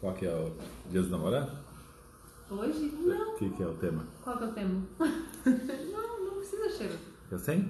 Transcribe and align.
Qual 0.00 0.14
que 0.14 0.26
é 0.26 0.34
o 0.34 0.50
Dia 0.90 1.02
dos 1.02 1.10
Namorados? 1.10 1.52
Hoje? 2.50 2.90
Não. 3.04 3.34
O 3.34 3.36
que, 3.36 3.50
que 3.50 3.62
é 3.62 3.66
o 3.66 3.74
tema? 3.74 4.06
Qual 4.24 4.36
que 4.38 4.44
é 4.44 4.46
o 4.46 4.52
tema? 4.52 4.82
não, 5.92 6.24
não 6.24 6.34
precisa 6.36 6.70
cheiro. 6.70 6.98
Eu 7.30 7.38
sei? 7.38 7.64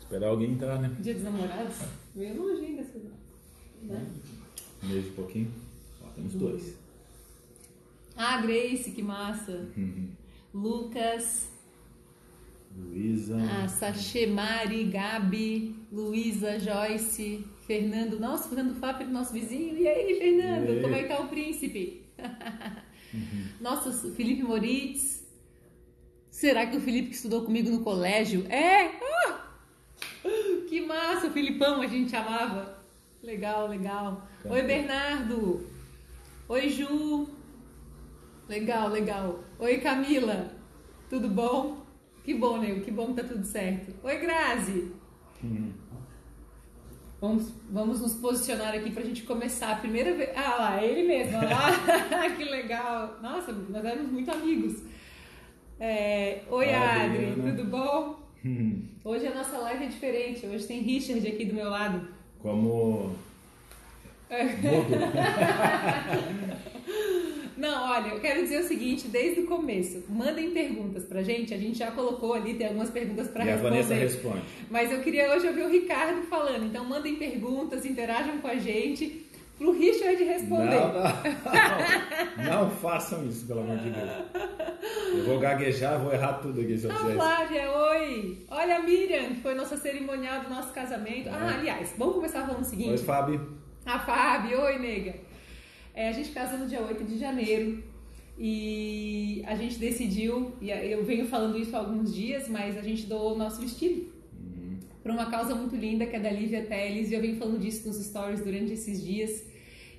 Esperar 0.00 0.28
alguém 0.28 0.52
entrar, 0.52 0.78
né? 0.80 0.96
Dia 1.00 1.14
dos 1.14 1.22
namorados? 1.24 1.76
Meio 2.14 2.40
longe 2.42 2.64
ainda, 2.64 2.82
né? 3.82 4.06
Um 4.82 4.88
mês 4.88 5.06
e 5.06 5.10
pouquinho. 5.10 5.52
Ó, 6.02 6.08
temos 6.10 6.34
dois. 6.34 6.76
Ah, 8.16 8.40
Grace, 8.40 8.90
que 8.92 9.02
massa. 9.02 9.68
Lucas, 10.54 11.50
Luísa. 12.74 13.36
a 13.36 13.68
Sachemari, 13.68 14.84
Gabi, 14.84 15.76
Luísa, 15.92 16.58
Joyce, 16.58 17.44
Fernando. 17.68 18.18
Nossa, 18.18 18.48
Fernando 18.48 18.74
Fábio, 18.76 19.06
nosso 19.08 19.34
vizinho. 19.34 19.76
E 19.76 19.86
aí, 19.86 20.18
Fernando? 20.18 20.70
E 20.70 20.72
aí? 20.72 20.82
Como 20.82 20.94
é 20.94 21.02
que 21.02 21.08
tá 21.08 21.20
o 21.20 21.28
príncipe? 21.28 22.06
Nossa, 23.60 23.90
o 23.90 24.14
Felipe 24.14 24.42
Moritz. 24.42 25.28
Será 26.30 26.66
que 26.66 26.78
o 26.78 26.80
Felipe 26.80 27.10
que 27.10 27.14
estudou 27.14 27.44
comigo 27.44 27.68
no 27.68 27.80
colégio? 27.80 28.46
É! 28.50 28.86
Ah! 28.86 29.50
Que 30.66 30.80
massa, 30.80 31.26
o 31.26 31.30
Filipão 31.30 31.82
a 31.82 31.86
gente 31.86 32.16
amava. 32.16 32.78
Legal, 33.22 33.68
legal. 33.68 34.26
Oi, 34.46 34.62
Bernardo. 34.62 35.66
Oi, 36.48 36.70
Ju. 36.70 37.28
Legal, 38.48 38.88
legal. 38.88 39.44
Oi, 39.58 39.76
Camila. 39.78 40.50
Tudo 41.10 41.28
bom? 41.28 41.84
Que 42.24 42.32
bom, 42.32 42.56
Nego. 42.56 42.80
Que 42.80 42.90
bom 42.90 43.08
que 43.08 43.20
tá 43.20 43.28
tudo 43.28 43.44
certo. 43.44 43.94
Oi, 44.02 44.16
Grazi. 44.18 44.92
Vamos, 47.20 47.52
vamos 47.68 48.00
nos 48.00 48.14
posicionar 48.14 48.72
aqui 48.74 48.90
pra 48.92 49.02
gente 49.02 49.24
começar 49.24 49.72
a 49.72 49.76
primeira 49.76 50.14
vez. 50.14 50.30
Ah 50.36 50.56
lá, 50.56 50.80
é 50.80 50.86
ele 50.86 51.08
mesmo. 51.08 51.36
Olha 51.36 51.48
lá. 51.48 52.30
que 52.36 52.44
legal. 52.44 53.18
Nossa, 53.20 53.50
nós 53.52 53.84
éramos 53.84 54.12
muito 54.12 54.30
amigos. 54.30 54.82
É, 55.80 56.42
Oi, 56.48 56.68
Olá, 56.68 56.92
Adri. 56.92 57.26
Adriana. 57.26 57.56
Tudo 57.56 57.70
bom? 57.70 58.20
Hoje 59.04 59.26
a 59.26 59.34
nossa 59.34 59.58
live 59.58 59.84
é 59.84 59.88
diferente. 59.88 60.46
Hoje 60.46 60.66
tem 60.66 60.80
Richard 60.80 61.26
aqui 61.26 61.44
do 61.44 61.54
meu 61.54 61.68
lado. 61.68 62.06
Como. 62.40 63.16
É. 67.58 67.60
Não, 67.60 67.90
olha, 67.90 68.08
eu 68.08 68.20
quero 68.20 68.42
dizer 68.42 68.60
o 68.60 68.68
seguinte, 68.68 69.08
desde 69.08 69.40
o 69.40 69.46
começo, 69.46 70.02
mandem 70.08 70.50
perguntas 70.50 71.04
pra 71.04 71.22
gente, 71.22 71.52
a 71.52 71.58
gente 71.58 71.78
já 71.78 71.90
colocou 71.90 72.34
ali, 72.34 72.54
tem 72.54 72.68
algumas 72.68 72.90
perguntas 72.90 73.28
pra 73.28 73.44
e 73.44 73.48
a 73.48 73.52
responder. 73.52 73.82
Vanessa 73.82 73.94
responde. 73.94 74.42
Mas 74.70 74.92
eu 74.92 75.00
queria 75.00 75.34
hoje 75.34 75.46
ouvir 75.46 75.62
o 75.62 75.68
Ricardo 75.70 76.22
falando, 76.22 76.64
então 76.66 76.84
mandem 76.84 77.16
perguntas, 77.16 77.84
interajam 77.84 78.38
com 78.38 78.46
a 78.48 78.54
gente, 78.56 79.26
pro 79.58 79.72
Richard 79.76 80.22
responder. 80.22 80.76
Não, 80.76 80.92
não, 80.92 82.62
não 82.64 82.70
façam 82.70 83.26
isso, 83.26 83.44
pelo 83.46 83.60
amor 83.60 83.78
de 83.78 83.90
Deus. 83.90 84.10
Eu 85.14 85.24
vou 85.24 85.38
gaguejar, 85.40 85.98
vou 85.98 86.12
errar 86.12 86.34
tudo 86.34 86.60
aqui 86.60 86.78
se 86.78 86.84
eu 86.86 86.92
A 86.92 86.96
fizer. 86.96 87.14
Flávia, 87.14 87.70
oi! 87.72 88.38
Olha 88.50 88.76
a 88.76 88.82
Miriam, 88.82 89.30
que 89.30 89.40
foi 89.40 89.54
nossa 89.54 89.76
cerimonial 89.76 90.42
do 90.42 90.50
nosso 90.50 90.72
casamento. 90.72 91.28
Ah, 91.28 91.56
aliás, 91.58 91.92
vamos 91.98 92.14
começar 92.14 92.46
falando 92.46 92.62
o 92.62 92.64
seguinte. 92.64 92.90
Oi, 92.90 92.98
Fábio. 92.98 93.58
A 93.84 93.98
Fábio, 93.98 94.60
oi, 94.60 94.78
nega. 94.78 95.14
É, 95.94 96.08
a 96.08 96.12
gente 96.12 96.30
casou 96.30 96.58
no 96.58 96.66
dia 96.66 96.80
8 96.80 97.04
de 97.04 97.18
janeiro 97.18 97.82
e 98.38 99.42
a 99.46 99.56
gente 99.56 99.78
decidiu, 99.78 100.52
e 100.60 100.70
eu 100.70 101.04
venho 101.04 101.26
falando 101.26 101.58
isso 101.58 101.74
há 101.74 101.80
alguns 101.80 102.14
dias, 102.14 102.48
mas 102.48 102.76
a 102.76 102.82
gente 102.82 103.06
doou 103.06 103.34
o 103.34 103.38
nosso 103.38 103.60
vestido 103.60 104.18
para 105.08 105.14
uma 105.14 105.30
causa 105.30 105.54
muito 105.54 105.74
linda 105.74 106.04
que 106.04 106.14
é 106.14 106.20
da 106.20 106.30
Lívia 106.30 106.66
Teles 106.66 107.10
e 107.10 107.14
eu 107.14 107.20
venho 107.22 107.38
falando 107.38 107.58
disso 107.58 107.88
nos 107.88 107.96
stories 107.96 108.42
durante 108.42 108.74
esses 108.74 109.02
dias. 109.02 109.42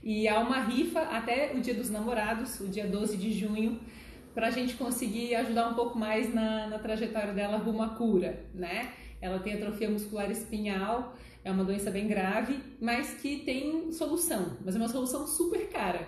E 0.04 0.28
há 0.28 0.40
uma 0.40 0.62
rifa 0.62 1.02
até 1.02 1.52
o 1.56 1.60
dia 1.60 1.74
dos 1.74 1.90
namorados, 1.90 2.60
o 2.60 2.68
dia 2.68 2.86
12 2.86 3.18
de 3.18 3.32
junho, 3.32 3.80
para 4.36 4.48
a 4.48 4.52
gente 4.52 4.76
conseguir 4.76 5.34
ajudar 5.34 5.70
um 5.70 5.74
pouco 5.74 5.98
mais 5.98 6.32
na, 6.32 6.68
na 6.68 6.78
trajetória 6.78 7.34
dela 7.34 7.58
rumo 7.58 7.82
à 7.82 7.90
cura, 7.90 8.46
né? 8.54 8.92
Ela 9.20 9.40
tem 9.40 9.54
atrofia 9.56 9.90
muscular 9.90 10.30
espinhal, 10.30 11.16
é 11.50 11.52
uma 11.54 11.64
doença 11.64 11.92
bem 11.92 12.08
grave, 12.08 12.60
mas 12.80 13.16
que 13.16 13.40
tem 13.40 13.92
solução, 13.92 14.58
mas 14.64 14.76
é 14.76 14.78
uma 14.78 14.88
solução 14.88 15.28
super 15.28 15.68
cara. 15.70 16.08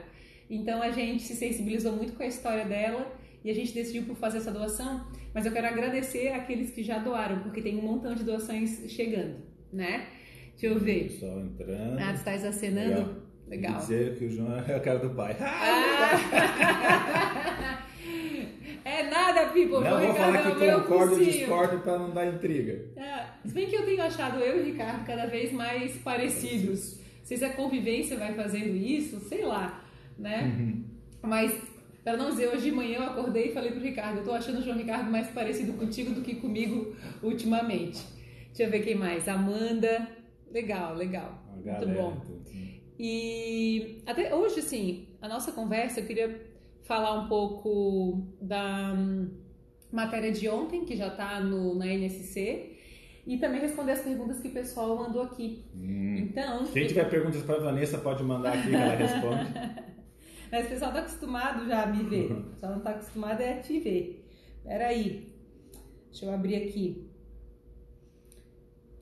Então 0.49 0.81
a 0.81 0.91
gente 0.91 1.23
se 1.23 1.35
sensibilizou 1.35 1.93
muito 1.93 2.13
com 2.13 2.23
a 2.23 2.27
história 2.27 2.65
dela 2.65 3.11
e 3.43 3.49
a 3.49 3.53
gente 3.53 3.73
decidiu 3.73 4.03
por 4.03 4.15
fazer 4.15 4.37
essa 4.37 4.51
doação, 4.51 5.07
mas 5.33 5.45
eu 5.45 5.51
quero 5.51 5.67
agradecer 5.67 6.29
aqueles 6.29 6.71
que 6.71 6.83
já 6.83 6.99
doaram, 6.99 7.39
porque 7.39 7.61
tem 7.61 7.77
um 7.77 7.81
montão 7.81 8.13
de 8.13 8.23
doações 8.23 8.83
chegando, 8.89 9.37
né? 9.73 10.07
Deixa 10.51 10.67
eu 10.67 10.79
ver. 10.79 11.05
Pessoal 11.05 11.39
entrando. 11.41 11.99
Ah, 11.99 12.13
tu 12.13 12.17
estás 12.17 12.45
acenando? 12.45 13.23
Legal. 13.47 13.75
E 13.75 13.77
dizer 13.77 14.17
que 14.17 14.25
o 14.25 14.29
João 14.29 14.55
é 14.55 14.75
a 14.75 14.79
cara 14.79 14.99
do 14.99 15.09
pai. 15.09 15.35
Ah! 15.39 16.17
é 18.83 19.03
nada, 19.03 19.49
people. 19.49 19.79
não 19.79 19.99
vou 19.99 20.13
falar 20.15 20.39
é 20.39 20.51
que 20.51 20.81
concordo 20.81 21.13
ou 21.13 21.19
discordo 21.19 21.79
pra 21.79 21.99
não 21.99 22.11
dar 22.11 22.25
intriga. 22.27 22.85
É, 22.95 23.25
se 23.47 23.53
bem 23.53 23.67
que 23.67 23.75
eu 23.75 23.85
tenho 23.85 24.01
achado 24.01 24.39
eu 24.39 24.57
e 24.57 24.61
o 24.61 24.65
Ricardo 24.65 25.05
cada 25.05 25.25
vez 25.27 25.51
mais 25.51 25.95
parecidos. 25.97 26.97
Não 26.97 27.25
sei 27.25 27.37
se 27.37 27.45
a 27.45 27.53
convivência 27.53 28.17
vai 28.17 28.33
fazendo 28.33 28.75
isso, 28.75 29.19
sei 29.21 29.45
lá, 29.45 29.83
né? 30.17 30.55
Uhum. 30.57 30.83
Mas, 31.21 31.53
para 32.03 32.17
não 32.17 32.31
dizer, 32.31 32.49
hoje 32.49 32.69
de 32.69 32.71
manhã 32.71 32.97
eu 32.97 33.03
acordei 33.03 33.49
e 33.49 33.53
falei 33.53 33.71
pro 33.71 33.79
Ricardo, 33.79 34.17
eu 34.17 34.23
tô 34.23 34.31
achando 34.31 34.59
o 34.59 34.61
João 34.63 34.77
Ricardo 34.77 35.09
mais 35.11 35.27
parecido 35.27 35.73
contigo 35.73 36.13
do 36.13 36.21
que 36.21 36.35
comigo 36.35 36.95
ultimamente. 37.21 38.01
Deixa 38.47 38.63
eu 38.63 38.69
ver 38.69 38.83
quem 38.83 38.95
mais. 38.95 39.27
Amanda. 39.27 40.07
Legal, 40.51 40.95
legal. 40.95 41.41
Muito 41.55 41.87
bom. 41.87 42.19
tudo. 42.19 42.41
E 42.99 44.01
até 44.05 44.35
hoje, 44.35 44.59
assim, 44.59 45.07
a 45.21 45.27
nossa 45.27 45.51
conversa, 45.51 46.01
eu 46.01 46.05
queria 46.05 46.50
falar 46.83 47.19
um 47.19 47.27
pouco 47.27 48.23
da 48.41 48.93
hum, 48.93 49.29
matéria 49.91 50.31
de 50.31 50.47
ontem, 50.49 50.85
que 50.85 50.95
já 50.95 51.07
está 51.07 51.39
na 51.39 51.87
NSC, 51.87 52.77
e 53.25 53.37
também 53.37 53.61
responder 53.61 53.93
as 53.93 54.01
perguntas 54.01 54.39
que 54.39 54.47
o 54.47 54.51
pessoal 54.51 54.95
mandou 54.95 55.21
aqui. 55.21 55.63
Hum. 55.75 56.17
Então, 56.17 56.65
Quem 56.65 56.87
tiver 56.87 57.09
perguntas 57.09 57.43
pra 57.43 57.57
Vanessa, 57.59 57.97
pode 57.97 58.23
mandar 58.23 58.53
aqui 58.53 58.69
que 58.69 58.75
ela 58.75 58.95
responde. 58.95 59.53
mas 60.51 60.65
o 60.65 60.69
pessoal 60.69 60.91
tá 60.91 60.99
acostumado 60.99 61.67
já 61.67 61.83
a 61.83 61.85
me 61.87 62.03
ver. 62.03 62.31
O 62.31 62.43
pessoal 62.43 62.73
não 62.73 62.81
tá 62.81 62.91
acostumado 62.91 63.41
é 63.41 63.53
a 63.53 63.61
te 63.61 63.79
ver. 63.79 64.25
Peraí. 64.63 65.31
Deixa 66.09 66.25
eu 66.25 66.33
abrir 66.33 66.55
aqui. 66.55 67.10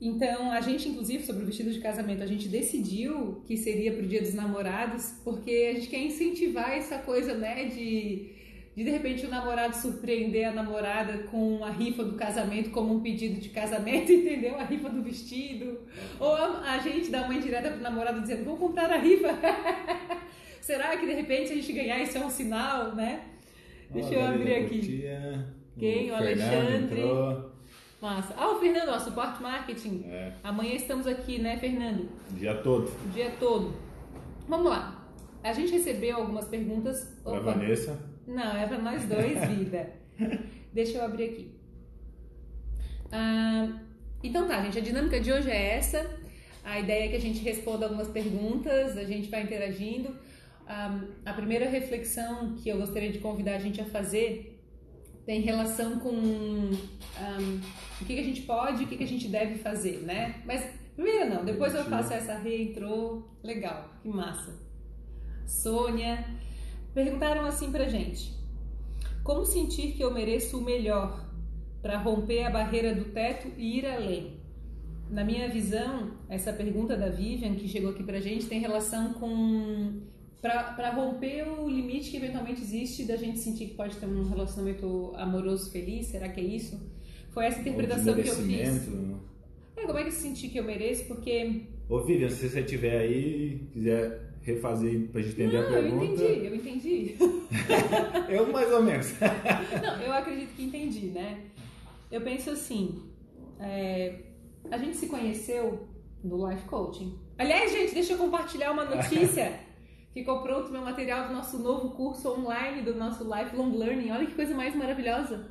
Então, 0.00 0.50
a 0.50 0.60
gente, 0.62 0.88
inclusive, 0.88 1.24
sobre 1.26 1.42
o 1.42 1.46
vestido 1.46 1.70
de 1.70 1.78
casamento, 1.78 2.22
a 2.22 2.26
gente 2.26 2.48
decidiu 2.48 3.42
que 3.46 3.56
seria 3.56 3.92
pro 3.92 4.06
dia 4.06 4.22
dos 4.22 4.32
namorados, 4.32 5.12
porque 5.22 5.70
a 5.70 5.74
gente 5.74 5.88
quer 5.88 6.02
incentivar 6.02 6.72
essa 6.72 6.98
coisa, 6.98 7.34
né, 7.34 7.66
de, 7.66 8.30
de 8.74 8.82
de 8.82 8.90
repente 8.90 9.26
o 9.26 9.28
namorado 9.28 9.76
surpreender 9.76 10.48
a 10.48 10.52
namorada 10.52 11.24
com 11.24 11.62
a 11.62 11.70
rifa 11.70 12.02
do 12.02 12.16
casamento 12.16 12.70
como 12.70 12.94
um 12.94 13.00
pedido 13.00 13.38
de 13.38 13.50
casamento, 13.50 14.10
entendeu? 14.10 14.58
A 14.58 14.64
rifa 14.64 14.88
do 14.88 15.02
vestido. 15.02 15.80
Ou 16.18 16.34
a, 16.34 16.72
a 16.72 16.78
gente 16.78 17.10
dar 17.10 17.24
uma 17.24 17.34
indireta 17.34 17.70
pro 17.70 17.82
namorado 17.82 18.22
dizendo, 18.22 18.44
vamos 18.44 18.58
comprar 18.58 18.90
a 18.90 18.96
rifa. 18.96 19.28
Será 20.62 20.96
que 20.96 21.04
de 21.04 21.12
repente 21.12 21.52
a 21.52 21.56
gente 21.56 21.72
ganhar 21.74 22.00
isso 22.02 22.16
é 22.16 22.24
um 22.24 22.30
sinal, 22.30 22.94
né? 22.94 23.20
Deixa 23.90 24.14
eu 24.14 24.20
Ó, 24.20 24.28
abrir 24.28 24.54
aqui. 24.54 25.02
Quem? 25.78 26.10
O 26.10 26.16
Fernando 26.16 26.42
Alexandre. 26.42 27.00
entrou. 27.00 27.59
Massa. 28.00 28.34
Ah, 28.36 28.50
o 28.52 28.58
Fernando, 28.58 28.88
ó, 28.88 28.98
suporte 28.98 29.42
marketing. 29.42 30.04
É, 30.06 30.32
Amanhã 30.42 30.74
estamos 30.74 31.06
aqui, 31.06 31.38
né, 31.38 31.58
Fernando? 31.58 32.08
dia 32.30 32.54
todo. 32.56 32.90
Dia 33.12 33.30
todo. 33.38 33.74
Vamos 34.48 34.70
lá. 34.70 35.06
A 35.42 35.52
gente 35.52 35.72
recebeu 35.72 36.16
algumas 36.16 36.46
perguntas. 36.48 37.04
Pra 37.22 37.32
Opa. 37.32 37.52
Vanessa. 37.52 37.98
Não, 38.26 38.56
é 38.56 38.66
pra 38.66 38.78
nós 38.78 39.04
dois, 39.04 39.38
vida. 39.48 39.90
Deixa 40.72 40.98
eu 40.98 41.04
abrir 41.04 41.24
aqui. 41.24 41.54
Ah, 43.12 43.68
então 44.22 44.46
tá, 44.48 44.62
gente, 44.62 44.78
a 44.78 44.82
dinâmica 44.82 45.20
de 45.20 45.32
hoje 45.32 45.50
é 45.50 45.76
essa. 45.76 46.18
A 46.64 46.78
ideia 46.78 47.06
é 47.06 47.08
que 47.08 47.16
a 47.16 47.20
gente 47.20 47.40
responda 47.42 47.86
algumas 47.86 48.08
perguntas, 48.08 48.96
a 48.96 49.04
gente 49.04 49.28
vai 49.30 49.42
interagindo. 49.42 50.16
Ah, 50.66 51.00
a 51.26 51.32
primeira 51.34 51.68
reflexão 51.68 52.54
que 52.54 52.68
eu 52.68 52.78
gostaria 52.78 53.10
de 53.10 53.18
convidar 53.18 53.56
a 53.56 53.58
gente 53.58 53.80
a 53.80 53.84
fazer 53.84 54.59
tem 55.26 55.40
relação 55.40 55.98
com 55.98 56.70
ah, 57.16 57.38
o 58.00 58.04
que, 58.04 58.14
que 58.14 58.20
a 58.20 58.24
gente 58.24 58.42
pode 58.42 58.82
e 58.82 58.84
o 58.84 58.88
que, 58.88 58.96
que 58.96 59.04
a 59.04 59.08
gente 59.08 59.28
deve 59.28 59.56
fazer, 59.56 60.02
né? 60.02 60.42
Mas 60.44 60.64
primeiro 60.94 61.30
não, 61.30 61.44
depois 61.44 61.74
eu 61.74 61.84
faço 61.84 62.12
essa 62.12 62.36
reintro. 62.38 63.28
Legal, 63.42 63.90
que 64.02 64.08
massa. 64.08 64.58
Sônia, 65.46 66.24
perguntaram 66.94 67.44
assim 67.44 67.70
pra 67.70 67.88
gente: 67.88 68.32
Como 69.22 69.44
sentir 69.44 69.92
que 69.92 70.02
eu 70.02 70.12
mereço 70.12 70.58
o 70.58 70.64
melhor 70.64 71.28
para 71.82 71.98
romper 71.98 72.44
a 72.44 72.50
barreira 72.50 72.94
do 72.94 73.06
teto 73.06 73.48
e 73.56 73.78
ir 73.78 73.86
além? 73.86 74.40
Na 75.10 75.24
minha 75.24 75.48
visão, 75.48 76.12
essa 76.28 76.52
pergunta 76.52 76.96
da 76.96 77.08
Vivian 77.08 77.56
que 77.56 77.66
chegou 77.66 77.90
aqui 77.90 78.02
pra 78.04 78.20
gente 78.20 78.46
tem 78.46 78.60
relação 78.60 79.12
com 79.14 80.02
para 80.40 80.90
romper 80.90 81.46
o 81.48 81.68
limite 81.68 82.10
que 82.10 82.16
eventualmente 82.16 82.62
existe 82.62 83.04
da 83.04 83.16
gente 83.16 83.38
sentir 83.38 83.66
que 83.66 83.74
pode 83.74 83.96
ter 83.96 84.06
um 84.06 84.28
relacionamento 84.28 85.12
amoroso 85.16 85.70
feliz, 85.70 86.06
será 86.06 86.28
que 86.28 86.40
é 86.40 86.44
isso? 86.44 86.80
Foi 87.30 87.44
essa 87.44 87.60
interpretação 87.60 88.14
que 88.14 88.28
eu 88.28 88.34
fiz. 88.34 88.88
É, 89.76 89.86
como 89.86 89.98
é 89.98 90.02
que 90.02 90.08
eu 90.08 90.12
senti 90.12 90.48
que 90.48 90.58
eu 90.58 90.64
mereço? 90.64 91.04
Porque 91.04 91.62
Ô 91.88 92.00
Vivian, 92.00 92.28
se 92.28 92.48
você 92.48 92.60
estiver 92.60 93.00
aí 93.00 93.66
quiser 93.72 94.30
refazer 94.42 95.08
para 95.08 95.20
a 95.20 95.22
gente 95.24 95.34
entender 95.34 95.60
Não, 95.60 95.68
a 95.68 95.72
pergunta? 95.72 96.22
eu 96.22 96.34
entendi, 96.34 96.46
eu 96.46 96.54
entendi. 96.54 97.14
eu 98.28 98.52
mais 98.52 98.72
ou 98.72 98.82
menos. 98.82 99.12
Não, 99.82 100.00
eu 100.00 100.12
acredito 100.12 100.54
que 100.54 100.62
entendi, 100.64 101.06
né? 101.06 101.40
Eu 102.10 102.20
penso 102.22 102.50
assim, 102.50 103.02
é, 103.58 104.14
a 104.70 104.78
gente 104.78 104.96
se 104.96 105.06
conheceu 105.06 105.86
no 106.22 106.48
Life 106.48 106.64
Coaching. 106.66 107.18
Aliás, 107.38 107.72
gente, 107.72 107.94
deixa 107.94 108.14
eu 108.14 108.18
compartilhar 108.18 108.72
uma 108.72 108.84
notícia. 108.84 109.60
Ficou 110.12 110.42
pronto 110.42 110.72
meu 110.72 110.82
material 110.82 111.28
do 111.28 111.34
nosso 111.34 111.58
novo 111.58 111.90
curso 111.90 112.32
online, 112.32 112.82
do 112.82 112.94
nosso 112.94 113.22
Lifelong 113.24 113.76
Learning. 113.76 114.10
Olha 114.10 114.26
que 114.26 114.34
coisa 114.34 114.54
mais 114.54 114.74
maravilhosa. 114.74 115.48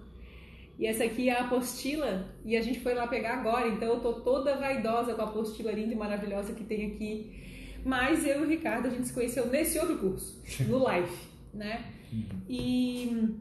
E 0.78 0.86
essa 0.86 1.04
aqui 1.04 1.30
é 1.30 1.38
a 1.38 1.46
apostila 1.46 2.34
e 2.46 2.56
a 2.56 2.62
gente 2.62 2.80
foi 2.80 2.94
lá 2.94 3.06
pegar 3.06 3.40
agora, 3.40 3.68
então 3.68 3.90
eu 3.90 4.00
tô 4.00 4.14
toda 4.22 4.56
vaidosa 4.56 5.14
com 5.14 5.22
a 5.22 5.26
apostila 5.26 5.74
linda 5.74 5.94
e 5.94 5.98
maravilhosa 5.98 6.54
que 6.54 6.64
tem 6.64 6.94
aqui. 6.94 7.80
Mas 7.86 8.26
eu 8.26 8.42
e 8.42 8.46
o 8.46 8.48
Ricardo, 8.48 8.88
a 8.88 8.90
gente 8.90 9.08
se 9.08 9.14
conheceu 9.14 9.46
nesse 9.48 9.78
outro 9.78 9.98
curso, 9.98 10.42
no 10.68 10.80
Life, 10.90 11.28
né? 11.54 11.94
E 12.50 13.36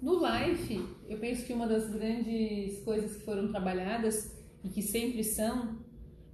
no 0.00 0.20
Life, 0.26 0.84
eu 1.08 1.18
penso 1.18 1.46
que 1.46 1.54
uma 1.54 1.66
das 1.66 1.88
grandes 1.90 2.82
coisas 2.82 3.16
que 3.16 3.24
foram 3.24 3.48
trabalhadas 3.48 4.38
e 4.62 4.68
que 4.68 4.82
sempre 4.82 5.24
são 5.24 5.78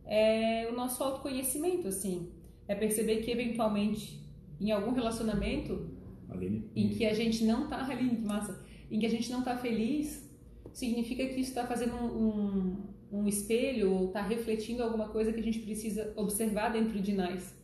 é 0.04 0.68
o 0.68 0.74
nosso 0.74 1.02
autoconhecimento, 1.02 1.86
assim. 1.86 2.32
É 2.66 2.74
perceber 2.74 3.18
que 3.18 3.30
eventualmente 3.30 4.19
em 4.60 4.70
algum 4.70 4.92
relacionamento 4.92 5.88
Aline? 6.28 6.70
em 6.76 6.88
que 6.90 7.06
a 7.06 7.14
gente 7.14 7.44
não 7.44 7.68
tá 7.68 7.84
Aline, 7.84 8.16
que 8.16 8.24
massa, 8.24 8.64
em 8.90 8.98
que 8.98 9.06
a 9.06 9.10
gente 9.10 9.30
não 9.30 9.42
tá 9.42 9.56
feliz, 9.56 10.28
significa 10.72 11.26
que 11.26 11.40
isso 11.40 11.50
está 11.50 11.66
fazendo 11.66 11.94
um, 11.96 12.86
um, 13.12 13.20
um, 13.20 13.28
espelho 13.28 13.92
ou 13.92 14.06
está 14.08 14.22
refletindo 14.22 14.82
alguma 14.82 15.08
coisa 15.08 15.32
que 15.32 15.40
a 15.40 15.42
gente 15.42 15.60
precisa 15.60 16.12
observar 16.16 16.70
dentro 16.70 17.00
de 17.00 17.12
nós. 17.12 17.54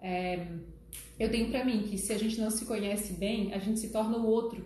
É, 0.00 0.46
eu 1.18 1.30
tenho 1.30 1.50
para 1.50 1.64
mim 1.64 1.82
que 1.82 1.98
se 1.98 2.12
a 2.12 2.18
gente 2.18 2.40
não 2.40 2.50
se 2.50 2.64
conhece 2.64 3.12
bem, 3.12 3.52
a 3.52 3.58
gente 3.58 3.78
se 3.78 3.90
torna 3.90 4.16
o 4.16 4.26
outro. 4.26 4.64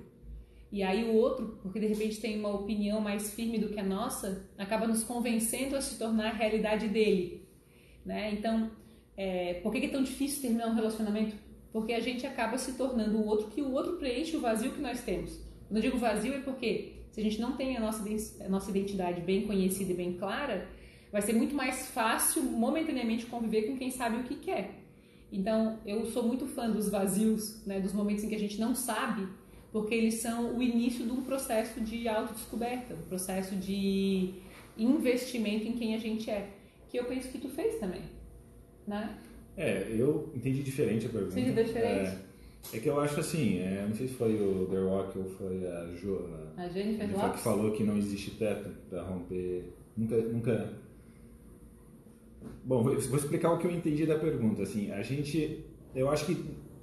E 0.71 0.83
aí 0.83 1.05
o 1.05 1.15
outro, 1.15 1.59
porque 1.63 1.79
de 1.79 1.87
repente 1.87 2.21
tem 2.21 2.39
uma 2.39 2.51
opinião 2.51 3.01
mais 3.01 3.33
firme 3.33 3.59
do 3.59 3.69
que 3.69 3.79
a 3.79 3.85
nossa, 3.85 4.49
acaba 4.59 4.89
nos 4.89 5.05
convencendo 5.05 5.77
a 5.77 5.81
se 5.81 5.99
tornar 5.99 6.31
a 6.31 6.33
realidade 6.33 6.89
dele. 6.89 7.47
Né? 8.05 8.33
Então, 8.33 8.71
é, 9.17 9.55
por 9.55 9.73
que 9.73 9.79
é 9.79 9.89
tão 9.89 10.03
difícil 10.03 10.43
terminar 10.43 10.69
um 10.69 10.75
relacionamento? 10.75 11.37
Porque 11.75 11.93
a 11.93 11.99
gente 11.99 12.25
acaba 12.25 12.57
se 12.57 12.75
tornando 12.75 13.19
o 13.19 13.27
outro 13.27 13.49
que 13.49 13.61
o 13.61 13.73
outro 13.73 13.95
preenche 13.97 14.37
o 14.37 14.41
vazio 14.41 14.71
que 14.71 14.81
nós 14.81 15.01
temos. 15.01 15.41
Quando 15.67 15.79
eu 15.79 15.83
digo 15.83 15.99
vazio 15.99 16.33
é 16.33 16.39
porque 16.39 16.93
se 17.11 17.21
a 17.21 17.25
gente 17.25 17.41
não 17.41 17.57
tem 17.57 17.77
a 17.77 17.81
nossa, 17.81 18.05
a 18.45 18.49
nossa 18.49 18.71
identidade 18.71 19.21
bem 19.21 19.45
conhecida 19.45 19.91
e 19.91 19.97
bem 19.97 20.13
clara, 20.13 20.69
vai 21.11 21.21
ser 21.21 21.33
muito 21.33 21.53
mais 21.53 21.89
fácil 21.89 22.45
momentaneamente 22.45 23.27
conviver 23.27 23.63
com 23.63 23.77
quem 23.77 23.91
sabe 23.91 24.19
o 24.19 24.23
que 24.23 24.37
quer. 24.37 24.85
Então, 25.33 25.81
eu 25.85 26.07
sou 26.07 26.23
muito 26.23 26.47
fã 26.47 26.71
dos 26.71 26.89
vazios, 26.89 27.67
né, 27.67 27.81
dos 27.81 27.93
momentos 27.93 28.23
em 28.23 28.29
que 28.29 28.37
a 28.37 28.39
gente 28.39 28.61
não 28.61 28.73
sabe, 28.73 29.27
porque 29.73 29.97
eles 29.97 30.15
são 30.15 30.57
o 30.57 30.63
início 30.63 31.05
de 31.05 31.11
um 31.11 31.23
processo 31.23 31.81
de 31.81 32.07
autodescoberta, 32.07 32.95
um 32.95 33.09
processo 33.09 33.57
de 33.57 34.35
investimento 34.79 35.67
em 35.67 35.73
quem 35.73 35.97
a 35.97 35.99
gente 35.99 36.31
é, 36.31 36.51
que 36.89 36.97
eu 36.97 37.05
penso 37.07 37.29
que 37.31 37.39
tu 37.39 37.49
fez 37.49 37.81
também, 37.81 38.03
né? 38.87 39.19
É, 39.57 39.87
eu 39.91 40.31
entendi 40.35 40.63
diferente 40.63 41.07
a 41.07 41.09
pergunta. 41.09 41.33
Você 41.35 41.41
entendeu 41.41 41.65
diferente? 41.65 42.19
É, 42.73 42.77
é 42.77 42.79
que 42.81 42.89
eu 42.89 42.99
acho 43.01 43.21
assim, 43.21 43.61
é, 43.61 43.85
não 43.89 43.95
sei 43.95 44.09
se 44.09 44.15
foi 44.15 44.35
o 44.35 44.67
The 44.67 44.79
Rock 44.79 45.19
ou 45.19 45.25
foi 45.31 45.67
a 45.67 45.87
Jo. 45.95 46.29
A 46.57 46.69
Jennifer 46.69 47.11
Lopes? 47.13 47.33
que 47.33 47.39
falou 47.39 47.71
que 47.73 47.85
não 47.85 47.97
existe 47.97 48.33
teto 48.33 48.71
para 48.91 49.03
romper. 49.03 49.73
Nunca, 49.97 50.17
nunca. 50.17 50.73
Bom, 52.65 52.83
vou, 52.83 52.99
vou, 52.99 53.19
explicar 53.19 53.53
o 53.53 53.59
que 53.59 53.67
eu 53.67 53.71
entendi 53.71 54.07
da 54.07 54.19
pergunta. 54.19 54.63
Assim, 54.63 54.91
a 54.91 55.03
gente, 55.03 55.65
eu 55.95 56.11
acho 56.11 56.27
que 56.27 56.37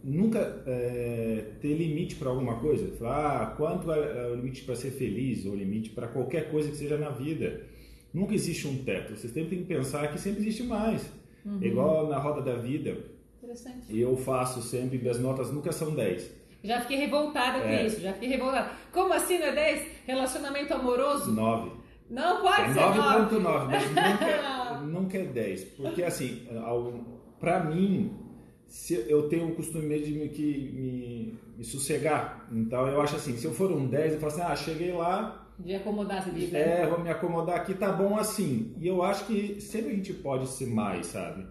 nunca 0.04 0.64
é, 0.66 1.52
ter 1.60 1.74
limite 1.74 2.16
para 2.16 2.30
alguma 2.30 2.60
coisa. 2.60 2.88
Falar, 2.98 3.42
ah, 3.42 3.46
quanto 3.48 3.92
é, 3.92 4.28
é 4.28 4.32
o 4.32 4.36
limite 4.36 4.64
para 4.64 4.76
ser 4.76 4.92
feliz 4.92 5.46
ou 5.46 5.56
limite 5.56 5.90
para 5.90 6.08
qualquer 6.08 6.50
coisa 6.50 6.70
que 6.70 6.78
seja 6.78 6.98
na 6.98 7.10
vida. 7.10 7.66
Nunca 8.14 8.34
existe 8.34 8.68
um 8.68 8.84
teto. 8.84 9.16
Você 9.16 9.28
sempre 9.28 9.50
tem 9.56 9.60
que 9.60 9.66
pensar 9.66 10.12
que 10.12 10.20
sempre 10.20 10.42
existe 10.42 10.64
mais. 10.64 11.21
Uhum. 11.46 11.60
Igual 11.62 12.08
na 12.08 12.18
roda 12.18 12.42
da 12.42 12.56
vida 12.56 12.98
Interessante. 13.44 14.00
Eu 14.00 14.16
faço 14.16 14.62
sempre, 14.62 15.00
minhas 15.00 15.20
notas 15.20 15.52
nunca 15.52 15.72
são 15.72 15.96
10. 15.96 16.30
Já 16.64 16.82
fiquei 16.82 16.98
revoltada 16.98 17.58
é. 17.58 17.62
com 17.62 17.88
isso, 17.88 18.00
já 18.00 18.14
fiquei 18.14 18.30
revoltada. 18.30 18.72
Como 18.92 19.12
assim 19.14 19.40
não 19.40 19.48
é 19.48 19.52
10? 19.52 19.88
Relacionamento 20.06 20.74
amoroso? 20.74 21.32
9. 21.32 21.72
Não 22.08 22.42
pode 22.42 22.62
é 22.62 22.74
ser 22.74 22.80
9.9, 22.80 23.66
mas 23.66 23.88
nunca, 23.90 24.78
nunca 24.86 25.18
é 25.18 25.26
10. 25.26 25.64
Porque 25.64 26.04
assim, 26.04 26.48
pra 27.40 27.64
mim, 27.64 28.16
se 28.68 28.94
eu 29.10 29.28
tenho 29.28 29.48
o 29.48 29.56
costume 29.56 30.00
de 30.00 30.12
me, 30.12 30.30
que, 30.30 30.72
me, 30.72 31.40
me, 31.58 31.64
sossegar. 31.64 32.48
Então 32.52 32.88
eu 32.88 33.02
acho 33.02 33.16
assim, 33.16 33.36
se 33.38 33.46
eu 33.46 33.54
for 33.54 33.72
um 33.72 33.88
10, 33.88 34.14
eu 34.14 34.20
falo 34.20 34.32
assim, 34.32 34.42
ah, 34.42 34.56
cheguei 34.56 34.92
lá. 34.92 35.41
De 35.64 35.76
acomodar, 35.76 36.24
você 36.24 36.32
diz, 36.32 36.52
né? 36.52 36.82
É, 36.82 36.88
vou 36.88 37.00
me 37.00 37.10
acomodar 37.10 37.58
aqui, 37.58 37.74
tá 37.74 37.92
bom 37.92 38.18
assim. 38.18 38.74
E 38.80 38.88
eu 38.88 39.04
acho 39.04 39.26
que 39.26 39.62
sempre 39.62 39.92
a 39.92 39.96
gente 39.96 40.14
pode 40.14 40.48
ser 40.48 40.68
mais, 40.68 41.08
sabe? 41.08 41.46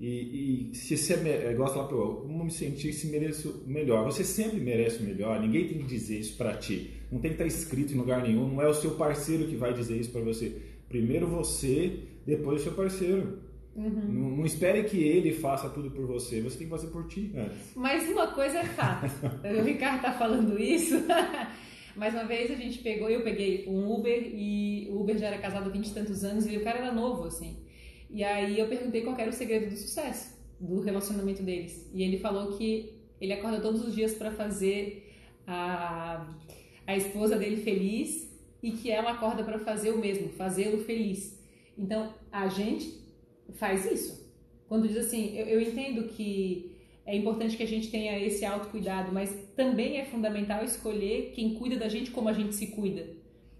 E, 0.00 0.70
e 0.70 0.74
se 0.74 0.96
você 0.96 1.54
gosta 1.54 1.78
lá, 1.78 1.88
como 1.88 2.44
me 2.44 2.50
sentir 2.50 2.92
se 2.92 3.06
mereço 3.06 3.64
melhor? 3.66 4.04
Você 4.04 4.22
sempre 4.24 4.60
merece 4.60 5.02
o 5.02 5.06
melhor, 5.06 5.40
ninguém 5.40 5.66
tem 5.66 5.78
que 5.78 5.84
dizer 5.84 6.18
isso 6.18 6.36
para 6.36 6.54
ti. 6.54 6.90
Não 7.10 7.18
tem 7.18 7.30
que 7.30 7.42
estar 7.42 7.44
tá 7.44 7.48
escrito 7.48 7.92
em 7.94 7.96
lugar 7.96 8.22
nenhum, 8.22 8.48
não 8.48 8.60
é 8.60 8.68
o 8.68 8.74
seu 8.74 8.92
parceiro 8.92 9.46
que 9.46 9.56
vai 9.56 9.72
dizer 9.72 9.96
isso 9.96 10.10
para 10.10 10.20
você. 10.20 10.60
Primeiro 10.88 11.26
você, 11.26 12.00
depois 12.26 12.60
o 12.60 12.64
seu 12.64 12.72
parceiro. 12.72 13.46
Uhum. 13.74 14.08
Não, 14.08 14.36
não, 14.36 14.46
espere 14.46 14.84
que 14.84 15.02
ele 15.02 15.32
faça 15.32 15.68
tudo 15.68 15.90
por 15.90 16.06
você, 16.06 16.40
você 16.40 16.58
tem 16.58 16.66
que 16.66 16.70
fazer 16.70 16.86
por 16.88 17.06
ti 17.06 17.30
antes. 17.34 17.72
Mas 17.74 18.08
uma 18.08 18.28
coisa 18.28 18.58
é 18.58 18.64
fato, 18.64 19.10
o 19.44 19.62
Ricardo 19.62 20.00
tá 20.00 20.12
falando 20.12 20.58
isso. 20.58 20.94
Mais 21.96 22.12
uma 22.12 22.24
vez 22.24 22.50
a 22.50 22.54
gente 22.54 22.80
pegou, 22.80 23.08
eu 23.08 23.22
peguei 23.22 23.64
um 23.66 23.90
Uber 23.90 24.30
e 24.34 24.86
o 24.90 25.00
Uber 25.00 25.16
já 25.16 25.28
era 25.28 25.38
casado 25.38 25.68
há 25.68 25.72
20 25.72 25.86
e 25.86 25.94
tantos 25.94 26.24
anos 26.24 26.46
e 26.46 26.54
o 26.58 26.62
cara 26.62 26.78
era 26.78 26.92
novo, 26.92 27.24
assim. 27.24 27.56
E 28.10 28.22
aí 28.22 28.58
eu 28.58 28.68
perguntei 28.68 29.00
qual 29.00 29.18
era 29.18 29.30
o 29.30 29.32
segredo 29.32 29.70
do 29.70 29.76
sucesso 29.76 30.36
do 30.60 30.80
relacionamento 30.80 31.42
deles. 31.42 31.90
E 31.94 32.02
ele 32.02 32.18
falou 32.18 32.58
que 32.58 32.92
ele 33.18 33.32
acorda 33.32 33.60
todos 33.60 33.82
os 33.82 33.94
dias 33.94 34.14
para 34.14 34.30
fazer 34.30 35.10
a, 35.46 36.34
a 36.86 36.96
esposa 36.96 37.36
dele 37.36 37.56
feliz 37.56 38.30
e 38.62 38.72
que 38.72 38.90
ela 38.90 39.12
acorda 39.12 39.42
para 39.42 39.58
fazer 39.58 39.90
o 39.90 39.98
mesmo, 39.98 40.28
fazê-lo 40.28 40.84
feliz. 40.84 41.42
Então 41.78 42.12
a 42.30 42.46
gente 42.48 43.00
faz 43.54 43.90
isso. 43.90 44.30
Quando 44.68 44.86
diz 44.86 44.98
assim, 44.98 45.34
eu, 45.34 45.46
eu 45.46 45.60
entendo 45.62 46.08
que 46.08 46.75
é 47.06 47.16
importante 47.16 47.56
que 47.56 47.62
a 47.62 47.66
gente 47.66 47.90
tenha 47.90 48.18
esse 48.18 48.44
autocuidado, 48.44 49.12
mas 49.12 49.32
também 49.54 49.98
é 49.98 50.04
fundamental 50.04 50.64
escolher 50.64 51.30
quem 51.34 51.54
cuida 51.54 51.76
da 51.76 51.88
gente 51.88 52.10
como 52.10 52.28
a 52.28 52.32
gente 52.32 52.54
se 52.54 52.66
cuida. 52.68 53.06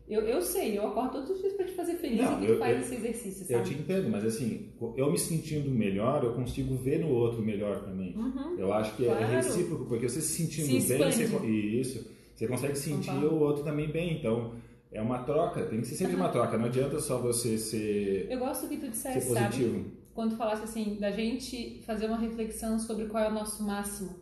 Eu, 0.09 0.23
eu 0.23 0.41
sei, 0.41 0.79
eu 0.79 0.87
acordo 0.87 1.13
todos 1.13 1.31
os 1.31 1.41
dias 1.41 1.53
para 1.55 1.67
te 1.67 1.73
fazer 1.73 1.95
feliz 1.95 2.21
não, 2.21 2.43
e 2.43 2.47
tu 2.47 2.59
faz 2.59 2.77
eu, 2.77 2.83
esse 2.83 2.95
exercício, 2.95 3.45
sabe? 3.45 3.55
Eu 3.55 3.65
te 3.65 3.75
entendo, 3.75 4.09
mas 4.09 4.25
assim, 4.25 4.69
eu 4.97 5.11
me 5.11 5.19
sentindo 5.19 5.69
melhor, 5.69 6.23
eu 6.23 6.33
consigo 6.33 6.77
ver 6.77 7.01
no 7.01 7.09
outro 7.09 7.43
melhor 7.43 7.83
também. 7.85 8.15
Uhum, 8.17 8.57
eu 8.57 8.73
acho 8.73 8.97
que 8.97 9.05
é 9.05 9.07
claro. 9.07 9.25
é 9.25 9.37
recíproco, 9.37 9.85
porque 9.87 10.09
você 10.09 10.21
se 10.21 10.45
sentindo 10.45 10.81
se 10.81 10.97
bem, 10.97 11.11
você, 11.11 11.47
isso, 11.47 12.09
você 12.35 12.47
consegue 12.47 12.77
sentir 12.77 13.11
o 13.11 13.41
outro 13.41 13.65
também 13.65 13.91
bem. 13.91 14.17
Então, 14.17 14.55
é 14.93 15.03
uma 15.03 15.25
troca, 15.25 15.65
tem 15.67 15.81
que 15.81 15.87
ser 15.89 15.97
sempre 15.97 16.15
uhum. 16.15 16.21
uma 16.21 16.29
troca, 16.29 16.57
não 16.57 16.67
adianta 16.67 17.01
só 17.01 17.19
você 17.19 17.59
ser 17.59 18.29
Eu 18.31 18.39
gosto 18.39 18.69
que 18.69 18.77
tu 18.77 18.89
dissesse, 18.89 19.33
sabe? 19.33 19.87
Quando 20.17 20.37
falasse 20.37 20.65
assim, 20.65 20.97
da 20.99 21.13
gente 21.13 21.81
fazer 21.87 22.07
uma 22.07 22.19
reflexão 22.19 22.77
sobre 22.81 23.07
qual 23.07 23.23
é 23.23 23.29
o 23.29 23.35
nosso 23.35 23.63
máximo. 23.63 24.17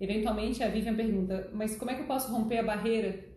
Eventualmente 0.00 0.62
a 0.62 0.68
Vivian 0.68 0.94
pergunta, 0.94 1.50
mas 1.52 1.76
como 1.76 1.90
é 1.90 1.96
que 1.96 2.02
eu 2.02 2.06
posso 2.06 2.30
romper 2.30 2.58
a 2.58 2.62
barreira 2.62 3.32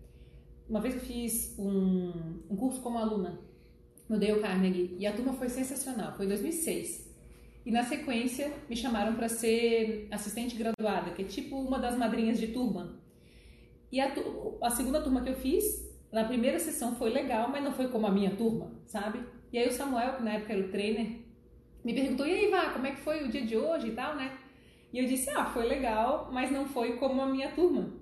uma 0.68 0.82
vez 0.82 0.96
eu 0.96 1.02
fiz 1.02 1.56
um, 1.60 2.42
um 2.50 2.56
curso 2.56 2.82
como 2.82 2.98
aluna 2.98 3.40
no 4.10 4.20
Dale 4.20 4.40
Carnegie 4.40 4.96
e 4.98 5.06
a 5.06 5.14
turma 5.14 5.34
foi 5.34 5.48
sensacional, 5.48 6.14
foi 6.16 6.26
em 6.26 6.30
2006. 6.30 7.06
E 7.66 7.72
na 7.72 7.84
sequência 7.84 8.52
me 8.70 8.76
chamaram 8.76 9.16
para 9.16 9.28
ser 9.30 10.08
assistente 10.12 10.56
graduada, 10.56 11.12
que 11.12 11.24
é 11.24 11.26
tipo 11.26 11.56
uma 11.56 11.80
das 11.80 11.98
madrinhas 11.98 12.40
de 12.40 12.48
turma. 12.48 13.00
E 13.92 14.00
a, 14.00 14.14
a, 14.62 14.70
segunda 14.70 15.02
turma 15.02 15.22
que 15.22 15.30
eu 15.30 15.36
fiz, 15.36 15.64
na 16.12 16.24
primeira 16.24 16.60
sessão 16.60 16.96
foi 16.96 17.10
legal, 17.10 17.50
mas 17.50 17.64
não 17.64 17.72
foi 17.72 17.88
como 17.88 18.06
a 18.06 18.12
minha 18.12 18.36
turma, 18.36 18.72
sabe? 18.86 19.24
E 19.52 19.58
aí 19.58 19.68
o 19.68 19.72
Samuel, 19.72 20.18
que 20.18 20.24
na 20.24 20.34
época 20.34 20.54
era 20.54 20.66
o 20.66 20.70
trainer, 20.70 21.25
me 21.86 21.94
perguntou: 21.94 22.26
e 22.26 22.34
aí, 22.34 22.50
Vá, 22.50 22.72
como 22.72 22.88
é 22.88 22.92
que 22.92 23.02
foi 23.02 23.24
o 23.24 23.30
dia 23.30 23.46
de 23.46 23.56
hoje 23.56 23.90
e 23.90 23.92
tal, 23.92 24.16
né? 24.16 24.38
E 24.92 24.98
eu 24.98 25.06
disse: 25.06 25.30
ah, 25.30 25.46
foi 25.46 25.68
legal, 25.68 26.30
mas 26.34 26.52
não 26.52 26.66
foi 26.66 26.98
como 26.98 27.22
a 27.22 27.28
minha 27.28 27.52
turma. 27.52 27.94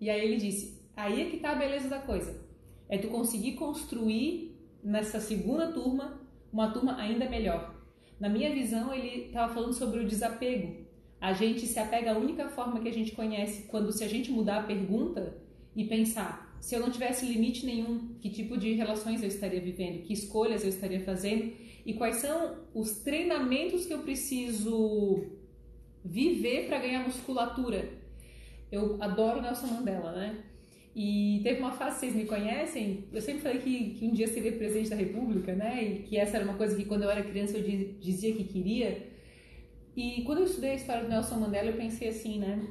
E 0.00 0.08
aí 0.08 0.24
ele 0.24 0.36
disse: 0.36 0.80
Aí 0.96 1.20
é 1.20 1.24
que 1.30 1.38
tá 1.38 1.50
a 1.50 1.56
beleza 1.56 1.88
da 1.88 1.98
coisa. 1.98 2.40
É 2.88 2.96
tu 2.98 3.08
conseguir 3.08 3.54
construir 3.54 4.56
nessa 4.82 5.18
segunda 5.18 5.72
turma 5.72 6.20
uma 6.52 6.70
turma 6.70 6.96
ainda 6.96 7.28
melhor. 7.28 7.74
Na 8.20 8.28
minha 8.28 8.52
visão, 8.52 8.94
ele 8.94 9.26
estava 9.26 9.52
falando 9.52 9.72
sobre 9.72 10.00
o 10.00 10.06
desapego. 10.06 10.86
A 11.20 11.32
gente 11.32 11.66
se 11.66 11.78
apega 11.78 12.12
à 12.12 12.18
única 12.18 12.48
forma 12.48 12.80
que 12.80 12.88
a 12.88 12.92
gente 12.92 13.12
conhece 13.12 13.62
quando 13.68 13.90
se 13.90 14.04
a 14.04 14.08
gente 14.08 14.30
mudar 14.30 14.58
a 14.58 14.62
pergunta 14.64 15.36
e 15.74 15.84
pensar, 15.84 16.56
se 16.60 16.74
eu 16.76 16.80
não 16.80 16.90
tivesse 16.90 17.26
limite 17.26 17.64
nenhum, 17.64 18.14
que 18.20 18.28
tipo 18.28 18.56
de 18.56 18.72
relações 18.74 19.22
eu 19.22 19.28
estaria 19.28 19.60
vivendo, 19.60 20.02
que 20.02 20.12
escolhas 20.12 20.62
eu 20.62 20.68
estaria 20.68 21.00
fazendo 21.00 21.52
e 21.84 21.94
quais 21.94 22.16
são 22.16 22.56
os 22.74 22.98
treinamentos 23.00 23.86
que 23.86 23.92
eu 23.92 24.00
preciso 24.00 25.24
viver 26.04 26.66
para 26.66 26.78
ganhar 26.78 27.04
musculatura. 27.04 27.88
Eu 28.70 29.02
adoro 29.02 29.42
Nelson 29.42 29.66
Mandela, 29.66 30.12
né? 30.12 30.44
E 30.94 31.40
teve 31.42 31.60
uma 31.60 31.72
fase, 31.72 32.00
vocês 32.00 32.14
me 32.14 32.26
conhecem, 32.26 33.04
eu 33.12 33.20
sempre 33.22 33.40
falei 33.40 33.58
que, 33.58 33.94
que 33.94 34.06
um 34.06 34.12
dia 34.12 34.28
seria 34.28 34.52
presidente 34.52 34.90
da 34.90 34.96
República, 34.96 35.54
né? 35.54 35.82
E 35.82 36.02
que 36.02 36.16
essa 36.16 36.36
era 36.36 36.44
uma 36.44 36.54
coisa 36.54 36.76
que 36.76 36.84
quando 36.84 37.02
eu 37.02 37.10
era 37.10 37.22
criança 37.22 37.56
eu 37.56 37.96
dizia 37.98 38.34
que 38.34 38.44
queria. 38.44 39.10
E 39.96 40.22
quando 40.22 40.38
eu 40.38 40.44
estudei 40.44 40.72
a 40.72 40.74
história 40.74 41.04
do 41.04 41.08
Nelson 41.08 41.36
Mandela, 41.36 41.68
eu 41.68 41.76
pensei 41.76 42.08
assim, 42.08 42.38
né? 42.38 42.66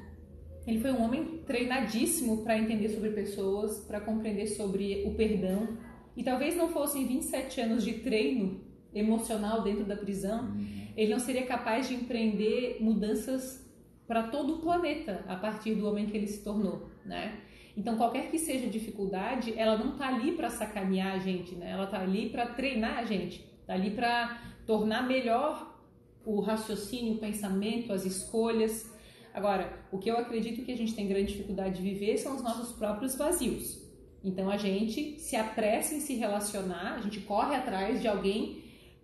Ele 0.67 0.79
foi 0.79 0.91
um 0.91 1.01
homem 1.01 1.39
treinadíssimo 1.47 2.43
para 2.43 2.57
entender 2.57 2.89
sobre 2.89 3.09
pessoas, 3.09 3.79
para 3.79 3.99
compreender 3.99 4.47
sobre 4.47 5.03
o 5.05 5.15
perdão. 5.15 5.77
E 6.15 6.23
talvez 6.23 6.55
não 6.55 6.69
fossem 6.69 7.07
27 7.07 7.61
anos 7.61 7.83
de 7.83 7.93
treino 7.93 8.70
emocional 8.93 9.61
dentro 9.61 9.85
da 9.85 9.95
prisão, 9.95 10.45
uhum. 10.45 10.87
ele 10.95 11.11
não 11.11 11.19
seria 11.19 11.45
capaz 11.45 11.87
de 11.87 11.95
empreender 11.95 12.77
mudanças 12.81 13.65
para 14.07 14.23
todo 14.23 14.55
o 14.55 14.59
planeta 14.59 15.23
a 15.27 15.35
partir 15.35 15.75
do 15.75 15.87
homem 15.87 16.05
que 16.05 16.17
ele 16.17 16.27
se 16.27 16.43
tornou, 16.43 16.89
né? 17.05 17.39
Então, 17.77 17.95
qualquer 17.95 18.29
que 18.29 18.37
seja 18.37 18.67
a 18.67 18.69
dificuldade, 18.69 19.53
ela 19.57 19.77
não 19.77 19.93
está 19.93 20.09
ali 20.09 20.33
para 20.33 20.49
sacanear 20.49 21.13
a 21.13 21.19
gente, 21.19 21.55
né? 21.55 21.71
Ela 21.71 21.85
está 21.85 22.01
ali 22.01 22.29
para 22.29 22.45
treinar 22.47 22.97
a 22.97 23.05
gente, 23.05 23.45
está 23.61 23.73
ali 23.73 23.91
para 23.91 24.41
tornar 24.65 25.07
melhor 25.07 25.79
o 26.25 26.41
raciocínio, 26.41 27.13
o 27.13 27.17
pensamento, 27.17 27.93
as 27.93 28.05
escolhas. 28.05 28.93
Agora, 29.33 29.81
o 29.91 29.97
que 29.97 30.11
eu 30.11 30.17
acredito 30.17 30.65
que 30.65 30.71
a 30.71 30.77
gente 30.77 30.93
tem 30.93 31.07
grande 31.07 31.31
dificuldade 31.31 31.77
de 31.77 31.81
viver 31.81 32.17
são 32.17 32.35
os 32.35 32.43
nossos 32.43 32.73
próprios 32.73 33.15
vazios. 33.15 33.79
Então, 34.23 34.49
a 34.49 34.57
gente 34.57 35.19
se 35.19 35.35
apressa 35.35 35.95
em 35.95 35.99
se 35.99 36.15
relacionar, 36.15 36.95
a 36.95 36.99
gente 36.99 37.21
corre 37.21 37.55
atrás 37.55 38.01
de 38.01 38.07
alguém 38.07 38.60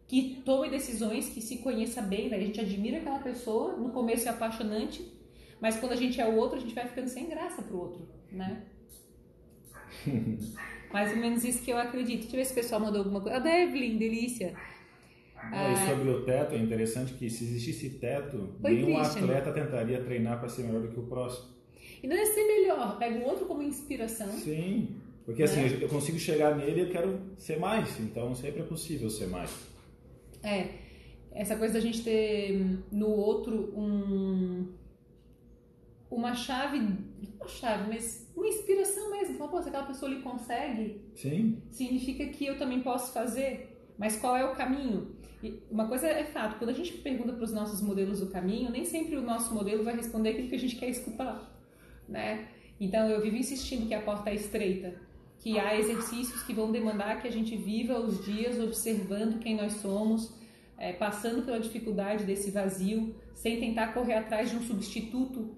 que 0.08 0.42
tome 0.46 0.70
decisões, 0.70 1.30
que 1.30 1.42
se 1.42 1.58
conheça 1.58 2.02
bem, 2.02 2.30
né? 2.30 2.38
a 2.38 2.40
gente 2.40 2.62
admira 2.62 2.98
aquela 2.98 3.20
pessoa, 3.20 3.74
no 3.74 3.90
começo 3.90 4.28
é 4.28 4.32
apaixonante, 4.32 5.06
mas 5.60 5.78
quando 5.78 5.92
a 5.92 5.96
gente 5.96 6.20
é 6.22 6.26
o 6.26 6.36
outro, 6.36 6.58
a 6.58 6.62
gente 6.62 6.74
vai 6.74 6.88
ficando 6.88 7.10
sem 7.10 7.28
graça 7.28 7.62
pro 7.62 7.78
outro, 7.78 8.08
né? 8.32 8.64
Mais 10.92 11.12
ou 11.12 11.18
menos 11.18 11.44
isso 11.44 11.62
que 11.62 11.72
eu 11.72 11.78
acredito. 11.78 12.22
Deixa 12.22 12.36
eu 12.36 12.40
ver 12.40 12.46
se 12.46 12.52
o 12.54 12.56
pessoal 12.56 12.80
mandou 12.80 13.00
alguma 13.00 13.20
coisa. 13.20 13.38
A 13.38 13.40
da 13.40 13.60
Evelyn, 13.60 13.98
delícia. 13.98 14.56
Ah, 15.36 15.72
e 15.72 15.90
sobre 15.90 16.10
o 16.10 16.24
teto, 16.24 16.56
é 16.56 16.58
interessante 16.58 17.14
que 17.14 17.30
se 17.30 17.44
existisse 17.44 17.90
teto, 17.92 18.56
Foi 18.62 18.72
nenhum 18.72 18.96
Christian. 18.96 19.24
atleta 19.24 19.52
tentaria 19.52 20.02
treinar 20.02 20.40
para 20.40 20.50
ser 20.50 20.64
melhor 20.64 20.82
do 20.82 20.90
que 20.90 21.00
o 21.00 21.04
próximo. 21.04 21.50
E 22.02 22.08
não 22.08 22.16
é 22.16 22.26
ser 22.26 22.46
melhor, 22.46 22.98
pega 22.98 23.20
o 23.20 23.24
outro 23.24 23.46
como 23.46 23.62
inspiração. 23.62 24.28
Sim, 24.30 24.96
porque 25.26 25.44
assim, 25.44 25.62
né? 25.62 25.78
eu 25.82 25.90
consigo 25.90 26.18
chegar 26.18 26.56
nele 26.56 26.82
e 26.82 26.84
eu 26.86 26.90
quero 26.90 27.20
ser 27.38 27.60
mais, 27.60 28.00
então 28.00 28.34
sempre 28.34 28.62
é 28.62 28.66
possível 28.66 29.10
ser 29.10 29.28
mais. 29.28 29.52
É, 30.48 30.80
essa 31.32 31.56
coisa 31.56 31.74
da 31.74 31.80
gente 31.80 32.04
ter 32.04 32.60
no 32.92 33.10
outro 33.10 33.74
um 33.78 34.74
uma 36.10 36.34
chave, 36.34 36.80
uma 37.38 37.48
chave, 37.48 37.90
mas 37.90 38.32
uma 38.36 38.48
inspiração 38.48 39.12
mesmo. 39.12 39.38
Fala, 39.38 39.52
pô, 39.52 39.62
se 39.62 39.70
aquela 39.70 39.86
pessoa 39.86 40.10
lhe 40.10 40.22
consegue, 40.22 41.02
Sim. 41.14 41.62
significa 41.70 42.26
que 42.28 42.46
eu 42.46 42.58
também 42.58 42.82
posso 42.82 43.12
fazer. 43.12 43.78
Mas 43.98 44.18
qual 44.18 44.38
é 44.38 44.46
o 44.46 44.56
caminho? 44.56 45.16
E 45.44 45.62
uma 45.70 45.88
coisa 45.88 46.08
é 46.08 46.24
fato, 46.24 46.58
quando 46.58 46.70
a 46.70 46.74
gente 46.74 46.94
pergunta 46.94 47.34
para 47.34 47.44
os 47.44 47.52
nossos 47.52 47.82
modelos 47.82 48.22
o 48.22 48.30
caminho, 48.30 48.72
nem 48.72 48.86
sempre 48.86 49.16
o 49.18 49.22
nosso 49.22 49.54
modelo 49.54 49.84
vai 49.84 49.96
responder 49.96 50.30
aquilo 50.30 50.50
que 50.50 50.56
a 50.56 50.60
gente 50.60 50.76
quer 50.76 50.90
escutar, 50.90 51.56
né? 52.08 52.48
Então 52.80 53.10
eu 53.10 53.22
vivo 53.22 53.36
insistindo 53.36 53.88
que 53.88 53.94
a 53.94 54.02
porta 54.02 54.30
é 54.30 54.36
estreita, 54.36 55.00
que 55.40 55.60
há 55.60 55.78
exercícios 55.78 56.44
que 56.44 56.54
vão 56.54 56.72
demandar 56.72 57.22
que 57.22 57.28
a 57.28 57.32
gente 57.32 57.56
viva 57.56 58.00
os 58.00 58.24
dias 58.26 58.60
observando 58.60 59.40
quem 59.40 59.56
nós 59.56 59.74
somos, 59.74 60.34
é, 60.78 60.94
passando 60.94 61.44
pela 61.44 61.60
dificuldade 61.60 62.24
desse 62.24 62.52
vazio, 62.52 63.16
sem 63.34 63.60
tentar 63.60 63.94
correr 63.94 64.16
atrás 64.16 64.50
de 64.50 64.56
um 64.56 64.62
substituto 64.62 65.56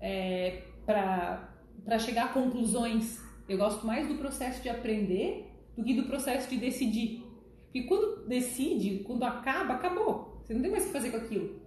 é, 0.00 0.62
para 0.84 1.98
chegar 1.98 2.26
a 2.26 2.28
conclusões. 2.28 3.20
Eu 3.48 3.58
gosto 3.58 3.86
mais 3.86 4.06
do 4.06 4.14
processo 4.14 4.62
de 4.62 4.68
aprender 4.68 5.50
do 5.76 5.82
que 5.82 5.94
do 5.94 6.04
processo 6.04 6.48
de 6.48 6.56
decidir. 6.56 7.24
Porque 7.64 7.82
quando 7.84 8.26
decide, 8.26 9.02
quando 9.04 9.24
acaba, 9.24 9.74
acabou. 9.74 10.40
Você 10.42 10.52
não 10.52 10.60
tem 10.60 10.70
mais 10.70 10.84
o 10.84 10.86
que 10.88 10.92
fazer 10.92 11.10
com 11.10 11.16
aquilo. 11.16 11.62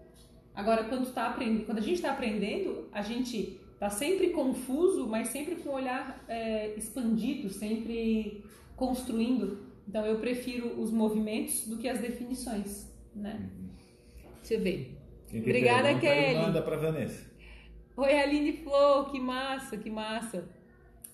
Agora, 0.53 0.84
quando, 0.86 1.12
tá 1.12 1.27
aprendendo, 1.27 1.65
quando 1.65 1.79
a 1.79 1.81
gente 1.81 1.95
está 1.95 2.12
aprendendo, 2.12 2.88
a 2.91 3.01
gente 3.01 3.60
está 3.75 3.89
sempre 3.89 4.32
confuso, 4.32 5.08
mas 5.08 5.27
sempre 5.27 5.55
com 5.58 5.70
o 5.70 5.74
olhar 5.74 6.25
é, 6.27 6.74
expandido, 6.75 7.50
sempre 7.50 8.44
construindo. 8.75 9.63
Então, 9.88 10.05
eu 10.05 10.20
prefiro 10.20 10.82
os 10.82 10.91
movimentos 10.91 11.67
do 11.67 11.77
que 11.77 11.88
as 11.88 12.00
definições 12.00 12.96
né? 13.15 13.50
Uhum. 13.58 13.70
Deixa 14.38 14.53
eu 14.55 14.62
ver. 14.62 14.98
Obrigada, 15.34 15.98
Kelly. 16.00 16.38
Manda 16.38 16.62
para 16.62 16.77
Vanessa. 16.77 17.25
Oi, 17.98 18.20
Aline 18.20 18.58
Flor, 18.58 19.12
que 19.12 19.20
massa, 19.20 19.77
que 19.77 19.89
massa. 19.89 20.44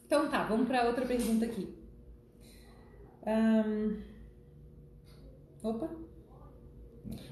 Então 0.05 0.29
tá, 0.29 0.43
vamos 0.43 0.67
para 0.67 0.87
outra 0.87 1.05
pergunta 1.05 1.45
aqui. 1.45 1.73
Um... 3.25 4.01
Opa. 5.63 5.89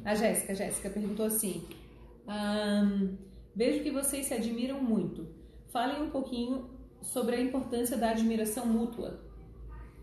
A 0.05 0.13
Jéssica, 0.13 0.53
Jéssica 0.53 0.89
perguntou 0.89 1.25
assim: 1.25 1.67
um... 2.27 3.17
Vejo 3.59 3.83
que 3.83 3.91
vocês 3.91 4.25
se 4.25 4.33
admiram 4.33 4.81
muito. 4.81 5.27
Falem 5.67 6.01
um 6.01 6.09
pouquinho 6.09 6.69
sobre 7.01 7.35
a 7.35 7.41
importância 7.41 7.97
da 7.97 8.11
admiração 8.11 8.65
mútua. 8.65 9.19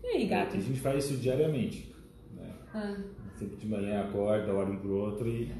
E 0.03 0.09
aí, 0.09 0.27
gato? 0.27 0.55
A 0.55 0.59
gente 0.59 0.79
faz 0.79 1.05
isso 1.05 1.17
diariamente. 1.17 1.91
Né? 2.35 2.53
Ah. 2.71 2.95
Sempre 3.35 3.57
de 3.57 3.67
manhã 3.67 4.01
acorda, 4.01 4.53
olha 4.53 4.69
um 4.69 4.77
pro 4.77 4.95
outro 4.97 5.27
e. 5.27 5.51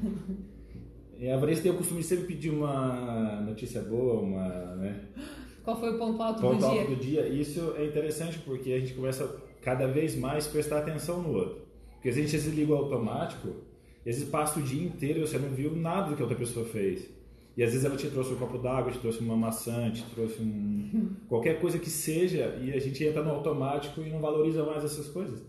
e 1.18 1.28
a 1.28 1.36
Vanessa 1.38 1.62
tem 1.62 1.72
o 1.72 1.76
costume 1.76 2.00
de 2.02 2.06
sempre 2.06 2.26
pedir 2.26 2.50
uma 2.50 3.40
notícia 3.40 3.82
boa, 3.82 4.20
uma. 4.20 4.76
Né? 4.76 5.08
Qual 5.64 5.80
foi 5.80 5.96
o 5.96 5.98
ponto 5.98 6.22
alto 6.22 6.40
ponto 6.40 6.60
do 6.60 6.66
alto 6.66 6.76
dia? 6.76 6.86
do 6.86 7.02
dia? 7.02 7.28
Isso 7.28 7.74
é 7.76 7.84
interessante 7.84 8.38
porque 8.38 8.74
a 8.74 8.78
gente 8.78 8.94
começa 8.94 9.26
cada 9.60 9.88
vez 9.88 10.14
mais 10.14 10.46
a 10.46 10.50
prestar 10.50 10.78
atenção 10.78 11.20
no 11.20 11.32
outro. 11.32 11.62
Porque 11.94 12.10
a 12.10 12.12
gente 12.12 12.38
se 12.38 12.48
liga 12.50 12.72
automático 12.74 13.66
às 14.08 14.14
vezes 14.14 14.28
passa 14.30 14.58
o 14.58 14.62
dia 14.62 14.86
inteiro 14.86 15.18
e 15.18 15.26
você 15.26 15.36
não 15.36 15.50
viu 15.50 15.74
nada 15.76 16.10
do 16.10 16.16
que 16.16 16.22
a 16.22 16.24
outra 16.24 16.38
pessoa 16.38 16.64
fez. 16.64 17.17
E 17.58 17.64
às 17.64 17.72
vezes 17.72 17.84
ela 17.84 17.96
te 17.96 18.08
trouxe 18.08 18.32
um 18.32 18.36
copo 18.36 18.56
d'água, 18.56 18.92
te 18.92 19.00
trouxe 19.00 19.18
uma 19.18 19.36
maçã, 19.36 19.90
te 19.90 20.04
trouxe 20.14 20.40
um... 20.40 21.10
qualquer 21.28 21.60
coisa 21.60 21.76
que 21.76 21.90
seja 21.90 22.56
e 22.62 22.72
a 22.72 22.78
gente 22.78 23.04
entra 23.04 23.20
no 23.20 23.30
automático 23.30 24.00
e 24.00 24.08
não 24.10 24.20
valoriza 24.20 24.64
mais 24.64 24.84
essas 24.84 25.08
coisas. 25.08 25.42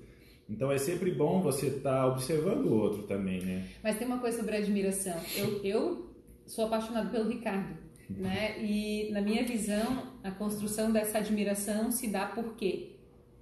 Então 0.50 0.72
é 0.72 0.80
sempre 0.80 1.12
bom 1.12 1.40
você 1.40 1.68
estar 1.68 2.02
tá 2.02 2.08
observando 2.08 2.66
o 2.66 2.74
outro 2.74 3.04
também, 3.04 3.46
né? 3.46 3.68
Mas 3.84 4.00
tem 4.00 4.08
uma 4.08 4.18
coisa 4.18 4.40
sobre 4.40 4.58
admiração. 4.58 5.14
Eu, 5.38 5.64
eu 5.64 6.10
sou 6.48 6.66
apaixonada 6.66 7.12
pelo 7.12 7.30
Ricardo, 7.30 7.78
né? 8.10 8.60
E 8.60 9.12
na 9.12 9.22
minha 9.22 9.46
visão, 9.46 10.08
a 10.24 10.32
construção 10.32 10.92
dessa 10.92 11.20
admiração 11.20 11.92
se 11.92 12.08
dá 12.08 12.26
por 12.26 12.56
quê? 12.56 12.94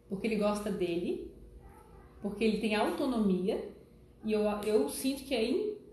Porque 0.09 0.27
ele 0.27 0.35
gosta 0.35 0.69
dele, 0.69 1.31
porque 2.21 2.43
ele 2.43 2.57
tem 2.57 2.75
autonomia, 2.75 3.65
e 4.25 4.33
eu, 4.33 4.41
eu 4.65 4.89
sinto 4.89 5.23
que 5.23 5.33
é 5.33 5.41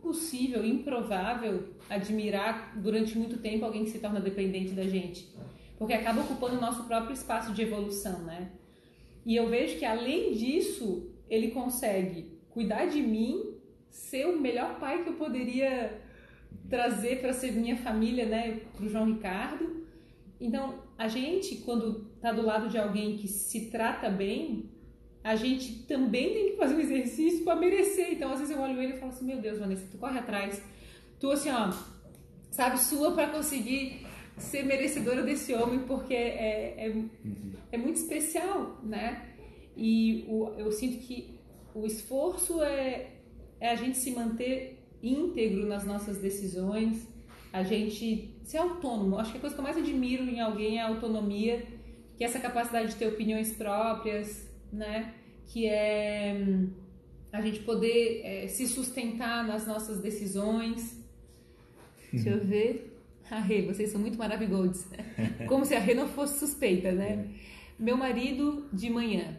impossível, 0.04 0.64
improvável 0.64 1.70
admirar 1.88 2.78
durante 2.78 3.16
muito 3.16 3.38
tempo 3.38 3.64
alguém 3.64 3.84
que 3.84 3.90
se 3.90 3.98
torna 3.98 4.20
dependente 4.20 4.72
da 4.72 4.84
gente. 4.84 5.34
Porque 5.78 5.94
acaba 5.94 6.20
ocupando 6.20 6.58
o 6.58 6.60
nosso 6.60 6.84
próprio 6.84 7.14
espaço 7.14 7.52
de 7.52 7.62
evolução, 7.62 8.22
né? 8.22 8.50
E 9.24 9.34
eu 9.34 9.48
vejo 9.48 9.78
que 9.78 9.84
além 9.84 10.32
disso, 10.32 11.10
ele 11.28 11.50
consegue 11.50 12.38
cuidar 12.50 12.84
de 12.86 13.00
mim, 13.00 13.54
ser 13.88 14.26
o 14.26 14.38
melhor 14.38 14.78
pai 14.78 15.02
que 15.02 15.08
eu 15.08 15.14
poderia 15.14 16.02
trazer 16.68 17.20
para 17.20 17.32
ser 17.32 17.52
minha 17.52 17.76
família, 17.76 18.26
né, 18.26 18.60
para 18.76 18.84
o 18.84 18.88
João 18.88 19.06
Ricardo. 19.06 19.84
Então, 20.40 20.82
a 20.98 21.08
gente, 21.08 21.56
quando 21.56 22.10
está 22.16 22.32
do 22.32 22.42
lado 22.42 22.68
de 22.68 22.76
alguém 22.78 23.16
que 23.16 23.26
se 23.26 23.70
trata 23.70 24.10
bem, 24.10 24.70
a 25.24 25.34
gente 25.36 25.84
também 25.84 26.34
tem 26.34 26.50
que 26.50 26.56
fazer 26.58 26.74
um 26.74 26.80
exercício 26.80 27.44
para 27.44 27.56
merecer. 27.56 28.12
Então, 28.12 28.30
às 28.30 28.40
vezes 28.40 28.54
eu 28.54 28.60
olho 28.60 28.80
ele 28.80 28.92
e 28.92 28.98
falo 28.98 29.10
assim: 29.10 29.24
Meu 29.24 29.38
Deus, 29.38 29.58
Vanessa, 29.58 29.88
tu 29.90 29.96
corre 29.96 30.18
atrás. 30.18 30.62
Tu, 31.18 31.30
assim, 31.30 31.50
ó, 31.50 31.72
sabe, 32.50 32.78
sua 32.78 33.12
para 33.12 33.28
conseguir 33.28 34.06
ser 34.36 34.64
merecedora 34.64 35.22
desse 35.22 35.54
homem, 35.54 35.80
porque 35.80 36.12
é, 36.12 36.74
é, 36.76 36.94
é 37.72 37.78
muito 37.78 37.96
especial, 37.96 38.78
né? 38.82 39.30
E 39.74 40.26
o, 40.28 40.52
eu 40.58 40.70
sinto 40.70 40.98
que 40.98 41.38
o 41.74 41.86
esforço 41.86 42.62
é, 42.62 43.12
é 43.58 43.70
a 43.70 43.76
gente 43.76 43.96
se 43.96 44.10
manter 44.10 44.78
íntegro 45.02 45.66
nas 45.66 45.84
nossas 45.84 46.18
decisões, 46.18 47.08
a 47.50 47.62
gente 47.62 48.36
ser 48.44 48.58
autônomo. 48.58 49.18
Acho 49.18 49.32
que 49.32 49.38
a 49.38 49.40
coisa 49.40 49.54
que 49.54 49.60
eu 49.60 49.64
mais 49.64 49.78
admiro 49.78 50.24
em 50.24 50.40
alguém 50.40 50.78
é 50.78 50.82
a 50.82 50.88
autonomia, 50.88 51.64
que 52.16 52.24
é 52.24 52.26
essa 52.26 52.38
capacidade 52.38 52.88
de 52.88 52.96
ter 52.96 53.06
opiniões 53.06 53.52
próprias, 53.52 54.53
né? 54.74 55.14
Que 55.46 55.66
é 55.66 56.36
a 57.32 57.40
gente 57.40 57.60
poder 57.60 58.20
é, 58.24 58.48
se 58.48 58.66
sustentar 58.66 59.46
nas 59.46 59.66
nossas 59.66 60.00
decisões. 60.00 61.02
Deixa 62.12 62.30
eu 62.30 62.44
ver. 62.44 62.92
A 63.30 63.40
Rê, 63.40 63.62
vocês 63.62 63.90
são 63.90 64.00
muito 64.00 64.18
maravilhosos. 64.18 64.86
Como 65.48 65.64
se 65.64 65.74
a 65.74 65.80
Rê 65.80 65.94
não 65.94 66.08
fosse 66.08 66.38
suspeita, 66.38 66.92
né? 66.92 67.26
Meu 67.78 67.96
marido 67.96 68.68
de 68.72 68.88
manhã 68.88 69.36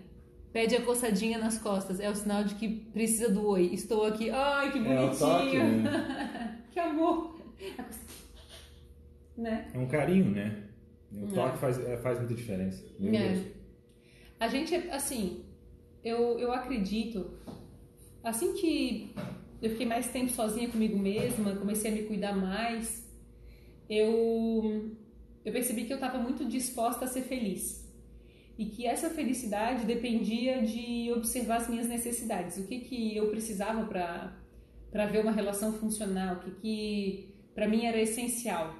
pede 0.52 0.76
a 0.76 0.82
coçadinha 0.82 1.38
nas 1.38 1.58
costas. 1.58 2.00
É 2.00 2.10
o 2.10 2.16
sinal 2.16 2.44
de 2.44 2.56
que 2.56 2.68
precisa 2.68 3.30
do 3.30 3.46
oi. 3.46 3.70
Estou 3.74 4.06
aqui. 4.06 4.30
Ai, 4.30 4.72
que 4.72 4.80
bonitinho. 4.80 5.06
É 5.06 5.16
toque, 5.16 5.58
né? 5.58 6.62
que 6.72 6.80
amor. 6.80 7.40
né? 9.38 9.68
É 9.74 9.78
um 9.78 9.88
carinho, 9.88 10.32
né? 10.32 10.64
O 11.14 11.28
toque 11.28 11.56
é. 11.56 11.60
faz, 11.60 11.80
é, 11.80 11.98
faz 11.98 12.20
muita 12.20 12.34
diferença. 12.34 12.84
É. 13.02 13.55
A 14.40 14.48
gente, 14.48 14.76
assim, 14.90 15.46
eu, 16.04 16.38
eu 16.40 16.52
acredito, 16.52 17.40
assim 18.24 18.54
que 18.54 19.16
eu 19.62 19.72
fiquei 19.72 19.86
mais 19.86 20.12
tempo 20.12 20.30
sozinha 20.30 20.70
comigo 20.70 20.98
mesma, 20.98 21.56
comecei 21.56 21.92
a 21.92 21.94
me 21.94 22.04
cuidar 22.04 22.36
mais, 22.36 23.10
eu, 23.90 24.96
eu 25.44 25.54
percebi 25.54 25.86
que 25.86 25.94
eu 25.94 25.98
estava 25.98 26.18
muito 26.18 26.46
disposta 26.46 27.06
a 27.06 27.08
ser 27.08 27.22
feliz. 27.22 27.86
E 28.58 28.66
que 28.66 28.86
essa 28.86 29.10
felicidade 29.10 29.86
dependia 29.86 30.62
de 30.62 31.12
observar 31.12 31.58
as 31.58 31.70
minhas 31.70 31.88
necessidades. 31.88 32.58
O 32.58 32.68
que, 32.68 32.80
que 32.80 33.16
eu 33.16 33.30
precisava 33.30 33.86
para 33.86 35.06
ver 35.08 35.22
uma 35.22 35.32
relação 35.32 35.74
funcional, 35.74 36.38
o 36.38 36.40
que, 36.40 36.52
que 36.52 37.36
para 37.54 37.68
mim 37.68 37.86
era 37.86 38.00
essencial. 38.00 38.76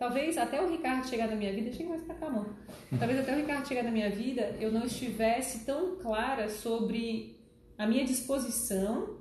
Talvez 0.00 0.38
até 0.38 0.62
o 0.62 0.70
Ricardo 0.70 1.06
chegar 1.06 1.28
na 1.28 1.36
minha 1.36 1.52
vida, 1.52 1.70
chega 1.70 1.90
mais 1.90 2.02
pra 2.02 2.14
cá, 2.14 2.28
amor. 2.28 2.56
Talvez 2.98 3.20
até 3.20 3.34
o 3.34 3.36
Ricardo 3.36 3.68
chegar 3.68 3.84
na 3.84 3.90
minha 3.90 4.08
vida, 4.08 4.56
eu 4.58 4.72
não 4.72 4.86
estivesse 4.86 5.66
tão 5.66 5.96
clara 5.96 6.48
sobre 6.48 7.36
a 7.76 7.86
minha 7.86 8.02
disposição 8.02 9.18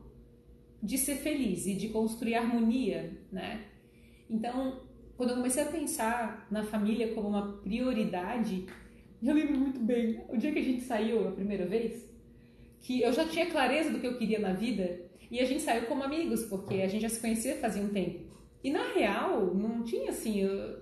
de 0.82 0.98
ser 0.98 1.16
feliz 1.16 1.68
e 1.68 1.76
de 1.76 1.90
construir 1.90 2.36
harmonia, 2.36 3.12
né? 3.30 3.66
Então, 4.30 4.80
quando 5.18 5.32
eu 5.32 5.36
comecei 5.36 5.64
a 5.64 5.66
pensar 5.66 6.48
na 6.50 6.64
família 6.64 7.14
como 7.14 7.28
uma 7.28 7.58
prioridade, 7.58 8.66
eu 9.22 9.34
lembro 9.34 9.60
muito 9.60 9.82
bem, 9.82 10.24
o 10.30 10.38
dia 10.38 10.54
que 10.54 10.60
a 10.60 10.64
gente 10.64 10.84
saiu 10.84 11.28
a 11.28 11.32
primeira 11.34 11.66
vez, 11.66 12.10
que 12.80 13.02
eu 13.02 13.12
já 13.12 13.28
tinha 13.28 13.52
clareza 13.52 13.90
do 13.90 14.00
que 14.00 14.08
eu 14.08 14.18
queria 14.18 14.40
na 14.40 14.54
vida 14.54 15.02
e 15.30 15.42
a 15.42 15.46
gente 15.46 15.62
saiu 15.62 15.88
como 15.88 16.04
amigos, 16.04 16.46
porque 16.46 16.76
a 16.76 16.88
gente 16.88 17.02
já 17.02 17.10
se 17.10 17.20
conhecia 17.20 17.58
fazia 17.58 17.84
um 17.84 17.90
tempo. 17.90 18.30
E 18.64 18.72
na 18.72 18.84
real, 18.94 19.54
não 19.54 19.84
tinha 19.84 20.10
assim, 20.10 20.42
eu, 20.42 20.80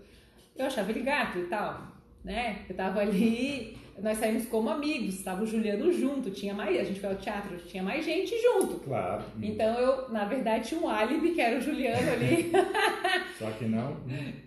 eu 0.56 0.66
achava 0.66 0.90
ele 0.92 1.02
gato 1.02 1.38
e 1.38 1.44
tal, 1.44 1.92
né? 2.24 2.66
Eu 2.68 2.76
tava 2.76 3.00
ali, 3.02 3.78
nós 4.02 4.18
saímos 4.18 4.48
como 4.48 4.70
amigos, 4.70 5.16
estava 5.16 5.44
o 5.44 5.46
Juliano 5.46 5.92
junto, 5.92 6.32
tinha 6.32 6.54
mais, 6.54 6.80
a 6.80 6.84
gente 6.84 7.00
foi 7.00 7.10
ao 7.10 7.16
teatro, 7.16 7.58
tinha 7.58 7.84
mais 7.84 8.04
gente 8.04 8.34
junto. 8.42 8.80
Claro. 8.80 9.24
Então 9.42 9.80
eu, 9.80 10.10
na 10.10 10.26
verdade, 10.26 10.70
tinha 10.70 10.82
um 10.82 10.90
álibi 10.90 11.32
que 11.32 11.42
era 11.42 11.58
o 11.58 11.62
Juliano 11.62 12.12
ali. 12.12 12.52
Só 13.38 13.52
que 13.52 13.66
não. 13.66 13.98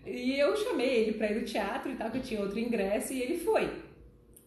E 0.04 0.38
eu 0.38 0.56
chamei 0.56 1.02
ele 1.02 1.12
para 1.12 1.30
ir 1.30 1.40
no 1.40 1.44
teatro 1.44 1.90
e 1.92 1.94
tal, 1.94 2.10
que 2.10 2.18
eu 2.18 2.22
tinha 2.22 2.40
outro 2.40 2.58
ingresso 2.58 3.12
e 3.12 3.22
ele 3.22 3.38
foi. 3.38 3.70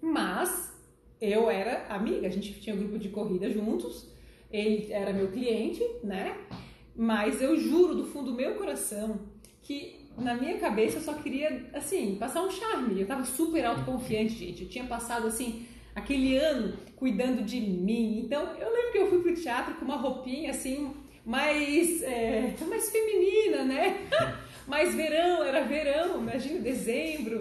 Mas 0.01 0.73
eu 1.21 1.49
era 1.49 1.85
amiga, 1.87 2.27
a 2.27 2.29
gente 2.29 2.59
tinha 2.59 2.75
um 2.75 2.79
grupo 2.79 2.99
de 2.99 3.07
corrida 3.07 3.49
juntos, 3.49 4.11
ele 4.51 4.91
era 4.91 5.13
meu 5.13 5.31
cliente, 5.31 5.81
né? 6.03 6.37
Mas 6.95 7.41
eu 7.41 7.57
juro 7.57 7.95
do 7.95 8.05
fundo 8.05 8.31
do 8.31 8.37
meu 8.37 8.55
coração 8.55 9.19
que 9.61 10.03
na 10.17 10.35
minha 10.35 10.59
cabeça 10.59 10.97
eu 10.97 11.01
só 11.01 11.13
queria, 11.13 11.69
assim, 11.73 12.15
passar 12.19 12.43
um 12.43 12.51
charme. 12.51 13.01
Eu 13.01 13.07
tava 13.07 13.23
super 13.23 13.65
autoconfiante, 13.65 14.33
gente. 14.33 14.63
Eu 14.63 14.69
tinha 14.69 14.85
passado, 14.85 15.27
assim, 15.27 15.65
aquele 15.95 16.37
ano 16.37 16.73
cuidando 16.95 17.43
de 17.43 17.59
mim. 17.59 18.19
Então 18.19 18.43
eu 18.59 18.71
lembro 18.71 18.91
que 18.91 18.97
eu 18.97 19.09
fui 19.09 19.19
pro 19.19 19.41
teatro 19.41 19.75
com 19.75 19.85
uma 19.85 19.97
roupinha, 19.97 20.51
assim, 20.51 20.93
mais, 21.25 22.01
é, 22.03 22.53
mais 22.67 22.89
feminina, 22.91 23.63
né? 23.63 24.07
mais 24.67 24.93
verão, 24.93 25.43
era 25.43 25.63
verão, 25.63 26.21
imagina, 26.21 26.59
dezembro. 26.59 27.39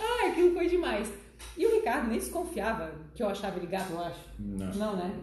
Ah, 0.00 0.28
aquilo 0.28 0.52
foi 0.52 0.66
demais. 0.66 1.12
E 1.56 1.66
o 1.66 1.74
Ricardo 1.74 2.08
nem 2.08 2.18
desconfiava 2.18 2.92
que 3.14 3.22
eu 3.22 3.28
achava 3.28 3.58
ele 3.58 3.66
gato, 3.66 3.92
eu 3.92 4.00
acho. 4.00 4.20
Não. 4.38 4.74
Não, 4.74 4.96
né? 4.96 5.14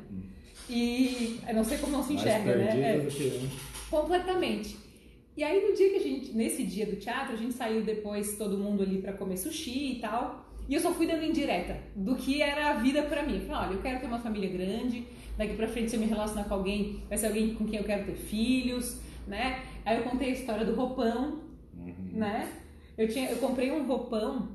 E 0.70 1.40
eu 1.48 1.56
não 1.56 1.64
sei 1.64 1.78
como 1.78 1.94
não 1.94 2.04
se 2.04 2.14
enxerga, 2.14 2.56
né? 2.56 2.96
É. 2.96 3.06
Que... 3.06 3.50
Completamente. 3.90 4.78
E 5.36 5.44
aí 5.44 5.68
no 5.68 5.76
dia 5.76 5.90
que 5.92 5.96
a 5.96 6.02
gente, 6.02 6.34
nesse 6.34 6.64
dia 6.64 6.86
do 6.86 6.96
teatro, 6.96 7.34
a 7.34 7.38
gente 7.38 7.54
saiu 7.54 7.84
depois 7.84 8.38
todo 8.38 8.58
mundo 8.58 8.84
ali 8.84 9.02
para 9.02 9.14
comer 9.14 9.38
sushi 9.38 9.94
e 9.94 10.00
tal. 10.00 10.46
E 10.68 10.74
eu 10.74 10.82
só 10.82 10.92
fui 10.92 11.08
dando 11.08 11.24
indireta 11.24 11.78
do 11.96 12.16
que 12.16 12.42
era 12.42 12.72
a 12.72 12.74
vida 12.74 13.04
para 13.04 13.24
mim. 13.24 13.36
Eu 13.36 13.42
falei, 13.42 13.68
olha, 13.68 13.76
eu 13.76 13.82
quero 13.82 14.00
ter 14.02 14.08
uma 14.08 14.20
família 14.20 14.50
grande, 14.50 15.08
daqui 15.38 15.56
pra 15.56 15.68
frente 15.68 15.90
se 15.90 15.96
eu 15.96 16.00
me 16.02 16.08
relacionar 16.08 16.44
com 16.44 16.54
alguém, 16.56 17.04
vai 17.08 17.18
ser 17.18 17.28
alguém 17.28 17.54
com 17.54 17.66
quem 17.66 17.80
eu 17.80 17.86
quero 17.86 18.06
ter 18.06 18.16
filhos, 18.16 19.00
né? 19.26 19.64
Aí 19.86 19.98
eu 19.98 20.04
contei 20.04 20.30
a 20.30 20.34
história 20.34 20.66
do 20.66 20.76
roupão, 20.76 21.44
uhum. 21.78 21.94
né? 22.12 22.52
Eu, 22.98 23.08
tinha, 23.08 23.30
eu 23.30 23.38
comprei 23.38 23.72
um 23.72 23.86
roupão, 23.86 24.50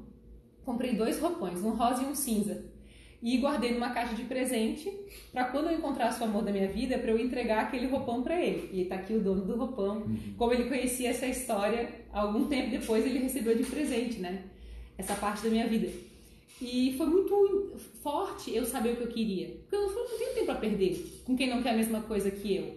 comprei 0.64 0.94
dois 0.94 1.18
roupões, 1.18 1.62
um 1.62 1.70
rosa 1.70 2.02
e 2.02 2.06
um 2.06 2.14
cinza 2.14 2.71
e 3.22 3.38
guardei 3.38 3.72
numa 3.72 3.90
caixa 3.90 4.16
de 4.16 4.24
presente 4.24 4.92
para 5.32 5.44
quando 5.44 5.70
eu 5.70 5.78
encontrasse 5.78 6.20
o 6.20 6.24
amor 6.24 6.42
da 6.42 6.50
minha 6.50 6.66
vida, 6.66 6.98
para 6.98 7.12
eu 7.12 7.18
entregar 7.18 7.60
aquele 7.60 7.86
roupão 7.86 8.22
para 8.22 8.42
ele. 8.42 8.68
E 8.72 8.84
tá 8.86 8.96
aqui 8.96 9.14
o 9.14 9.20
dono 9.20 9.44
do 9.44 9.56
roupão. 9.56 9.98
Uhum. 9.98 10.34
Como 10.36 10.52
ele 10.52 10.64
conhecia 10.64 11.10
essa 11.10 11.26
história, 11.26 11.88
algum 12.12 12.46
tempo 12.46 12.70
depois 12.70 13.06
ele 13.06 13.20
recebeu 13.20 13.56
de 13.56 13.62
presente, 13.62 14.18
né? 14.18 14.42
Essa 14.98 15.14
parte 15.14 15.44
da 15.44 15.50
minha 15.50 15.68
vida. 15.68 15.88
E 16.60 16.94
foi 16.96 17.06
muito 17.06 17.76
forte 18.02 18.54
eu 18.54 18.64
saber 18.64 18.94
o 18.94 18.96
que 18.96 19.02
eu 19.02 19.08
queria. 19.08 19.48
Porque 19.60 19.76
eu 19.76 19.82
não 19.82 20.18
tenho 20.18 20.34
tempo 20.34 20.46
para 20.46 20.54
perder 20.56 21.22
com 21.24 21.36
quem 21.36 21.48
não 21.48 21.62
quer 21.62 21.70
a 21.70 21.76
mesma 21.76 22.00
coisa 22.02 22.30
que 22.30 22.56
eu. 22.56 22.76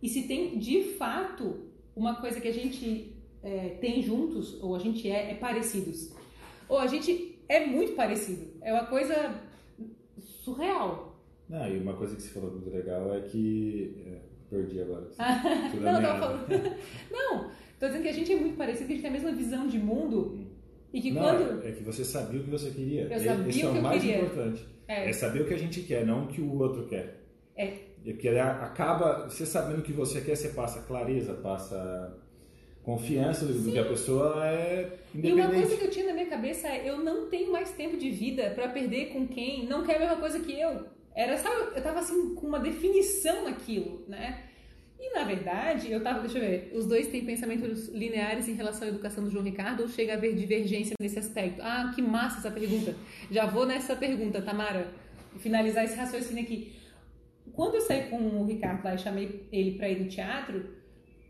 E 0.00 0.08
se 0.08 0.22
tem, 0.22 0.58
de 0.58 0.94
fato, 0.94 1.60
uma 1.94 2.16
coisa 2.16 2.40
que 2.40 2.48
a 2.48 2.52
gente 2.52 3.16
é, 3.42 3.76
tem 3.80 4.00
juntos, 4.02 4.62
ou 4.62 4.76
a 4.76 4.78
gente 4.78 5.08
é, 5.10 5.32
é 5.32 5.34
parecidos. 5.34 6.12
Ou 6.68 6.78
a 6.78 6.86
gente 6.86 7.38
é 7.48 7.66
muito 7.66 7.92
parecido. 7.92 8.46
É 8.60 8.72
uma 8.72 8.86
coisa 8.86 9.51
surreal. 10.42 11.16
Não, 11.48 11.68
e 11.68 11.78
uma 11.78 11.94
coisa 11.94 12.16
que 12.16 12.22
você 12.22 12.30
falou 12.30 12.50
muito 12.50 12.70
legal 12.70 13.14
é 13.14 13.20
que. 13.20 14.04
É, 14.06 14.18
perdi 14.50 14.80
agora. 14.80 15.08
não, 15.80 16.00
não, 16.00 16.18
falando... 16.18 16.48
não, 17.10 17.50
tô 17.78 17.86
dizendo 17.86 18.02
que 18.02 18.08
a 18.08 18.12
gente 18.12 18.32
é 18.32 18.36
muito 18.36 18.56
parecido, 18.56 18.86
que 18.86 18.92
a 18.92 18.96
gente 18.96 19.02
tem 19.02 19.10
a 19.10 19.14
mesma 19.14 19.32
visão 19.32 19.66
de 19.66 19.78
mundo. 19.78 20.46
E 20.92 21.00
que 21.00 21.10
não, 21.10 21.22
quando. 21.22 21.64
É, 21.64 21.70
é 21.70 21.72
que 21.72 21.82
você 21.82 22.04
sabia 22.04 22.40
o 22.40 22.44
que 22.44 22.50
você 22.50 22.70
queria. 22.70 23.02
Eu 23.02 23.20
sabia 23.20 23.48
Esse 23.48 23.62
é 23.62 23.68
o 23.68 23.72
que 23.72 23.80
mais 23.80 24.02
queria. 24.02 24.20
importante. 24.20 24.66
É. 24.88 25.08
é. 25.08 25.12
saber 25.12 25.42
o 25.42 25.46
que 25.46 25.54
a 25.54 25.58
gente 25.58 25.80
quer, 25.82 26.04
não 26.04 26.24
o 26.24 26.28
que 26.28 26.40
o 26.40 26.58
outro 26.58 26.86
quer. 26.86 27.22
É. 27.56 27.92
Porque 28.04 28.28
acaba, 28.28 29.28
você 29.28 29.46
sabendo 29.46 29.78
o 29.78 29.82
que 29.82 29.92
você 29.92 30.20
quer, 30.20 30.36
você 30.36 30.48
passa 30.48 30.82
clareza, 30.82 31.34
passa 31.34 32.18
confiança 32.82 33.46
do 33.46 33.70
que 33.70 33.78
a 33.78 33.84
pessoa 33.84 34.46
é 34.46 34.98
independente. 35.14 35.28
E 35.28 35.32
uma 35.32 35.48
coisa 35.48 35.76
que 35.76 35.84
eu 35.84 35.90
tinha 35.90 36.06
na 36.06 36.12
minha 36.12 36.26
cabeça 36.26 36.68
é 36.68 36.88
eu 36.88 36.98
não 36.98 37.28
tenho 37.28 37.52
mais 37.52 37.70
tempo 37.70 37.96
de 37.96 38.10
vida 38.10 38.50
para 38.50 38.68
perder 38.68 39.06
com 39.06 39.26
quem 39.26 39.66
não 39.66 39.84
quer 39.84 39.96
a 39.96 40.00
mesma 40.00 40.16
coisa 40.16 40.40
que 40.40 40.52
eu. 40.58 40.86
Era, 41.14 41.36
sabe, 41.36 41.76
eu 41.76 41.82
tava 41.82 42.00
assim 42.00 42.34
com 42.34 42.46
uma 42.46 42.58
definição 42.58 43.44
naquilo, 43.44 44.04
né? 44.08 44.44
E 44.98 45.12
na 45.12 45.24
verdade, 45.24 45.90
eu 45.90 46.02
tava, 46.02 46.20
deixa 46.20 46.38
eu 46.38 46.42
ver, 46.42 46.72
os 46.74 46.86
dois 46.86 47.08
têm 47.08 47.24
pensamentos 47.24 47.88
lineares 47.88 48.48
em 48.48 48.54
relação 48.54 48.86
à 48.86 48.90
educação 48.90 49.24
do 49.24 49.30
João 49.30 49.44
Ricardo 49.44 49.82
ou 49.82 49.88
chega 49.88 50.12
a 50.12 50.16
haver 50.16 50.34
divergência 50.34 50.94
nesse 51.00 51.18
aspecto? 51.18 51.60
Ah, 51.60 51.90
que 51.94 52.00
massa 52.00 52.38
essa 52.38 52.50
pergunta. 52.50 52.94
Já 53.30 53.46
vou 53.46 53.66
nessa 53.66 53.96
pergunta, 53.96 54.40
Tamara, 54.40 54.86
finalizar 55.38 55.84
esse 55.84 55.96
raciocínio 55.96 56.44
aqui. 56.44 56.72
Quando 57.52 57.74
eu 57.74 57.80
saí 57.80 58.08
com 58.08 58.16
o 58.16 58.44
Ricardo 58.44 58.84
lá 58.84 58.94
e 58.94 58.98
chamei 58.98 59.48
ele 59.52 59.72
para 59.72 59.88
ir 59.88 60.00
no 60.00 60.08
teatro, 60.08 60.81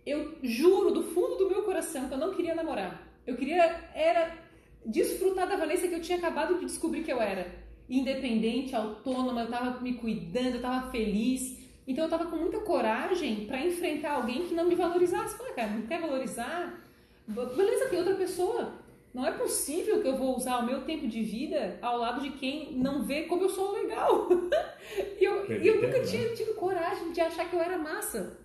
eu 0.05 0.37
juro 0.43 0.91
do 0.91 1.03
fundo 1.03 1.37
do 1.37 1.49
meu 1.49 1.63
coração 1.63 2.09
que 2.09 2.15
eu 2.15 2.19
não 2.19 2.35
queria 2.35 2.55
namorar. 2.55 3.07
Eu 3.27 3.37
queria 3.37 3.63
era 3.95 4.37
desfrutar 4.85 5.49
da 5.49 5.57
Vanessa 5.57 5.87
que 5.87 5.95
eu 5.95 6.01
tinha 6.01 6.19
acabado 6.19 6.59
de 6.59 6.67
descobrir 6.67 7.05
que 7.05 7.13
eu 7.13 7.21
era. 7.21 7.47
Independente, 7.89 8.75
autônoma, 8.75 9.43
eu 9.43 9.51
tava 9.51 9.81
me 9.81 9.95
cuidando, 9.95 10.57
eu 10.57 10.63
tava 10.63 10.91
feliz. 10.91 11.59
Então 11.87 12.05
eu 12.05 12.11
tava 12.11 12.27
com 12.27 12.37
muita 12.37 12.61
coragem 12.61 13.47
para 13.47 13.65
enfrentar 13.65 14.13
alguém 14.13 14.47
que 14.47 14.55
não 14.55 14.67
me 14.67 14.75
valorizasse. 14.75 15.37
Falei, 15.37 15.53
cara, 15.53 15.71
não 15.71 15.83
quer 15.83 16.01
valorizar? 16.01 16.81
Beleza, 17.27 17.89
tem 17.89 17.99
outra 17.99 18.15
pessoa. 18.15 18.83
Não 19.13 19.27
é 19.27 19.33
possível 19.33 20.01
que 20.01 20.09
eu 20.09 20.17
vou 20.17 20.37
usar 20.37 20.59
o 20.59 20.67
meu 20.67 20.85
tempo 20.85 21.07
de 21.07 21.23
vida 21.23 21.79
ao 21.83 21.99
lado 21.99 22.23
de 22.23 22.31
quem 22.31 22.73
não 22.73 23.03
vê 23.03 23.23
como 23.25 23.43
eu 23.43 23.51
sou 23.51 23.73
legal. 23.73 24.29
e 25.21 25.23
eu, 25.23 25.45
eu 25.45 25.75
nunca 25.83 25.99
né? 25.99 26.05
tinha 26.05 26.35
tido 26.35 26.55
coragem 26.55 27.13
de 27.13 27.21
achar 27.21 27.49
que 27.49 27.55
eu 27.55 27.61
era 27.61 27.77
massa. 27.77 28.39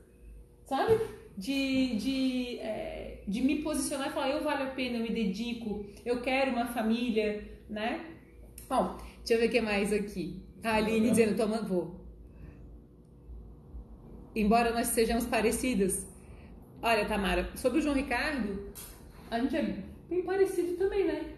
Sabe? 0.65 1.00
De, 1.38 1.95
de, 1.97 2.60
é, 2.60 3.21
de 3.28 3.41
me 3.41 3.62
posicionar 3.62 4.10
e 4.10 4.12
falar, 4.12 4.32
eu 4.32 4.43
vale 4.43 4.63
a 4.63 4.71
pena, 4.71 4.97
eu 4.97 5.04
me 5.04 5.12
dedico, 5.12 5.86
eu 6.04 6.19
quero 6.21 6.52
uma 6.52 6.65
família, 6.65 7.47
né? 7.69 8.04
Bom, 8.67 8.97
deixa 9.19 9.34
eu 9.34 9.39
ver 9.39 9.47
o 9.47 9.52
que 9.52 9.62
mais 9.62 9.93
aqui. 9.93 10.41
A 10.63 10.76
Aline 10.76 11.12
dizendo, 11.12 11.38
toma, 11.38 11.62
vou. 11.62 11.95
Embora 14.36 14.73
nós 14.73 14.88
sejamos 14.88 15.26
parecidas. 15.26 16.08
Olha, 16.82 17.06
Tamara, 17.06 17.50
sobre 17.56 17.80
o 17.80 17.82
João 17.82 17.95
Ricardo, 17.95 18.71
a 19.30 19.39
gente 19.39 19.56
é 19.56 19.76
bem 20.10 20.23
parecido 20.23 20.76
também, 20.76 21.06
né? 21.06 21.34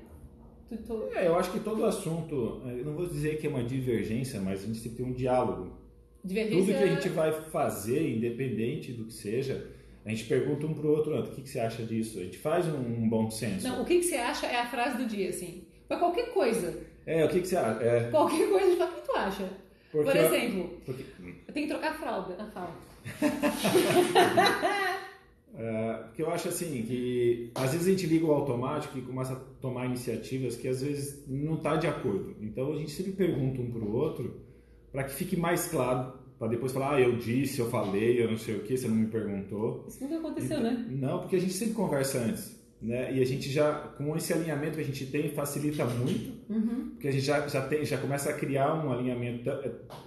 É, 1.16 1.28
eu 1.28 1.36
acho 1.36 1.52
que 1.52 1.60
todo 1.60 1.84
assunto, 1.84 2.62
eu 2.66 2.86
não 2.86 2.94
vou 2.94 3.08
dizer 3.08 3.40
que 3.40 3.48
é 3.48 3.50
uma 3.50 3.64
divergência, 3.64 4.40
mas 4.40 4.64
a 4.64 4.68
gente 4.68 4.82
tem 4.82 4.92
que 4.92 4.98
ter 4.98 5.04
um 5.04 5.14
diálogo. 5.14 5.78
Divergência... 6.24 6.60
Tudo 6.60 6.78
que 6.78 6.84
a 6.84 6.96
gente 6.96 7.10
vai 7.10 7.32
fazer, 7.50 8.16
independente 8.16 8.94
do 8.94 9.06
que 9.06 9.14
seja, 9.14 9.79
a 10.06 10.10
gente 10.10 10.26
pergunta 10.26 10.66
um 10.66 10.74
pro 10.74 10.92
outro, 10.92 11.20
o 11.20 11.32
que, 11.32 11.42
que 11.42 11.50
você 11.50 11.60
acha 11.60 11.84
disso? 11.84 12.20
A 12.20 12.24
gente 12.24 12.38
faz 12.38 12.68
um, 12.68 12.78
um 12.78 13.10
bom 13.10 13.30
senso. 13.30 13.68
Não, 13.68 13.82
o 13.82 13.86
que, 13.86 14.00
que 14.00 14.06
você 14.06 14.16
acha 14.16 14.48
é 14.48 14.60
a 14.60 14.66
frase 14.68 14.98
do 14.98 15.06
dia, 15.06 15.30
assim. 15.30 15.64
Pra 15.88 15.98
qualquer 15.98 16.34
coisa. 16.34 16.82
É, 17.06 17.26
o 17.26 17.30
que, 17.30 17.42
que 17.42 17.48
você 17.48 17.58
acha? 17.58 17.84
É... 17.84 18.10
Qualquer 18.10 18.50
coisa, 18.50 18.66
a 18.66 18.70
gente 18.70 18.78
fala, 18.78 18.92
o 18.92 18.96
que 18.96 19.02
tu 19.02 19.16
acha? 19.16 19.50
Porque 19.92 20.12
Por 20.12 20.16
exemplo, 20.16 20.60
eu... 20.60 20.82
Porque... 20.86 21.04
eu 21.48 21.54
tenho 21.54 21.68
que 21.68 21.74
trocar 21.74 21.92
a 21.92 21.94
fralda, 21.94 22.36
a 22.42 22.46
fralda. 22.46 22.74
É, 25.60 25.94
porque 26.04 26.22
eu 26.22 26.30
acho 26.30 26.48
assim 26.48 26.84
que 26.84 27.52
às 27.56 27.72
vezes 27.74 27.88
a 27.88 27.90
gente 27.90 28.08
liga 28.08 28.26
o 28.26 28.32
automático 28.32 28.98
e 28.98 29.02
começa 29.02 29.34
a 29.34 29.40
tomar 29.60 29.88
iniciativas 29.88 30.56
que 30.56 30.68
às 30.68 30.82
vezes 30.82 31.26
não 31.28 31.56
está 31.56 31.76
de 31.76 31.88
acordo. 31.88 32.36
Então 32.40 32.72
a 32.72 32.76
gente 32.78 32.92
sempre 32.92 33.12
pergunta 33.12 33.60
um 33.60 33.72
para 33.72 33.82
o 33.82 33.94
outro 33.94 34.40
para 34.92 35.04
que 35.04 35.12
fique 35.12 35.36
mais 35.36 35.68
claro, 35.68 36.14
para 36.40 36.48
depois 36.48 36.72
falar, 36.72 36.96
ah, 36.96 37.02
eu 37.02 37.18
disse, 37.18 37.60
eu 37.60 37.70
falei, 37.70 38.24
eu 38.24 38.32
não 38.32 38.38
sei 38.38 38.56
o 38.56 38.62
que, 38.62 38.78
você 38.78 38.88
não 38.88 38.96
me 38.96 39.08
perguntou. 39.08 39.84
Isso 39.88 40.02
nunca 40.02 40.18
aconteceu, 40.18 40.58
então, 40.58 40.72
né? 40.72 40.86
Não, 40.90 41.20
porque 41.20 41.36
a 41.36 41.40
gente 41.40 41.52
sempre 41.52 41.74
conversa 41.74 42.20
antes. 42.20 42.58
Né? 42.82 43.14
E 43.14 43.22
a 43.22 43.26
gente 43.26 43.52
já, 43.52 43.74
com 43.74 44.16
esse 44.16 44.32
alinhamento 44.32 44.76
que 44.76 44.82
a 44.82 44.86
gente 44.86 45.06
tem, 45.08 45.30
facilita 45.32 45.84
muito, 45.84 46.32
uhum. 46.50 46.92
porque 46.92 47.10
a 47.10 47.12
gente 47.12 47.26
já, 47.26 47.46
já, 47.46 47.62
tem, 47.68 47.84
já 47.84 47.98
começa 47.98 48.30
a 48.30 48.34
criar 48.34 48.74
um 48.74 48.90
alinhamento. 48.90 49.50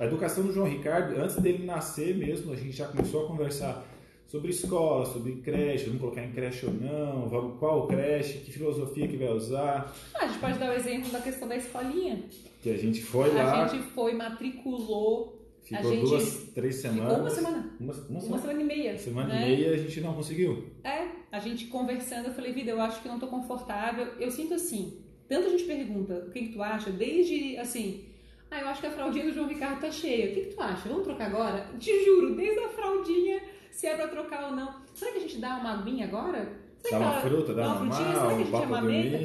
A 0.01 0.07
educação 0.07 0.43
do 0.43 0.55
João 0.55 0.67
Ricardo, 0.67 1.21
antes 1.21 1.37
dele 1.37 1.67
nascer 1.67 2.17
mesmo, 2.17 2.51
a 2.51 2.57
gente 2.57 2.73
já 2.73 2.89
começou 2.89 3.27
a 3.27 3.29
conversar 3.29 3.85
sobre 4.27 4.53
escola, 4.53 5.05
sobre 5.05 5.33
creche, 5.43 5.85
vamos 5.85 6.01
colocar 6.01 6.25
em 6.25 6.33
creche 6.33 6.65
ou 6.65 6.73
não, 6.73 7.29
vamos, 7.29 7.59
qual 7.59 7.87
creche, 7.87 8.39
que 8.39 8.51
filosofia 8.51 9.07
que 9.07 9.19
vai 9.19 9.29
usar. 9.29 9.95
Ah, 10.15 10.25
a 10.25 10.29
gente 10.29 10.39
pode 10.39 10.59
dar 10.59 10.71
o 10.71 10.73
exemplo 10.73 11.11
da 11.11 11.21
questão 11.21 11.47
da 11.47 11.57
escolinha. 11.57 12.25
Que 12.63 12.71
a 12.71 12.79
gente 12.79 13.03
foi 13.03 13.31
lá. 13.35 13.65
A 13.65 13.69
gente 13.69 13.85
foi, 13.89 14.15
matriculou. 14.15 15.42
Ficou 15.63 15.93
gente 15.93 16.09
duas, 16.09 16.35
três 16.55 16.77
semanas. 16.77 17.09
Ficou 17.09 17.21
uma 17.21 17.31
semana. 17.31 17.77
Uma, 17.79 17.93
uma, 17.93 18.21
uma 18.21 18.39
semana 18.39 18.61
e 18.61 18.65
meia. 18.65 18.99
Semana 18.99 19.29
né? 19.29 19.43
e 19.43 19.57
meia 19.57 19.75
a 19.75 19.77
gente 19.77 20.01
não 20.01 20.15
conseguiu. 20.15 20.67
É, 20.83 21.07
a 21.31 21.39
gente 21.39 21.67
conversando, 21.67 22.27
eu 22.27 22.35
falei, 22.35 22.53
vida, 22.53 22.71
eu 22.71 22.81
acho 22.81 23.01
que 23.01 23.09
não 23.09 23.19
tô 23.19 23.29
confortável. 23.29 24.07
Eu 24.19 24.31
sinto 24.31 24.55
assim, 24.55 24.99
tanto 25.29 25.47
a 25.47 25.51
gente 25.51 25.65
pergunta, 25.65 26.27
o 26.27 26.31
que, 26.31 26.49
que 26.49 26.53
tu 26.53 26.63
acha? 26.63 26.91
Desde, 26.91 27.57
assim, 27.59 28.05
ah, 28.51 28.61
eu 28.61 28.69
acho 28.69 28.81
que 28.81 28.87
a 28.87 28.91
fraldinha 28.91 29.25
do 29.25 29.33
João 29.33 29.49
Ricardo 29.49 29.81
tá 29.81 29.91
cheia. 29.91 30.31
O 30.31 30.35
que, 30.35 30.41
que 30.43 30.55
tu 30.55 30.61
acha? 30.61 30.89
Vamos 30.89 31.05
trocar 31.05 31.27
agora? 31.29 31.67
Te 31.79 32.05
juro, 32.05 32.35
desde 32.35 32.59
a 32.59 32.69
fraldinha 32.69 33.41
se 33.71 33.87
é 33.87 33.95
pra 33.97 34.09
trocar 34.09 34.51
ou 34.51 34.57
não. 34.57 34.83
Será 34.95 35.13
que 35.13 35.19
a 35.19 35.21
gente 35.23 35.39
dá 35.39 35.57
uma 35.57 35.79
aguinha 35.79 36.07
agora? 36.07 36.53
Será 36.79 36.99
dá 36.99 37.05
uma 37.05 37.21
fruta, 37.21 37.55
dá 37.55 37.67
uma 37.69 37.77
frutinha? 37.77 38.13
Será 38.13 38.27
que 38.27 38.35
a 38.35 38.39
gente 38.39 38.53
um 38.53 38.63
amamenta? 38.63 39.19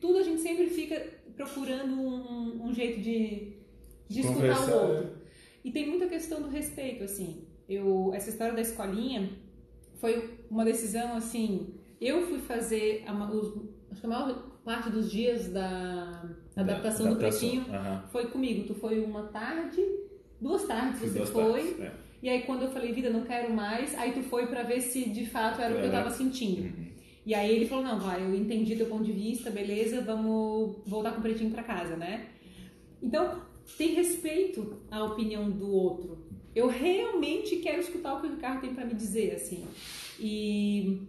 Tudo 0.00 0.18
a 0.18 0.22
gente 0.22 0.40
sempre 0.40 0.66
fica 0.66 1.06
procurando 1.36 1.94
um, 1.94 2.66
um 2.66 2.74
jeito 2.74 3.00
de, 3.00 3.52
de 4.08 4.20
escutar 4.20 4.68
o 4.68 4.74
outro. 4.74 5.21
E 5.64 5.70
tem 5.70 5.88
muita 5.88 6.06
questão 6.06 6.42
do 6.42 6.48
respeito, 6.48 7.04
assim. 7.04 7.46
Eu, 7.68 8.12
essa 8.14 8.30
história 8.30 8.54
da 8.54 8.60
escolinha 8.60 9.30
foi 9.94 10.38
uma 10.50 10.64
decisão, 10.64 11.14
assim... 11.14 11.74
Eu 12.00 12.26
fui 12.26 12.40
fazer, 12.40 13.04
a, 13.06 13.12
os, 13.30 13.54
acho 13.90 14.00
que 14.00 14.06
a 14.06 14.10
maior 14.10 14.52
parte 14.64 14.90
dos 14.90 15.10
dias 15.10 15.48
da, 15.52 15.62
da 16.54 16.62
adaptação, 16.62 17.06
adaptação 17.06 17.10
do 17.10 17.16
Pretinho 17.16 17.62
uhum. 17.62 18.08
foi 18.10 18.26
comigo. 18.26 18.66
Tu 18.66 18.74
foi 18.74 19.04
uma 19.04 19.28
tarde, 19.28 19.80
duas 20.40 20.64
tardes 20.66 21.00
você 21.00 21.18
duas 21.18 21.30
foi... 21.30 21.52
Tardes, 21.52 21.80
é. 21.80 21.92
E 22.22 22.28
aí 22.28 22.42
quando 22.42 22.62
eu 22.62 22.70
falei, 22.70 22.92
vida, 22.92 23.10
não 23.10 23.22
quero 23.22 23.52
mais, 23.52 23.96
aí 23.96 24.12
tu 24.12 24.22
foi 24.22 24.46
para 24.46 24.62
ver 24.62 24.80
se 24.80 25.10
de 25.10 25.26
fato 25.26 25.60
era 25.60 25.74
é. 25.74 25.76
o 25.76 25.80
que 25.80 25.86
eu 25.86 25.92
tava 25.92 26.10
sentindo. 26.10 26.62
Uhum. 26.62 26.92
E 27.24 27.34
aí 27.34 27.54
ele 27.54 27.66
falou, 27.66 27.84
não, 27.84 28.00
vai, 28.00 28.20
eu 28.20 28.34
entendi 28.34 28.74
teu 28.74 28.86
ponto 28.86 29.04
de 29.04 29.12
vista, 29.12 29.50
beleza, 29.50 30.00
vamos 30.00 30.78
voltar 30.84 31.12
com 31.12 31.18
o 31.18 31.22
pretinho 31.22 31.50
para 31.50 31.62
casa, 31.62 31.96
né? 31.96 32.30
Então, 33.00 33.42
tem 33.76 33.94
respeito 33.94 34.80
à 34.90 35.04
opinião 35.04 35.50
do 35.50 35.70
outro. 35.70 36.18
Eu 36.54 36.68
realmente 36.68 37.56
quero 37.56 37.80
escutar 37.80 38.14
o 38.14 38.20
que 38.20 38.26
o 38.26 38.30
Ricardo 38.30 38.60
tem 38.60 38.74
para 38.74 38.84
me 38.84 38.94
dizer, 38.94 39.34
assim. 39.34 39.64
E 40.20 41.00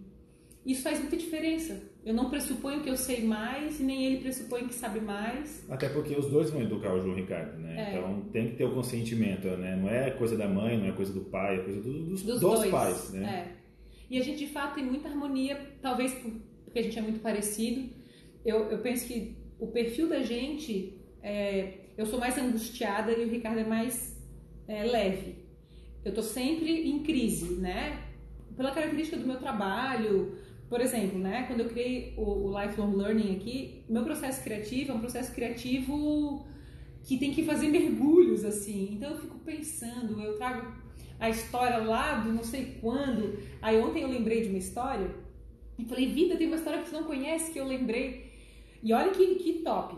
isso 0.65 0.81
faz 0.81 0.99
muita 0.99 1.17
diferença. 1.17 1.81
Eu 2.05 2.13
não 2.13 2.29
pressuponho 2.29 2.81
que 2.81 2.89
eu 2.89 2.95
sei 2.95 3.23
mais 3.23 3.79
e 3.79 3.83
nem 3.83 4.05
ele 4.05 4.21
pressupõe 4.21 4.67
que 4.67 4.73
sabe 4.73 4.99
mais. 5.01 5.65
Até 5.69 5.89
porque 5.89 6.15
os 6.15 6.27
dois 6.29 6.49
vão 6.49 6.61
educar 6.61 6.93
o 6.93 7.01
João 7.01 7.15
Ricardo, 7.15 7.59
né? 7.59 7.75
É. 7.77 7.97
Então 7.97 8.21
tem 8.31 8.49
que 8.49 8.55
ter 8.55 8.65
o 8.65 8.73
consentimento, 8.73 9.47
né? 9.57 9.75
Não 9.75 9.89
é 9.89 10.11
coisa 10.11 10.37
da 10.37 10.47
mãe, 10.47 10.77
não 10.77 10.87
é 10.87 10.91
coisa 10.91 11.13
do 11.13 11.21
pai, 11.21 11.59
é 11.59 11.63
coisa 11.63 11.81
do, 11.81 11.91
dos, 11.91 12.23
dos, 12.23 12.39
dos 12.39 12.41
dois. 12.41 12.71
pais, 12.71 13.11
né? 13.11 13.55
É. 13.59 13.63
E 14.09 14.17
a 14.17 14.23
gente 14.23 14.45
de 14.45 14.47
fato 14.47 14.75
tem 14.75 14.85
muita 14.85 15.09
harmonia, 15.09 15.59
talvez 15.81 16.13
porque 16.63 16.79
a 16.79 16.81
gente 16.83 16.97
é 16.97 17.01
muito 17.01 17.19
parecido. 17.19 17.89
Eu, 18.45 18.69
eu 18.69 18.79
penso 18.79 19.07
que 19.07 19.35
o 19.59 19.67
perfil 19.67 20.09
da 20.09 20.21
gente, 20.21 20.97
é, 21.21 21.82
eu 21.97 22.05
sou 22.05 22.19
mais 22.19 22.37
angustiada 22.37 23.11
e 23.11 23.25
o 23.25 23.29
Ricardo 23.29 23.59
é 23.59 23.63
mais 23.63 24.19
é, 24.67 24.83
leve. 24.83 25.35
Eu 26.03 26.13
tô 26.13 26.21
sempre 26.21 26.89
em 26.89 26.99
crise, 27.03 27.55
né? 27.55 28.01
Pela 28.55 28.71
característica 28.71 29.17
do 29.17 29.25
meu 29.25 29.37
trabalho, 29.37 30.37
por 30.69 30.81
exemplo, 30.81 31.19
né, 31.19 31.43
quando 31.47 31.59
eu 31.59 31.69
criei 31.69 32.15
o, 32.17 32.47
o 32.47 32.59
Lifelong 32.59 32.95
Learning 32.95 33.35
aqui, 33.35 33.83
meu 33.87 34.03
processo 34.03 34.43
criativo 34.43 34.91
é 34.91 34.95
um 34.95 34.99
processo 34.99 35.31
criativo 35.31 36.47
que 37.03 37.17
tem 37.17 37.31
que 37.31 37.43
fazer 37.43 37.67
mergulhos, 37.67 38.43
assim. 38.43 38.93
Então 38.93 39.11
eu 39.11 39.17
fico 39.19 39.37
pensando, 39.39 40.19
eu 40.19 40.35
trago 40.37 40.73
a 41.19 41.29
história 41.29 41.77
lá 41.77 42.15
do 42.15 42.33
não 42.33 42.43
sei 42.43 42.77
quando. 42.81 43.37
Aí 43.61 43.79
ontem 43.79 44.01
eu 44.01 44.09
lembrei 44.09 44.41
de 44.41 44.49
uma 44.49 44.57
história 44.57 45.09
e 45.77 45.85
falei, 45.85 46.07
vida, 46.07 46.37
tem 46.37 46.47
uma 46.47 46.55
história 46.55 46.81
que 46.81 46.89
você 46.89 46.95
não 46.95 47.03
conhece 47.03 47.51
que 47.51 47.59
eu 47.59 47.67
lembrei. 47.67 48.31
E 48.81 48.93
olha 48.93 49.11
que, 49.11 49.35
que 49.35 49.53
top. 49.59 49.95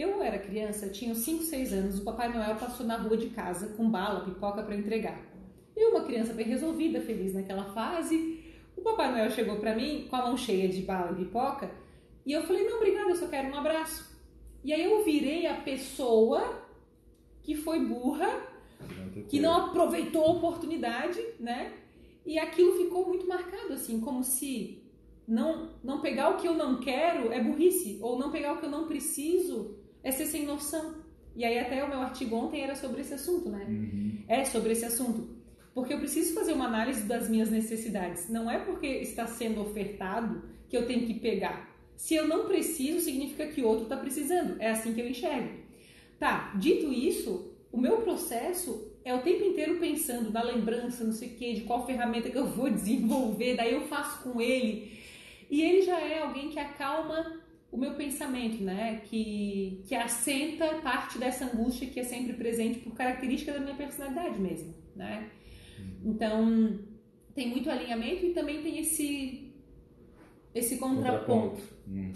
Eu 0.00 0.22
era 0.22 0.38
criança, 0.38 0.86
eu 0.86 0.92
tinha 0.92 1.14
5, 1.14 1.42
6 1.42 1.72
anos, 1.74 1.98
o 1.98 2.04
Papai 2.04 2.32
Noel 2.32 2.56
passou 2.56 2.86
na 2.86 2.96
rua 2.96 3.18
de 3.18 3.28
casa 3.28 3.74
com 3.76 3.90
bala, 3.90 4.24
pipoca 4.24 4.62
para 4.62 4.74
entregar. 4.74 5.20
Eu, 5.76 5.90
uma 5.90 6.04
criança 6.04 6.32
bem 6.32 6.46
resolvida, 6.46 7.02
feliz 7.02 7.34
naquela 7.34 7.64
fase, 7.74 8.42
o 8.74 8.80
Papai 8.80 9.10
Noel 9.10 9.30
chegou 9.30 9.56
para 9.56 9.76
mim 9.76 10.06
com 10.08 10.16
a 10.16 10.22
mão 10.22 10.38
cheia 10.38 10.70
de 10.70 10.80
bala 10.80 11.12
e 11.12 11.24
pipoca 11.26 11.70
e 12.24 12.32
eu 12.32 12.42
falei: 12.44 12.66
Não, 12.66 12.78
obrigada, 12.78 13.10
eu 13.10 13.16
só 13.16 13.28
quero 13.28 13.50
um 13.50 13.54
abraço. 13.54 14.10
E 14.64 14.72
aí 14.72 14.82
eu 14.82 15.04
virei 15.04 15.46
a 15.46 15.60
pessoa 15.60 16.66
que 17.42 17.54
foi 17.54 17.84
burra, 17.84 18.42
que 19.28 19.38
não 19.38 19.54
aproveitou 19.54 20.24
a 20.24 20.32
oportunidade, 20.32 21.22
né? 21.38 21.74
E 22.24 22.38
aquilo 22.38 22.78
ficou 22.78 23.06
muito 23.06 23.28
marcado, 23.28 23.74
assim, 23.74 24.00
como 24.00 24.24
se 24.24 24.82
não, 25.28 25.72
não 25.84 26.00
pegar 26.00 26.30
o 26.30 26.38
que 26.38 26.48
eu 26.48 26.54
não 26.54 26.80
quero 26.80 27.30
é 27.30 27.42
burrice, 27.42 27.98
ou 28.00 28.18
não 28.18 28.30
pegar 28.30 28.54
o 28.54 28.58
que 28.60 28.64
eu 28.64 28.70
não 28.70 28.86
preciso 28.86 29.78
é 30.02 30.10
ser 30.10 30.26
sem 30.26 30.44
noção. 30.44 30.94
E 31.36 31.44
aí 31.44 31.58
até 31.58 31.82
o 31.84 31.88
meu 31.88 32.00
artigo 32.00 32.36
ontem 32.36 32.62
era 32.62 32.74
sobre 32.74 33.00
esse 33.00 33.14
assunto, 33.14 33.48
né? 33.48 33.64
Uhum. 33.68 34.24
É 34.28 34.44
sobre 34.44 34.72
esse 34.72 34.84
assunto. 34.84 35.28
Porque 35.74 35.94
eu 35.94 35.98
preciso 35.98 36.34
fazer 36.34 36.52
uma 36.52 36.66
análise 36.66 37.02
das 37.02 37.28
minhas 37.28 37.50
necessidades. 37.50 38.28
Não 38.28 38.50
é 38.50 38.58
porque 38.58 38.86
está 38.86 39.26
sendo 39.26 39.60
ofertado 39.60 40.42
que 40.68 40.76
eu 40.76 40.86
tenho 40.86 41.06
que 41.06 41.14
pegar. 41.14 41.70
Se 41.96 42.14
eu 42.14 42.26
não 42.26 42.46
preciso, 42.46 43.00
significa 43.00 43.46
que 43.46 43.62
outro 43.62 43.84
está 43.84 43.96
precisando. 43.96 44.60
É 44.60 44.70
assim 44.70 44.92
que 44.92 45.00
eu 45.00 45.08
enxergo. 45.08 45.60
Tá, 46.18 46.52
dito 46.56 46.92
isso, 46.92 47.52
o 47.72 47.80
meu 47.80 47.98
processo 47.98 48.90
é 49.04 49.14
o 49.14 49.22
tempo 49.22 49.44
inteiro 49.44 49.78
pensando 49.78 50.30
na 50.30 50.42
lembrança, 50.42 51.04
não 51.04 51.12
sei 51.12 51.28
o 51.28 51.34
quê, 51.36 51.54
de 51.54 51.62
qual 51.62 51.86
ferramenta 51.86 52.28
que 52.28 52.36
eu 52.36 52.46
vou 52.46 52.68
desenvolver, 52.70 53.56
daí 53.56 53.72
eu 53.72 53.82
faço 53.82 54.22
com 54.22 54.40
ele. 54.40 54.98
E 55.50 55.62
ele 55.62 55.82
já 55.82 55.98
é 55.98 56.20
alguém 56.20 56.48
que 56.48 56.58
acalma 56.58 57.39
o 57.70 57.76
meu 57.76 57.94
pensamento, 57.94 58.62
né? 58.62 59.00
Que, 59.04 59.82
que 59.86 59.94
assenta 59.94 60.66
parte 60.82 61.18
dessa 61.18 61.44
angústia 61.44 61.88
que 61.88 62.00
é 62.00 62.04
sempre 62.04 62.32
presente 62.32 62.80
por 62.80 62.94
característica 62.94 63.52
da 63.52 63.60
minha 63.60 63.74
personalidade 63.74 64.38
mesmo, 64.38 64.74
né? 64.96 65.30
Então, 66.04 66.78
tem 67.34 67.48
muito 67.48 67.70
alinhamento 67.70 68.26
e 68.26 68.32
também 68.32 68.62
tem 68.62 68.78
esse, 68.78 69.52
esse 70.54 70.78
contraponto. 70.78 71.60
Hum. 71.88 72.12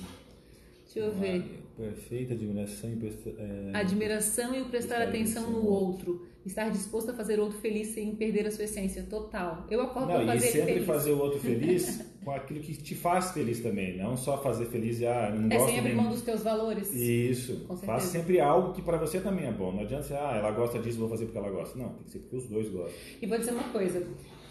Deixa 0.84 1.00
eu 1.00 1.12
ver. 1.12 1.62
Perfeita 1.76 2.34
admiração 2.34 2.92
e 2.92 2.96
prestar, 2.96 3.30
é... 3.38 3.70
admiração 3.74 4.54
e 4.54 4.62
o 4.62 4.66
prestar 4.66 5.02
atenção 5.02 5.50
no 5.50 5.66
outro. 5.66 6.26
Estar 6.44 6.70
disposto 6.70 7.10
a 7.10 7.14
fazer 7.14 7.38
o 7.38 7.44
outro 7.44 7.58
feliz 7.58 7.88
sem 7.88 8.14
perder 8.14 8.46
a 8.46 8.50
sua 8.50 8.64
essência 8.64 9.02
total. 9.04 9.66
Eu 9.70 9.80
acordo 9.80 10.08
para 10.08 10.26
fazer 10.26 10.46
e 10.46 10.50
sempre 10.50 10.72
feliz. 10.74 10.86
fazer 10.86 11.12
o 11.12 11.18
outro 11.18 11.40
feliz 11.40 12.04
com 12.24 12.30
aquilo 12.30 12.60
que 12.60 12.74
te 12.76 12.94
faz 12.94 13.30
feliz 13.32 13.60
também, 13.60 13.96
não 13.96 14.16
só 14.16 14.42
fazer 14.42 14.66
feliz 14.66 15.00
e 15.00 15.06
ah, 15.06 15.30
não 15.34 15.50
é 15.50 15.56
gosto 15.56 15.70
sem 15.70 15.78
abrir 15.78 15.94
mão 15.94 16.10
dos 16.10 16.22
teus 16.22 16.42
valores. 16.42 16.92
Isso. 16.92 17.66
Faz 17.84 18.04
sempre 18.04 18.40
algo 18.40 18.72
que 18.74 18.82
para 18.82 18.98
você 18.98 19.20
também 19.20 19.46
é 19.46 19.52
bom. 19.52 19.72
Não 19.72 19.82
adianta 19.82 20.04
ser, 20.04 20.14
ah, 20.14 20.36
ela 20.36 20.50
gosta 20.50 20.78
disso, 20.78 20.98
vou 20.98 21.08
fazer 21.08 21.24
porque 21.24 21.38
ela 21.38 21.50
gosta. 21.50 21.78
Não, 21.78 21.90
tem 21.90 22.04
que 22.04 22.10
ser 22.10 22.18
porque 22.18 22.36
os 22.36 22.46
dois 22.46 22.68
gostam. 22.68 22.94
E 23.20 23.26
vou 23.26 23.38
dizer 23.38 23.52
uma 23.52 23.64
coisa, 23.64 24.06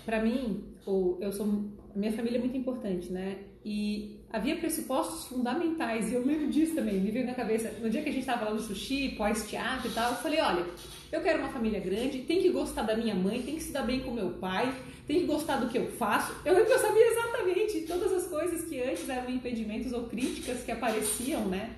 para 0.06 0.22
mim, 0.22 0.64
eu 0.86 1.32
sou 1.32 1.48
minha 1.96 2.12
família 2.12 2.38
é 2.38 2.40
muito 2.40 2.58
importante, 2.58 3.12
né? 3.12 3.38
E 3.64 4.20
havia 4.32 4.58
pressupostos 4.58 5.26
fundamentais, 5.26 6.12
e 6.12 6.16
eu 6.16 6.26
lembro 6.26 6.50
disso 6.50 6.76
também, 6.76 7.00
me 7.00 7.12
veio 7.12 7.26
na 7.26 7.34
cabeça. 7.34 7.72
No 7.82 7.90
dia 7.90 8.02
que 8.02 8.10
a 8.10 8.12
gente 8.12 8.22
estava 8.22 8.46
lá 8.46 8.54
no 8.54 8.60
sushi, 8.60 9.10
pós-teatro 9.16 9.90
e 9.90 9.94
tal, 9.94 10.12
eu 10.12 10.18
falei: 10.18 10.40
olha, 10.42 10.66
eu 11.14 11.22
quero 11.22 11.40
uma 11.40 11.50
família 11.50 11.80
grande, 11.80 12.24
tem 12.24 12.42
que 12.42 12.50
gostar 12.50 12.82
da 12.82 12.98
minha 12.98 13.14
mãe, 13.14 13.44
tem 13.44 13.56
que 13.56 13.62
se 13.62 13.72
dar 13.72 13.84
bem 13.84 14.00
com 14.00 14.10
meu 14.10 14.32
pai, 14.32 14.74
tem 15.06 15.20
que 15.20 15.26
gostar 15.28 15.58
do 15.58 15.70
que 15.70 15.78
eu 15.78 15.92
faço. 15.92 16.34
Eu 16.44 16.56
eu 16.56 16.80
sabia 16.80 17.08
exatamente 17.08 17.82
todas 17.82 18.12
as 18.12 18.26
coisas 18.28 18.64
que 18.68 18.82
antes 18.82 19.08
eram 19.08 19.30
impedimentos 19.30 19.94
ou 19.94 20.08
críticas 20.08 20.64
que 20.64 20.72
apareciam, 20.72 21.46
né? 21.46 21.76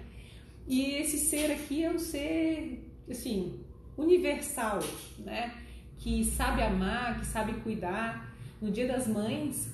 E 0.65 0.95
esse 0.95 1.17
ser 1.17 1.51
aqui 1.51 1.83
é 1.83 1.91
um 1.91 1.99
ser, 1.99 2.81
assim, 3.09 3.59
universal, 3.97 4.79
né? 5.19 5.53
Que 5.97 6.23
sabe 6.23 6.61
amar, 6.61 7.19
que 7.19 7.25
sabe 7.25 7.59
cuidar. 7.59 8.33
No 8.61 8.71
dia 8.71 8.87
das 8.87 9.05
mães, 9.05 9.69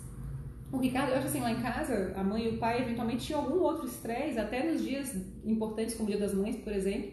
o 0.72 0.78
Ricardo, 0.78 1.12
eu 1.12 1.18
acho 1.18 1.28
assim, 1.28 1.40
lá 1.40 1.52
em 1.52 1.62
casa, 1.62 2.14
a 2.16 2.24
mãe 2.24 2.46
e 2.46 2.50
o 2.50 2.58
pai 2.58 2.82
eventualmente 2.82 3.28
tinham 3.28 3.42
algum 3.42 3.60
outro 3.60 3.86
estresse, 3.86 4.40
até 4.40 4.64
nos 4.64 4.82
dias 4.84 5.16
importantes, 5.46 5.94
como 5.94 6.10
o 6.10 6.12
Dia 6.12 6.20
das 6.20 6.34
Mães, 6.34 6.56
por 6.56 6.74
exemplo. 6.74 7.12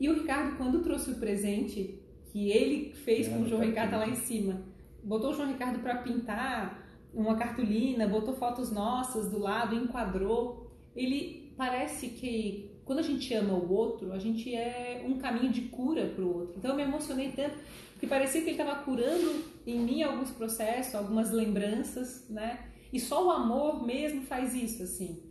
E 0.00 0.08
o 0.08 0.14
Ricardo, 0.14 0.56
quando 0.56 0.82
trouxe 0.82 1.10
o 1.10 1.16
presente 1.16 1.98
que 2.32 2.50
ele 2.50 2.92
fez 2.94 3.28
é, 3.28 3.30
com 3.30 3.42
o 3.42 3.48
João 3.48 3.62
Ricardo 3.62 3.90
tá 3.90 3.98
lá 3.98 4.08
em 4.08 4.16
cima, 4.16 4.62
botou 5.02 5.30
o 5.30 5.34
João 5.34 5.48
Ricardo 5.48 5.80
para 5.80 5.96
pintar, 5.96 6.82
uma 7.12 7.36
cartolina, 7.36 8.08
botou 8.08 8.34
fotos 8.34 8.70
nossas 8.70 9.30
do 9.30 9.38
lado, 9.38 9.74
enquadrou. 9.74 10.70
Ele 10.96 11.52
parece 11.56 12.08
que 12.08 12.70
quando 12.84 13.00
a 13.00 13.02
gente 13.02 13.32
ama 13.34 13.54
o 13.54 13.72
outro, 13.72 14.12
a 14.12 14.18
gente 14.18 14.54
é 14.54 15.04
um 15.06 15.18
caminho 15.18 15.52
de 15.52 15.62
cura 15.62 16.06
para 16.06 16.24
o 16.24 16.38
outro. 16.38 16.54
Então 16.58 16.70
eu 16.70 16.76
me 16.76 16.82
emocionei 16.82 17.32
tanto 17.32 17.56
que 18.00 18.06
parecia 18.06 18.40
que 18.40 18.50
ele 18.50 18.60
estava 18.60 18.82
curando 18.82 19.44
em 19.66 19.78
mim 19.78 20.02
alguns 20.02 20.30
processos, 20.30 20.94
algumas 20.94 21.30
lembranças, 21.30 22.28
né? 22.28 22.66
E 22.92 22.98
só 22.98 23.26
o 23.26 23.30
amor 23.30 23.86
mesmo 23.86 24.22
faz 24.22 24.54
isso, 24.54 24.82
assim. 24.82 25.22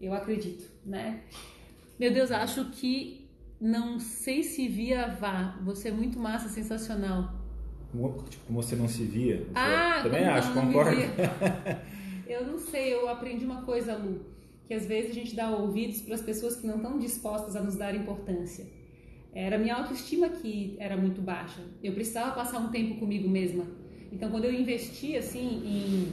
Eu 0.00 0.14
acredito, 0.14 0.64
né? 0.84 1.22
Meu 1.98 2.12
Deus, 2.12 2.30
acho 2.30 2.66
que 2.70 3.23
não 3.64 3.98
sei 3.98 4.42
se 4.42 4.68
via 4.68 5.08
vá. 5.18 5.58
Você 5.62 5.88
é 5.88 5.90
muito 5.90 6.18
massa, 6.18 6.50
sensacional. 6.50 7.32
Tipo, 8.28 8.44
como 8.46 8.62
você 8.62 8.76
não 8.76 8.86
se 8.86 9.04
via. 9.04 9.46
Ah, 9.54 10.00
também 10.02 10.24
acho, 10.24 10.52
concordo. 10.52 11.00
eu 12.28 12.46
não 12.46 12.58
sei, 12.58 12.92
eu 12.92 13.08
aprendi 13.08 13.46
uma 13.46 13.62
coisa, 13.62 13.96
Lu, 13.96 14.20
que 14.66 14.74
às 14.74 14.84
vezes 14.84 15.12
a 15.12 15.14
gente 15.14 15.34
dá 15.34 15.48
ouvidos 15.48 16.02
para 16.02 16.14
as 16.14 16.20
pessoas 16.20 16.56
que 16.56 16.66
não 16.66 16.76
estão 16.76 16.98
dispostas 16.98 17.56
a 17.56 17.62
nos 17.62 17.74
dar 17.76 17.94
importância. 17.94 18.66
Era 19.32 19.56
minha 19.56 19.76
autoestima 19.76 20.28
que 20.28 20.76
era 20.78 20.94
muito 20.94 21.22
baixa. 21.22 21.62
Eu 21.82 21.94
precisava 21.94 22.32
passar 22.34 22.58
um 22.58 22.68
tempo 22.68 22.96
comigo 22.96 23.28
mesma. 23.30 23.64
Então, 24.12 24.30
quando 24.30 24.44
eu 24.44 24.52
investi 24.52 25.16
assim 25.16 25.62
em 25.64 26.12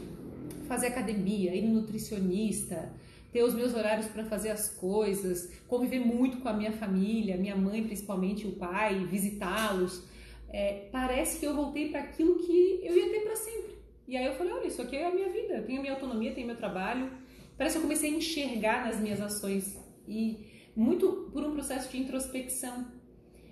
fazer 0.67 0.87
academia, 0.87 1.53
ir 1.53 1.63
no 1.63 1.81
nutricionista, 1.81 2.93
ter 3.31 3.43
os 3.43 3.53
meus 3.53 3.73
horários 3.73 4.07
para 4.07 4.25
fazer 4.25 4.49
as 4.49 4.69
coisas, 4.69 5.51
conviver 5.67 5.99
muito 5.99 6.37
com 6.37 6.49
a 6.49 6.53
minha 6.53 6.71
família, 6.71 7.37
minha 7.37 7.55
mãe 7.55 7.83
principalmente, 7.83 8.45
o 8.45 8.53
pai, 8.53 9.05
visitá-los, 9.05 10.05
é, 10.49 10.89
parece 10.91 11.39
que 11.39 11.45
eu 11.45 11.55
voltei 11.55 11.89
para 11.89 12.01
aquilo 12.01 12.37
que 12.39 12.81
eu 12.83 12.95
ia 12.95 13.09
ter 13.09 13.21
para 13.21 13.35
sempre. 13.35 13.75
E 14.07 14.17
aí 14.17 14.25
eu 14.25 14.33
falei, 14.33 14.51
olha, 14.51 14.67
isso 14.67 14.81
aqui 14.81 14.97
é 14.97 15.07
a 15.07 15.13
minha 15.13 15.29
vida, 15.29 15.53
eu 15.55 15.65
tenho 15.65 15.81
minha 15.81 15.93
autonomia, 15.93 16.33
tenho 16.33 16.47
meu 16.47 16.57
trabalho. 16.57 17.09
Parece 17.57 17.75
que 17.75 17.79
eu 17.79 17.83
comecei 17.83 18.13
a 18.13 18.17
enxergar 18.17 18.85
nas 18.85 18.99
minhas 18.99 19.21
ações 19.21 19.79
e 20.05 20.45
muito 20.75 21.29
por 21.31 21.43
um 21.43 21.53
processo 21.53 21.89
de 21.89 21.97
introspecção. 21.97 22.87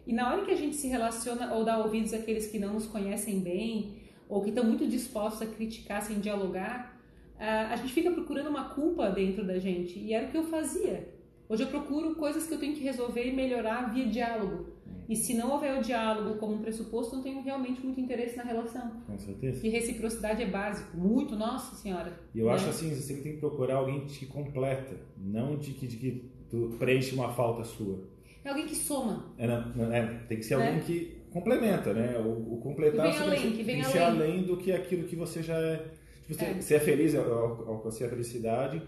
E 0.05 0.11
na 0.11 0.29
hora 0.29 0.43
que 0.43 0.51
a 0.51 0.55
gente 0.55 0.75
se 0.75 0.87
relaciona 0.87 1.53
ou 1.53 1.63
dá 1.63 1.77
ouvidos 1.77 2.13
àqueles 2.13 2.47
que 2.47 2.59
não 2.59 2.73
nos 2.73 2.87
conhecem 2.87 3.39
bem 3.39 4.01
ou 4.27 4.41
que 4.41 4.49
estão 4.49 4.65
muito 4.65 4.85
dispostos 4.87 5.41
a 5.41 5.45
criticar 5.45 6.01
sem 6.01 6.19
dialogar, 6.19 6.98
a 7.45 7.75
gente 7.75 7.93
fica 7.93 8.11
procurando 8.11 8.49
uma 8.49 8.69
culpa 8.69 9.09
dentro 9.09 9.45
da 9.45 9.57
gente. 9.59 9.97
E 9.99 10.13
era 10.13 10.27
o 10.27 10.31
que 10.31 10.37
eu 10.37 10.43
fazia. 10.43 11.07
Hoje 11.47 11.63
eu 11.63 11.67
procuro 11.67 12.15
coisas 12.15 12.45
que 12.45 12.53
eu 12.53 12.59
tenho 12.59 12.75
que 12.75 12.83
resolver 12.83 13.25
e 13.25 13.35
melhorar 13.35 13.93
via 13.93 14.05
diálogo. 14.05 14.79
E 15.09 15.15
se 15.15 15.33
não 15.33 15.51
houver 15.51 15.79
o 15.79 15.81
diálogo 15.81 16.37
como 16.37 16.53
um 16.53 16.59
pressuposto, 16.59 17.15
não 17.15 17.23
tenho 17.23 17.41
realmente 17.41 17.83
muito 17.83 17.99
interesse 17.99 18.37
na 18.37 18.43
relação. 18.43 19.01
Com 19.07 19.17
certeza. 19.17 19.65
E 19.65 19.69
reciprocidade 19.69 20.43
é 20.43 20.45
básico. 20.45 20.95
Muito, 20.95 21.35
nossa 21.35 21.75
senhora. 21.75 22.13
E 22.35 22.39
eu 22.39 22.45
né? 22.45 22.53
acho 22.53 22.69
assim, 22.69 22.93
você 22.93 23.15
tem 23.15 23.33
que 23.33 23.39
procurar 23.39 23.77
alguém 23.77 24.01
que 24.01 24.13
te 24.13 24.27
completa, 24.27 24.95
não 25.17 25.57
de 25.57 25.71
que, 25.71 25.87
de 25.87 25.97
que 25.97 26.31
tu 26.47 26.75
preenche 26.77 27.15
uma 27.15 27.33
falta 27.33 27.63
sua. 27.63 28.07
É 28.45 28.49
alguém 28.49 28.67
que 28.67 28.75
soma. 28.75 29.33
É, 29.39 29.47
não, 29.47 29.91
é 29.91 30.05
tem 30.27 30.37
que 30.37 30.43
ser 30.43 30.53
alguém 30.53 30.77
é. 30.77 30.79
que 30.81 31.17
complementa, 31.31 31.91
né? 31.91 32.19
O, 32.19 32.53
o 32.53 32.57
completar 32.57 33.11
que 33.11 33.17
vem 33.17 33.27
além, 33.27 33.51
que 33.51 33.63
vem 33.63 33.65
tem 33.65 33.79
que 33.79 33.85
ser 33.85 33.99
além 33.99 34.43
do 34.43 34.57
que 34.57 34.71
aquilo 34.71 35.07
que 35.07 35.15
você 35.15 35.41
já 35.41 35.57
é. 35.57 35.85
Você 36.29 36.45
é, 36.45 36.53
você 36.53 36.75
é 36.75 36.79
feliz 36.79 37.15
ao 37.15 37.67
alcançar 37.67 38.05
a 38.05 38.09
felicidade 38.09 38.81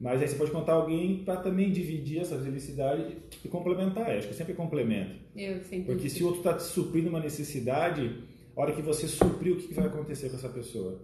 mas 0.00 0.22
aí 0.22 0.28
você 0.28 0.36
pode 0.36 0.52
contar 0.52 0.74
alguém 0.74 1.24
para 1.24 1.36
também 1.36 1.72
dividir 1.72 2.20
essa 2.20 2.38
felicidade 2.38 3.16
e 3.44 3.48
complementar. 3.48 4.10
Eu 4.10 4.18
acho 4.18 4.28
que 4.28 4.34
sempre 4.34 4.54
complementa. 4.54 5.10
Eu 5.34 5.60
sempre. 5.64 5.92
Porque 5.92 6.08
se 6.08 6.22
o 6.22 6.26
outro 6.26 6.40
está 6.40 6.54
te 6.54 6.62
suprindo 6.62 7.08
uma 7.08 7.18
necessidade, 7.18 8.22
a 8.56 8.60
hora 8.60 8.72
que 8.72 8.80
você 8.80 9.08
suprir, 9.08 9.54
o 9.54 9.56
que 9.56 9.74
vai 9.74 9.86
acontecer 9.86 10.28
com 10.28 10.36
essa 10.36 10.48
pessoa? 10.48 11.00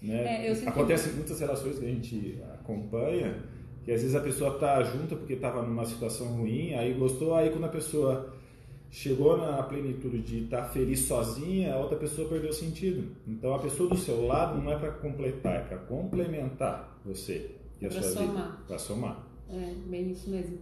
Né? 0.00 0.46
É, 0.46 0.68
Acontece 0.68 1.10
em 1.10 1.14
muitas 1.14 1.40
relações 1.40 1.78
que 1.78 1.84
a 1.84 1.88
gente 1.88 2.38
acompanha, 2.60 3.42
que 3.84 3.90
às 3.90 4.00
vezes 4.00 4.14
a 4.14 4.20
pessoa 4.20 4.54
está 4.54 4.80
junta 4.84 5.16
porque 5.16 5.32
estava 5.32 5.62
numa 5.62 5.84
situação 5.84 6.28
ruim, 6.28 6.74
aí 6.74 6.94
gostou, 6.94 7.34
aí 7.34 7.50
quando 7.50 7.64
a 7.64 7.68
pessoa 7.68 8.32
chegou 8.90 9.36
na 9.36 9.62
plenitude 9.62 10.20
de 10.20 10.44
estar 10.44 10.64
feliz 10.64 11.00
sozinha, 11.00 11.74
a 11.74 11.78
outra 11.78 11.96
pessoa 11.96 12.28
perdeu 12.28 12.50
o 12.50 12.52
sentido. 12.52 13.14
Então 13.26 13.54
a 13.54 13.58
pessoa 13.58 13.88
do 13.88 13.96
seu 13.96 14.26
lado 14.26 14.60
não 14.60 14.72
é 14.72 14.78
para 14.78 14.90
completar, 14.90 15.54
é 15.54 15.60
para 15.60 15.78
complementar 15.78 17.00
você. 17.04 17.52
Para 17.78 18.02
somar. 18.02 18.64
Para 18.66 18.78
somar. 18.78 19.26
É, 19.48 19.74
bem 19.86 20.10
isso 20.10 20.28
mesmo. 20.28 20.58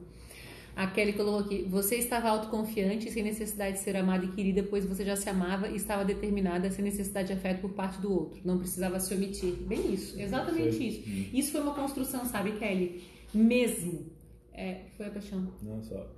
A 0.77 0.87
Kelly 0.87 1.15
colocou 1.15 1.41
aqui: 1.41 1.67
você 1.69 1.97
estava 1.97 2.29
autoconfiante, 2.29 3.11
sem 3.11 3.25
necessidade 3.25 3.79
de 3.79 3.83
ser 3.83 3.97
amada 3.97 4.25
e 4.25 4.29
querida, 4.29 4.63
pois 4.63 4.85
você 4.85 5.05
já 5.05 5.17
se 5.17 5.29
amava 5.29 5.67
e 5.69 5.75
estava 5.75 6.05
determinada 6.05 6.71
sem 6.71 6.85
necessidade 6.85 7.29
de 7.29 7.35
afeto 7.35 7.63
por 7.63 7.71
parte 7.71 8.01
do 8.01 8.13
outro. 8.13 8.41
Não 8.45 8.59
precisava 8.59 9.01
se 9.01 9.13
omitir. 9.13 9.55
Bem 9.55 9.93
isso, 9.93 10.21
exatamente 10.21 10.77
foi. 10.77 10.87
isso. 10.87 11.11
Hum. 11.11 11.25
Isso 11.33 11.53
foi 11.53 11.61
uma 11.63 11.75
construção, 11.75 12.25
sabe, 12.27 12.53
Kelly? 12.53 13.03
Mesmo. 13.35 14.07
É, 14.53 14.83
foi 14.97 15.07
a 15.07 15.11
paixão. 15.11 15.49
Não 15.61 15.83
só. 15.83 16.18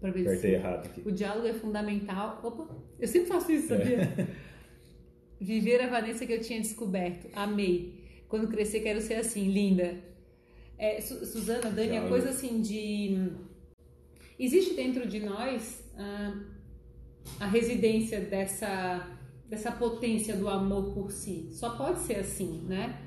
Pra 0.00 0.10
ver 0.10 0.22
Apertei 0.22 0.54
errado 0.54 0.86
aqui. 0.86 1.02
O 1.04 1.12
diálogo 1.12 1.46
é 1.46 1.54
fundamental. 1.54 2.40
Opa, 2.42 2.68
eu 2.98 3.08
sempre 3.08 3.28
faço 3.28 3.50
isso, 3.52 3.68
sabia? 3.68 4.02
É. 4.02 4.26
Viver 5.40 5.82
a 5.82 5.88
Vanessa 5.88 6.26
que 6.26 6.32
eu 6.32 6.40
tinha 6.40 6.60
descoberto. 6.60 7.28
Amei. 7.34 8.24
Quando 8.28 8.48
crescer, 8.48 8.80
quero 8.80 9.00
ser 9.00 9.14
assim, 9.14 9.50
linda. 9.50 9.94
É, 10.78 11.00
Suzana, 11.00 11.70
Dani, 11.70 11.96
a 11.96 12.08
coisa 12.08 12.30
assim 12.30 12.60
de. 12.60 13.32
Existe 14.38 14.74
dentro 14.74 15.06
de 15.06 15.20
nós 15.20 15.82
ah, 15.96 16.38
a 17.40 17.46
residência 17.46 18.20
dessa, 18.20 19.08
dessa 19.48 19.72
potência 19.72 20.36
do 20.36 20.48
amor 20.48 20.92
por 20.92 21.10
si. 21.10 21.48
Só 21.52 21.76
pode 21.76 22.00
ser 22.00 22.16
assim, 22.16 22.62
né? 22.66 23.00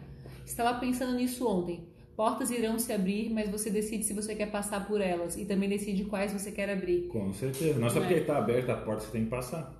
Estava 0.45 0.79
pensando 0.79 1.15
nisso 1.15 1.47
ontem. 1.47 1.88
Portas 2.19 2.51
irão 2.51 2.77
se 2.77 2.91
abrir, 2.91 3.29
mas 3.29 3.49
você 3.49 3.69
decide 3.69 4.03
se 4.03 4.13
você 4.13 4.35
quer 4.35 4.51
passar 4.51 4.85
por 4.85 4.99
elas 4.99 5.37
e 5.37 5.45
também 5.45 5.69
decide 5.69 6.03
quais 6.03 6.33
você 6.33 6.51
quer 6.51 6.69
abrir. 6.69 7.07
Com 7.07 7.33
certeza. 7.33 7.79
Não 7.79 7.87
é 7.87 7.89
só 7.89 8.01
porque 8.01 8.15
está 8.15 8.37
aberta 8.37 8.73
a 8.73 8.75
porta 8.75 9.05
você 9.05 9.11
tem 9.13 9.23
que 9.23 9.29
passar. 9.29 9.73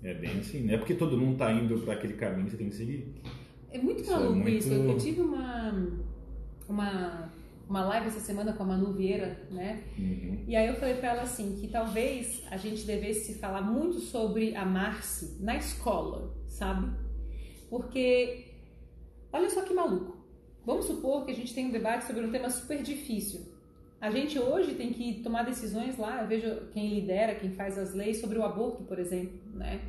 É 0.00 0.14
bem 0.14 0.38
assim. 0.38 0.66
Não 0.66 0.74
é 0.74 0.78
porque 0.78 0.94
todo 0.94 1.18
mundo 1.18 1.32
está 1.32 1.50
indo 1.50 1.76
para 1.80 1.94
aquele 1.94 2.12
caminho 2.12 2.44
que 2.44 2.52
você 2.52 2.56
tem 2.58 2.68
que 2.68 2.76
seguir. 2.76 3.12
É 3.72 3.78
muito 3.78 4.02
isso 4.02 4.12
maluco 4.12 4.34
é 4.34 4.36
muito... 4.36 4.56
isso. 4.56 4.72
Eu, 4.72 4.98
tive 4.98 5.20
uma, 5.20 5.90
uma, 6.68 7.32
uma 7.68 7.84
live 7.86 8.06
essa 8.06 8.20
semana 8.20 8.52
com 8.52 8.62
a 8.62 8.66
Manu 8.66 8.92
Vieira, 8.92 9.44
né? 9.50 9.82
Uhum. 9.98 10.44
E 10.46 10.54
aí 10.54 10.68
eu 10.68 10.76
falei 10.76 10.94
para 10.94 11.08
ela 11.08 11.22
assim, 11.22 11.56
que 11.60 11.66
talvez 11.66 12.44
a 12.52 12.56
gente 12.56 12.86
devesse 12.86 13.34
falar 13.40 13.62
muito 13.62 13.98
sobre 13.98 14.54
amar-se 14.54 15.42
na 15.42 15.56
escola, 15.56 16.32
sabe? 16.46 16.88
Porque, 17.68 18.44
olha 19.32 19.50
só 19.50 19.62
que 19.62 19.74
maluco. 19.74 20.13
Vamos 20.64 20.86
supor 20.86 21.24
que 21.24 21.30
a 21.30 21.34
gente 21.34 21.54
tem 21.54 21.66
um 21.66 21.70
debate 21.70 22.04
sobre 22.06 22.24
um 22.24 22.30
tema 22.30 22.48
super 22.48 22.82
difícil. 22.82 23.52
A 24.00 24.10
gente 24.10 24.38
hoje 24.38 24.74
tem 24.74 24.92
que 24.92 25.22
tomar 25.22 25.44
decisões 25.44 25.96
lá, 25.96 26.22
eu 26.22 26.28
vejo 26.28 26.68
quem 26.72 26.94
lidera, 26.94 27.34
quem 27.34 27.52
faz 27.52 27.78
as 27.78 27.94
leis 27.94 28.18
sobre 28.20 28.38
o 28.38 28.42
aborto, 28.42 28.82
por 28.84 28.98
exemplo, 28.98 29.38
né? 29.54 29.80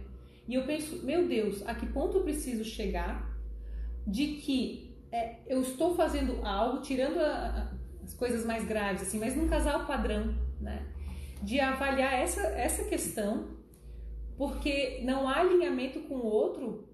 E 0.47 0.53
eu 0.53 0.65
penso, 0.65 1.03
meu 1.05 1.27
Deus, 1.27 1.67
a 1.67 1.73
que 1.73 1.85
ponto 1.87 2.17
eu 2.17 2.23
preciso 2.23 2.63
chegar 2.63 3.35
de 4.05 4.35
que 4.35 4.95
é, 5.11 5.37
eu 5.47 5.61
estou 5.61 5.95
fazendo 5.95 6.45
algo, 6.45 6.81
tirando 6.81 7.19
a, 7.19 7.73
as 8.03 8.13
coisas 8.13 8.45
mais 8.45 8.65
graves, 8.65 9.01
assim, 9.01 9.19
mas 9.19 9.35
num 9.35 9.47
casal 9.47 9.85
padrão, 9.85 10.35
né? 10.61 10.85
De 11.41 11.59
avaliar 11.59 12.13
essa, 12.13 12.41
essa 12.41 12.83
questão, 12.85 13.49
porque 14.37 15.01
não 15.03 15.27
há 15.27 15.39
alinhamento 15.39 16.01
com 16.01 16.15
o 16.15 16.25
outro, 16.25 16.87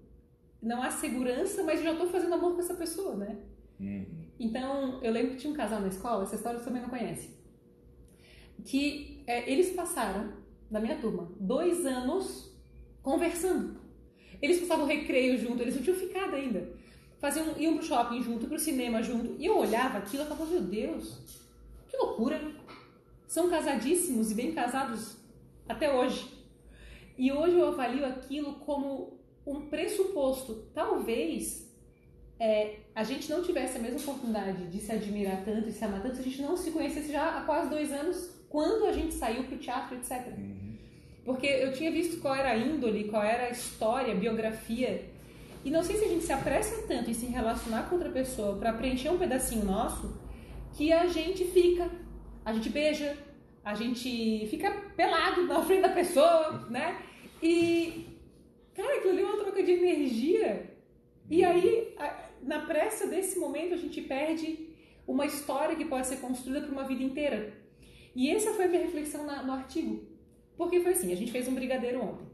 não 0.60 0.82
há 0.82 0.90
segurança, 0.90 1.62
mas 1.62 1.80
eu 1.80 1.84
já 1.84 1.92
estou 1.92 2.08
fazendo 2.08 2.34
amor 2.34 2.54
com 2.54 2.60
essa 2.60 2.74
pessoa, 2.74 3.16
né? 3.16 3.38
Uhum. 3.82 4.06
Então, 4.38 5.02
eu 5.02 5.12
lembro 5.12 5.32
que 5.32 5.38
tinha 5.38 5.52
um 5.52 5.56
casal 5.56 5.80
na 5.80 5.88
escola, 5.88 6.22
essa 6.22 6.36
história 6.36 6.58
você 6.58 6.64
também 6.64 6.82
não 6.82 6.88
conhece, 6.88 7.30
que 8.64 9.22
é, 9.26 9.50
eles 9.50 9.70
passaram, 9.70 10.32
na 10.70 10.80
minha 10.80 10.96
turma, 10.98 11.30
dois 11.38 11.84
anos 11.84 12.50
conversando. 13.02 13.80
Eles 14.40 14.60
passavam 14.60 14.86
recreio 14.86 15.38
junto, 15.38 15.60
eles 15.62 15.74
não 15.74 15.82
tinham 15.82 15.96
ficado 15.96 16.34
ainda 16.34 16.82
faziam, 17.22 17.56
iam 17.56 17.76
pro 17.76 17.86
shopping 17.86 18.20
junto, 18.20 18.48
pro 18.48 18.58
cinema 18.58 19.00
junto. 19.00 19.40
E 19.40 19.46
eu 19.46 19.56
olhava 19.56 19.98
aquilo 19.98 20.24
e 20.24 20.26
falava, 20.26 20.44
meu 20.44 20.60
Deus, 20.60 21.20
que 21.88 21.96
loucura. 21.96 22.52
São 23.28 23.48
casadíssimos 23.48 24.32
e 24.32 24.34
bem 24.34 24.52
casados 24.52 25.16
até 25.68 25.94
hoje. 25.94 26.28
E 27.16 27.32
hoje 27.32 27.56
eu 27.56 27.68
avalio 27.68 28.04
aquilo 28.04 28.54
como 28.56 29.20
um 29.46 29.68
pressuposto. 29.68 30.66
Talvez 30.74 31.71
é, 32.44 32.78
a 32.94 33.04
gente 33.04 33.30
não 33.30 33.42
tivesse 33.42 33.78
a 33.78 33.80
mesma 33.80 34.00
oportunidade 34.00 34.66
de 34.66 34.80
se 34.80 34.90
admirar 34.90 35.44
tanto 35.44 35.68
e 35.68 35.72
se 35.72 35.84
amar 35.84 36.02
tanto 36.02 36.16
se 36.16 36.22
a 36.22 36.24
gente 36.24 36.42
não 36.42 36.56
se 36.56 36.70
conhecesse 36.70 37.12
já 37.12 37.38
há 37.38 37.42
quase 37.42 37.70
dois 37.70 37.92
anos, 37.92 38.16
quando 38.48 38.86
a 38.86 38.92
gente 38.92 39.14
saiu 39.14 39.44
pro 39.44 39.56
teatro, 39.58 39.96
etc. 39.96 40.26
Uhum. 40.36 40.76
Porque 41.24 41.46
eu 41.46 41.72
tinha 41.72 41.90
visto 41.90 42.20
qual 42.20 42.34
era 42.34 42.50
a 42.50 42.56
índole, 42.56 43.04
qual 43.04 43.22
era 43.22 43.44
a 43.44 43.50
história, 43.50 44.12
a 44.12 44.16
biografia 44.16 45.12
e 45.64 45.70
não 45.70 45.82
sei 45.82 45.96
se 45.96 46.04
a 46.04 46.08
gente 46.08 46.24
se 46.24 46.32
apressa 46.32 46.86
tanto 46.88 47.10
em 47.10 47.14
se 47.14 47.26
relacionar 47.26 47.88
com 47.88 47.94
outra 47.94 48.10
pessoa 48.10 48.56
para 48.56 48.72
preencher 48.72 49.10
um 49.10 49.18
pedacinho 49.18 49.64
nosso, 49.64 50.20
que 50.72 50.92
a 50.92 51.06
gente 51.06 51.44
fica, 51.44 51.88
a 52.44 52.52
gente 52.52 52.68
beija, 52.68 53.16
a 53.64 53.74
gente 53.74 54.46
fica 54.50 54.70
pelado 54.96 55.46
na 55.46 55.62
frente 55.62 55.82
da 55.82 55.90
pessoa, 55.90 56.66
né? 56.68 57.00
E, 57.40 58.06
cara, 58.74 58.96
aquilo 58.96 59.12
ali 59.12 59.22
é 59.22 59.24
uma 59.24 59.36
troca 59.36 59.62
de 59.62 59.70
energia. 59.70 60.68
E 61.30 61.44
aí, 61.44 61.94
na 62.42 62.60
pressa 62.60 63.06
desse 63.06 63.38
momento 63.38 63.74
a 63.74 63.78
gente 63.78 64.00
perde 64.00 64.68
uma 65.06 65.26
história 65.26 65.76
que 65.76 65.84
pode 65.84 66.06
ser 66.06 66.16
construída 66.16 66.66
por 66.66 66.72
uma 66.72 66.84
vida 66.84 67.02
inteira. 67.02 67.52
E 68.14 68.30
essa 68.30 68.52
foi 68.52 68.66
a 68.66 68.68
minha 68.68 68.82
reflexão 68.82 69.24
na, 69.24 69.42
no 69.42 69.52
artigo. 69.52 70.04
Porque 70.56 70.80
foi 70.80 70.92
assim, 70.92 71.12
a 71.12 71.16
gente 71.16 71.32
fez 71.32 71.48
um 71.48 71.54
brigadeiro 71.54 72.02
ontem. 72.02 72.32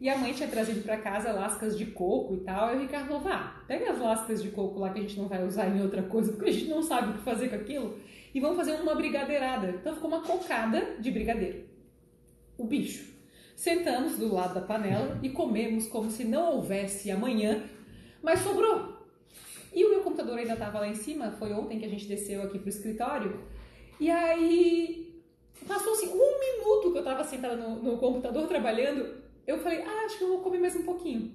E 0.00 0.08
a 0.08 0.18
mãe 0.18 0.32
tinha 0.32 0.48
trazido 0.48 0.82
para 0.82 0.98
casa 0.98 1.32
lascas 1.32 1.76
de 1.76 1.86
coco 1.86 2.34
e 2.34 2.40
tal. 2.40 2.74
E 2.74 2.76
o 2.76 2.80
Ricardo 2.80 3.06
falou: 3.06 3.22
vá, 3.22 3.64
pega 3.66 3.90
as 3.90 3.98
lascas 3.98 4.42
de 4.42 4.50
coco 4.50 4.78
lá 4.78 4.90
que 4.90 4.98
a 4.98 5.02
gente 5.02 5.18
não 5.18 5.28
vai 5.28 5.44
usar 5.44 5.68
em 5.68 5.80
outra 5.80 6.02
coisa, 6.02 6.32
porque 6.32 6.50
a 6.50 6.52
gente 6.52 6.68
não 6.68 6.82
sabe 6.82 7.10
o 7.10 7.14
que 7.14 7.24
fazer 7.24 7.48
com 7.48 7.56
aquilo. 7.56 7.98
E 8.34 8.40
vamos 8.40 8.56
fazer 8.56 8.72
uma 8.72 8.94
brigadeirada. 8.94 9.70
Então 9.70 9.94
ficou 9.94 10.08
uma 10.08 10.20
cocada 10.20 10.96
de 11.00 11.10
brigadeiro. 11.10 11.64
O 12.58 12.64
bicho. 12.64 13.14
Sentamos 13.56 14.18
do 14.18 14.32
lado 14.32 14.54
da 14.54 14.60
panela 14.60 15.18
e 15.22 15.30
comemos 15.30 15.88
como 15.88 16.10
se 16.10 16.24
não 16.24 16.52
houvesse 16.52 17.10
amanhã, 17.10 17.64
mas 18.22 18.40
sobrou. 18.40 18.95
E 19.76 19.84
o 19.84 19.90
meu 19.90 20.00
computador 20.00 20.38
ainda 20.38 20.54
estava 20.54 20.80
lá 20.80 20.88
em 20.88 20.94
cima, 20.94 21.32
foi 21.32 21.52
ontem 21.52 21.78
que 21.78 21.84
a 21.84 21.88
gente 21.90 22.06
desceu 22.06 22.42
aqui 22.42 22.58
pro 22.58 22.70
escritório. 22.70 23.38
E 24.00 24.10
aí 24.10 25.22
passou 25.68 25.92
assim 25.92 26.08
um 26.08 26.40
minuto 26.40 26.92
que 26.92 26.96
eu 26.96 27.02
estava 27.02 27.22
sentada 27.22 27.56
no, 27.56 27.82
no 27.82 27.98
computador 27.98 28.48
trabalhando, 28.48 29.22
eu 29.46 29.58
falei, 29.58 29.82
ah, 29.82 30.06
acho 30.06 30.16
que 30.16 30.24
eu 30.24 30.28
vou 30.28 30.40
comer 30.40 30.60
mais 30.60 30.74
um 30.74 30.82
pouquinho. 30.82 31.34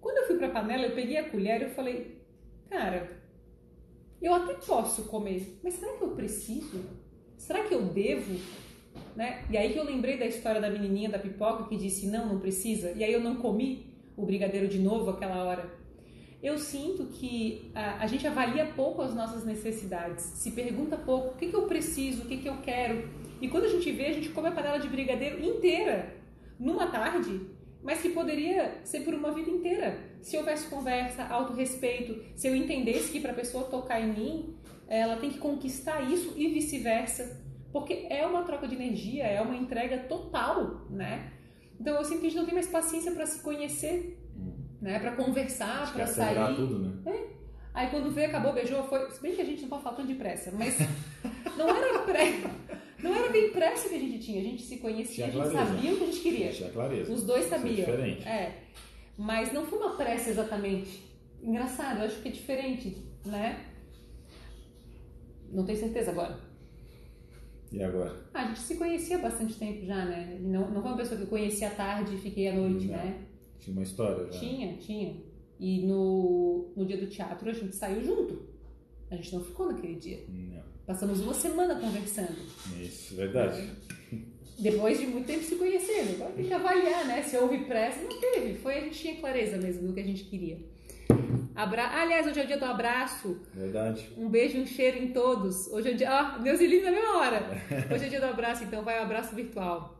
Quando 0.00 0.16
eu 0.16 0.26
fui 0.26 0.38
para 0.38 0.46
a 0.46 0.52
panela, 0.52 0.84
eu 0.84 0.94
peguei 0.94 1.18
a 1.18 1.28
colher 1.28 1.60
e 1.60 1.68
falei, 1.68 2.22
cara, 2.70 3.20
eu 4.22 4.32
até 4.32 4.54
posso 4.54 5.04
comer, 5.04 5.58
mas 5.62 5.74
será 5.74 5.98
que 5.98 6.02
eu 6.02 6.12
preciso? 6.12 6.82
Será 7.36 7.62
que 7.64 7.74
eu 7.74 7.82
devo? 7.82 8.40
Né? 9.14 9.44
E 9.50 9.56
aí 9.58 9.74
que 9.74 9.78
eu 9.78 9.84
lembrei 9.84 10.16
da 10.16 10.24
história 10.24 10.62
da 10.62 10.70
menininha 10.70 11.10
da 11.10 11.18
pipoca 11.18 11.64
que 11.64 11.76
disse 11.76 12.06
não, 12.06 12.26
não 12.26 12.40
precisa. 12.40 12.92
E 12.92 13.04
aí 13.04 13.12
eu 13.12 13.20
não 13.20 13.36
comi 13.36 13.94
o 14.16 14.24
brigadeiro 14.24 14.66
de 14.66 14.78
novo 14.78 15.10
aquela 15.10 15.44
hora. 15.44 15.75
Eu 16.46 16.58
sinto 16.58 17.06
que 17.06 17.72
a, 17.74 18.04
a 18.04 18.06
gente 18.06 18.24
avalia 18.24 18.66
pouco 18.66 19.02
as 19.02 19.12
nossas 19.12 19.44
necessidades, 19.44 20.22
se 20.22 20.52
pergunta 20.52 20.96
pouco 20.96 21.30
o 21.30 21.36
que, 21.36 21.48
que 21.48 21.56
eu 21.56 21.66
preciso, 21.66 22.22
o 22.22 22.26
que, 22.26 22.36
que 22.36 22.48
eu 22.48 22.58
quero. 22.58 23.08
E 23.40 23.48
quando 23.48 23.64
a 23.64 23.68
gente 23.68 23.90
vê, 23.90 24.06
a 24.06 24.12
gente 24.12 24.28
come 24.28 24.46
a 24.46 24.52
panela 24.52 24.78
de 24.78 24.86
brigadeiro 24.86 25.44
inteira 25.44 26.14
numa 26.56 26.86
tarde, 26.86 27.40
mas 27.82 28.00
que 28.00 28.10
poderia 28.10 28.80
ser 28.84 29.00
por 29.00 29.12
uma 29.12 29.32
vida 29.32 29.50
inteira. 29.50 29.98
Se 30.22 30.36
houvesse 30.36 30.68
conversa, 30.68 31.24
autorrespeito, 31.24 32.24
se 32.36 32.46
eu 32.46 32.54
entendesse 32.54 33.10
que 33.10 33.18
para 33.18 33.32
a 33.32 33.34
pessoa 33.34 33.64
tocar 33.64 34.00
em 34.00 34.12
mim, 34.12 34.54
ela 34.86 35.16
tem 35.16 35.30
que 35.30 35.38
conquistar 35.38 36.00
isso 36.02 36.32
e 36.36 36.46
vice-versa, 36.46 37.42
porque 37.72 38.06
é 38.08 38.24
uma 38.24 38.44
troca 38.44 38.68
de 38.68 38.76
energia, 38.76 39.24
é 39.24 39.40
uma 39.40 39.56
entrega 39.56 39.98
total, 40.04 40.86
né? 40.90 41.32
Então 41.80 41.96
eu 41.96 42.04
sinto 42.04 42.20
que 42.20 42.26
a 42.26 42.30
gente 42.30 42.38
não 42.38 42.46
tem 42.46 42.54
mais 42.54 42.68
paciência 42.68 43.10
para 43.10 43.26
se 43.26 43.42
conhecer. 43.42 44.16
Né? 44.80 44.98
Para 44.98 45.12
conversar, 45.12 45.92
para 45.92 46.06
sair. 46.06 46.56
tudo, 46.56 46.78
né? 46.78 47.12
É. 47.12 47.36
Aí 47.74 47.90
quando 47.90 48.10
veio, 48.10 48.28
acabou, 48.28 48.52
beijou, 48.52 48.82
foi. 48.84 49.10
Se 49.10 49.20
bem 49.20 49.34
que 49.34 49.42
a 49.42 49.44
gente 49.44 49.62
não 49.62 49.68
pode 49.68 49.82
falar 49.82 49.96
tanto 49.96 50.08
de 50.08 50.14
pressa, 50.14 50.50
mas 50.52 50.78
não 51.58 51.68
era 51.68 51.98
pressa. 52.00 52.50
Não 53.02 53.14
era 53.14 53.28
bem 53.30 53.50
pressa 53.50 53.88
que 53.88 53.94
a 53.94 53.98
gente 53.98 54.18
tinha, 54.18 54.40
a 54.40 54.44
gente 54.44 54.62
se 54.62 54.78
conhecia, 54.78 55.14
tinha 55.14 55.26
a 55.26 55.30
gente 55.30 55.52
clareza. 55.52 55.74
sabia 55.74 55.92
o 55.92 55.96
que 55.96 56.02
a 56.02 56.06
gente 56.06 56.20
queria. 56.20 56.52
Tinha 56.52 56.70
clareza. 56.70 57.12
Os 57.12 57.22
dois 57.24 57.46
sabiam. 57.46 57.72
Isso 57.74 57.82
é 57.82 57.84
diferente. 57.84 58.28
É. 58.28 58.62
Mas 59.18 59.52
não 59.52 59.66
foi 59.66 59.78
uma 59.78 59.96
pressa 59.96 60.30
exatamente. 60.30 61.04
Engraçado, 61.42 62.00
eu 62.00 62.06
acho 62.06 62.20
que 62.22 62.28
é 62.28 62.32
diferente, 62.32 62.96
né? 63.24 63.64
Não 65.52 65.64
tenho 65.64 65.78
certeza 65.78 66.10
agora. 66.10 66.38
E 67.70 67.82
agora? 67.82 68.14
Ah, 68.32 68.44
a 68.44 68.46
gente 68.48 68.60
se 68.60 68.76
conhecia 68.76 69.16
há 69.16 69.20
bastante 69.20 69.54
tempo 69.54 69.84
já, 69.84 70.04
né? 70.04 70.38
Não, 70.40 70.70
não 70.70 70.80
foi 70.80 70.90
uma 70.92 70.96
pessoa 70.96 71.18
que 71.18 71.24
eu 71.24 71.28
conheci 71.28 71.64
à 71.64 71.70
tarde 71.70 72.14
e 72.14 72.18
fiquei 72.18 72.48
à 72.48 72.54
noite, 72.54 72.86
não. 72.86 72.96
né? 72.96 73.26
Tinha 73.58 73.76
uma 73.76 73.82
história 73.82 74.24
já. 74.26 74.38
Tinha, 74.38 74.76
tinha. 74.76 75.16
E 75.58 75.86
no, 75.86 76.72
no 76.76 76.84
dia 76.84 76.98
do 76.98 77.06
teatro 77.06 77.48
a 77.48 77.52
gente 77.52 77.74
saiu 77.74 78.04
junto. 78.04 78.42
A 79.10 79.16
gente 79.16 79.34
não 79.34 79.44
ficou 79.44 79.72
naquele 79.72 79.94
dia. 79.94 80.24
Não. 80.28 80.62
Passamos 80.86 81.20
uma 81.20 81.34
semana 81.34 81.74
conversando. 81.76 82.36
Isso, 82.80 83.16
verdade. 83.16 83.70
Depois 84.58 84.98
de 84.98 85.06
muito 85.06 85.26
tempo 85.26 85.42
se 85.42 85.56
conhecendo. 85.56 86.14
Agora 86.14 86.32
tem 86.32 86.46
que 86.46 86.52
avaliar, 86.52 87.06
né? 87.06 87.22
Se 87.22 87.36
houve 87.36 87.58
pressa. 87.64 88.00
Não 88.02 88.20
teve. 88.20 88.54
Foi, 88.54 88.78
a 88.78 88.80
gente 88.80 88.98
tinha 88.98 89.16
clareza 89.16 89.56
mesmo 89.58 89.86
do 89.86 89.92
que 89.92 90.00
a 90.00 90.04
gente 90.04 90.24
queria. 90.24 90.58
Abra... 91.54 91.88
Aliás, 91.88 92.26
hoje 92.26 92.40
é 92.40 92.44
o 92.44 92.46
dia 92.46 92.58
do 92.58 92.64
abraço. 92.64 93.40
Verdade. 93.54 94.08
Um 94.16 94.28
beijo 94.28 94.58
e 94.58 94.60
um 94.60 94.66
cheiro 94.66 94.98
em 94.98 95.12
todos. 95.12 95.66
Hoje 95.68 95.90
é 95.90 95.92
o 95.92 95.96
dia. 95.96 96.10
Ó, 96.10 96.36
oh, 96.38 96.42
Deus 96.42 96.60
e 96.60 96.80
na 96.82 96.90
mesma 96.90 97.16
hora. 97.16 97.62
Hoje 97.92 98.04
é 98.04 98.06
o 98.06 98.10
dia 98.10 98.20
do 98.20 98.26
abraço, 98.26 98.64
então 98.64 98.82
vai 98.82 98.98
o 98.98 99.00
um 99.00 99.04
abraço 99.04 99.34
virtual. 99.34 99.95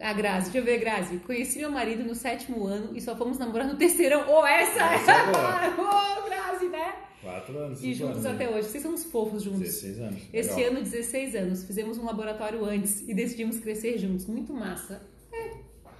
A 0.00 0.12
Grazi, 0.12 0.50
deixa 0.50 0.58
eu 0.58 0.64
ver, 0.64 0.78
Grazi. 0.78 1.18
Conheci 1.18 1.58
meu 1.58 1.70
marido 1.70 2.02
no 2.04 2.14
sétimo 2.14 2.66
ano 2.66 2.96
e 2.96 3.00
só 3.00 3.14
fomos 3.16 3.38
namorar 3.38 3.66
no 3.66 3.76
terceirão. 3.76 4.28
Ô, 4.28 4.40
oh, 4.40 4.46
essa! 4.46 4.82
Essa 4.94 5.12
é 5.12 5.68
Ô, 5.78 5.82
oh, 5.82 6.28
Grazi, 6.28 6.68
né? 6.68 6.94
Quatro 7.22 7.58
anos. 7.58 7.82
E 7.82 7.92
juntos 7.92 8.24
anos, 8.24 8.26
até 8.26 8.48
hoje. 8.48 8.68
Vocês 8.68 8.82
são 8.82 8.92
uns 8.92 9.04
fofos 9.04 9.42
juntos. 9.42 9.60
16 9.60 10.00
anos. 10.00 10.22
Esse 10.32 10.54
Legal. 10.56 10.72
ano, 10.72 10.82
16 10.82 11.34
anos. 11.34 11.64
Fizemos 11.64 11.98
um 11.98 12.06
laboratório 12.06 12.64
antes 12.64 13.06
e 13.06 13.14
decidimos 13.14 13.60
crescer 13.60 13.98
juntos. 13.98 14.26
Muito 14.26 14.52
massa. 14.54 15.02
É. 15.32 15.50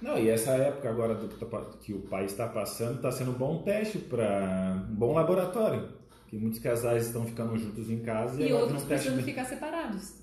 Não, 0.01 0.17
e 0.17 0.29
essa 0.29 0.51
época 0.51 0.89
agora 0.89 1.13
do, 1.13 1.27
que 1.79 1.93
o 1.93 1.99
pai 1.99 2.25
está 2.25 2.47
passando 2.47 2.95
está 2.95 3.11
sendo 3.11 3.31
um 3.31 3.35
bom 3.35 3.61
teste 3.61 3.99
para 3.99 4.83
um 4.89 4.95
bom 4.95 5.13
laboratório. 5.13 5.89
Que 6.27 6.37
muitos 6.37 6.59
casais 6.59 7.07
estão 7.07 7.25
ficando 7.25 7.55
juntos 7.57 7.89
em 7.89 7.99
casa 7.99 8.41
e, 8.41 8.49
e 8.49 8.53
outros 8.53 8.83
precisam 8.83 9.21
ficar 9.21 9.45
separados. 9.45 10.20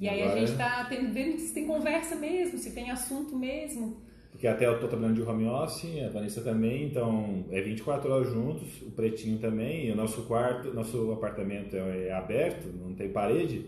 E 0.00 0.08
agora... 0.08 0.24
aí 0.24 0.32
a 0.32 0.38
gente 0.38 0.52
está 0.52 0.82
vendo 0.88 1.38
se 1.38 1.54
tem 1.54 1.66
conversa 1.66 2.16
mesmo, 2.16 2.58
se 2.58 2.72
tem 2.72 2.90
assunto 2.90 3.36
mesmo. 3.36 4.02
Porque 4.30 4.48
até 4.48 4.66
eu 4.66 4.74
estou 4.74 4.88
trabalhando 4.88 5.14
de 5.14 5.22
home 5.22 5.46
office, 5.46 6.02
a 6.04 6.08
Vanessa 6.08 6.40
também, 6.40 6.86
então 6.86 7.44
é 7.50 7.60
24 7.60 8.10
horas 8.10 8.28
juntos, 8.28 8.82
o 8.82 8.90
Pretinho 8.90 9.38
também, 9.38 9.86
e 9.86 9.92
o 9.92 9.96
nosso 9.96 10.22
quarto, 10.22 10.74
nosso 10.74 11.12
apartamento 11.12 11.76
é, 11.76 12.08
é 12.08 12.12
aberto, 12.12 12.66
não 12.66 12.94
tem 12.94 13.10
parede, 13.10 13.66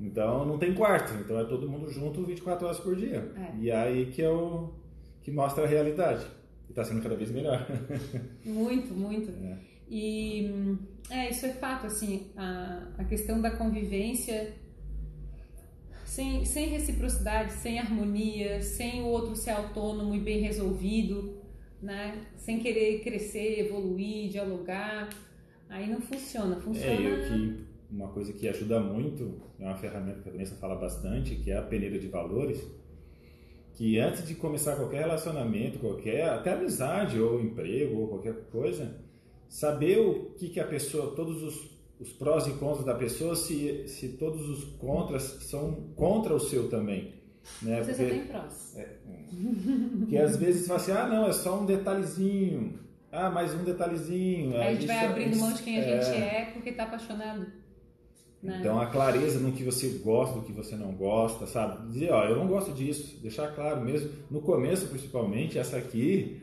então 0.00 0.44
não 0.44 0.58
tem 0.58 0.74
quarto, 0.74 1.14
então 1.14 1.38
é 1.38 1.44
todo 1.44 1.68
mundo 1.68 1.88
junto 1.88 2.24
24 2.24 2.66
horas 2.66 2.80
por 2.80 2.96
dia. 2.96 3.30
É. 3.36 3.56
E 3.60 3.70
aí 3.70 4.06
que 4.06 4.22
é 4.22 4.28
o 4.28 4.72
que 5.22 5.30
mostra 5.30 5.64
a 5.64 5.66
realidade. 5.66 6.26
E 6.68 6.72
está 6.72 6.84
sendo 6.84 7.00
cada 7.00 7.14
vez 7.14 7.30
melhor. 7.30 7.64
Muito, 8.44 8.92
muito. 8.92 9.30
É. 9.30 9.56
E 9.88 10.78
é, 11.08 11.30
isso 11.30 11.46
é 11.46 11.52
fato, 11.52 11.86
assim, 11.86 12.26
a, 12.36 12.88
a 12.98 13.04
questão 13.04 13.40
da 13.40 13.52
convivência 13.52 14.52
sem, 16.06 16.44
sem 16.44 16.68
reciprocidade, 16.68 17.52
sem 17.52 17.78
harmonia, 17.78 18.62
sem 18.62 19.02
o 19.02 19.06
outro 19.06 19.34
ser 19.34 19.50
autônomo 19.50 20.14
e 20.14 20.20
bem 20.20 20.40
resolvido, 20.40 21.36
né? 21.82 22.24
sem 22.36 22.60
querer 22.60 23.00
crescer, 23.00 23.60
evoluir, 23.60 24.30
dialogar, 24.30 25.10
aí 25.68 25.90
não 25.90 26.00
funciona. 26.00 26.56
Funciona. 26.56 26.92
É, 26.92 27.12
eu 27.12 27.28
que 27.28 27.66
uma 27.90 28.08
coisa 28.08 28.32
que 28.32 28.48
ajuda 28.48 28.80
muito, 28.80 29.42
é 29.58 29.64
uma 29.64 29.76
ferramenta 29.76 30.20
que 30.20 30.28
a 30.28 30.32
Vanessa 30.32 30.54
fala 30.56 30.76
bastante, 30.76 31.34
que 31.34 31.50
é 31.50 31.56
a 31.56 31.62
peneira 31.62 31.98
de 31.98 32.08
valores, 32.08 32.64
que 33.74 33.98
antes 33.98 34.26
de 34.26 34.34
começar 34.34 34.76
qualquer 34.76 35.00
relacionamento, 35.00 35.78
qualquer, 35.78 36.28
até 36.28 36.52
amizade 36.52 37.20
ou 37.20 37.40
emprego 37.40 38.00
ou 38.00 38.08
qualquer 38.08 38.34
coisa, 38.50 38.96
saber 39.48 39.98
o 39.98 40.30
que, 40.36 40.48
que 40.48 40.60
a 40.60 40.66
pessoa, 40.66 41.14
todos 41.14 41.42
os 41.42 41.75
os 41.98 42.12
prós 42.12 42.46
e 42.46 42.52
contras 42.52 42.84
da 42.84 42.94
pessoa 42.94 43.34
se, 43.34 43.88
se 43.88 44.08
todos 44.10 44.48
os 44.48 44.64
contras 44.78 45.22
são 45.42 45.72
contra 45.94 46.34
o 46.34 46.40
seu 46.40 46.68
também. 46.68 47.14
Né? 47.62 47.82
Você 47.82 47.92
porque, 47.92 48.04
só 48.04 48.10
tem 48.10 48.26
prós. 48.26 48.76
É, 48.76 48.96
porque 49.98 50.18
às 50.18 50.36
vezes 50.36 50.62
você 50.62 50.66
fala 50.68 50.80
assim, 50.80 50.92
ah 50.92 51.06
não, 51.06 51.28
é 51.28 51.32
só 51.32 51.60
um 51.60 51.66
detalhezinho. 51.66 52.78
Ah, 53.10 53.30
mais 53.30 53.54
um 53.54 53.64
detalhezinho. 53.64 54.56
Aí 54.56 54.68
a 54.68 54.74
gente 54.74 54.86
vai 54.86 55.06
abrindo 55.06 55.36
mão 55.38 55.52
de 55.52 55.62
quem 55.62 55.78
a 55.78 55.80
é... 55.80 56.02
gente 56.02 56.22
é 56.22 56.50
porque 56.52 56.70
está 56.70 56.84
apaixonado. 56.84 57.46
Né? 58.42 58.58
Então 58.60 58.78
a 58.78 58.86
clareza 58.86 59.38
no 59.38 59.52
que 59.52 59.64
você 59.64 59.88
gosta, 60.04 60.38
do 60.38 60.44
que 60.44 60.52
você 60.52 60.76
não 60.76 60.92
gosta, 60.92 61.46
sabe? 61.46 61.88
Dizer, 61.88 62.12
ó, 62.12 62.24
eu 62.24 62.36
não 62.36 62.46
gosto 62.46 62.72
disso, 62.72 63.18
deixar 63.22 63.54
claro 63.54 63.80
mesmo. 63.80 64.10
No 64.30 64.40
começo, 64.42 64.88
principalmente, 64.88 65.58
essa 65.58 65.78
aqui 65.78 66.40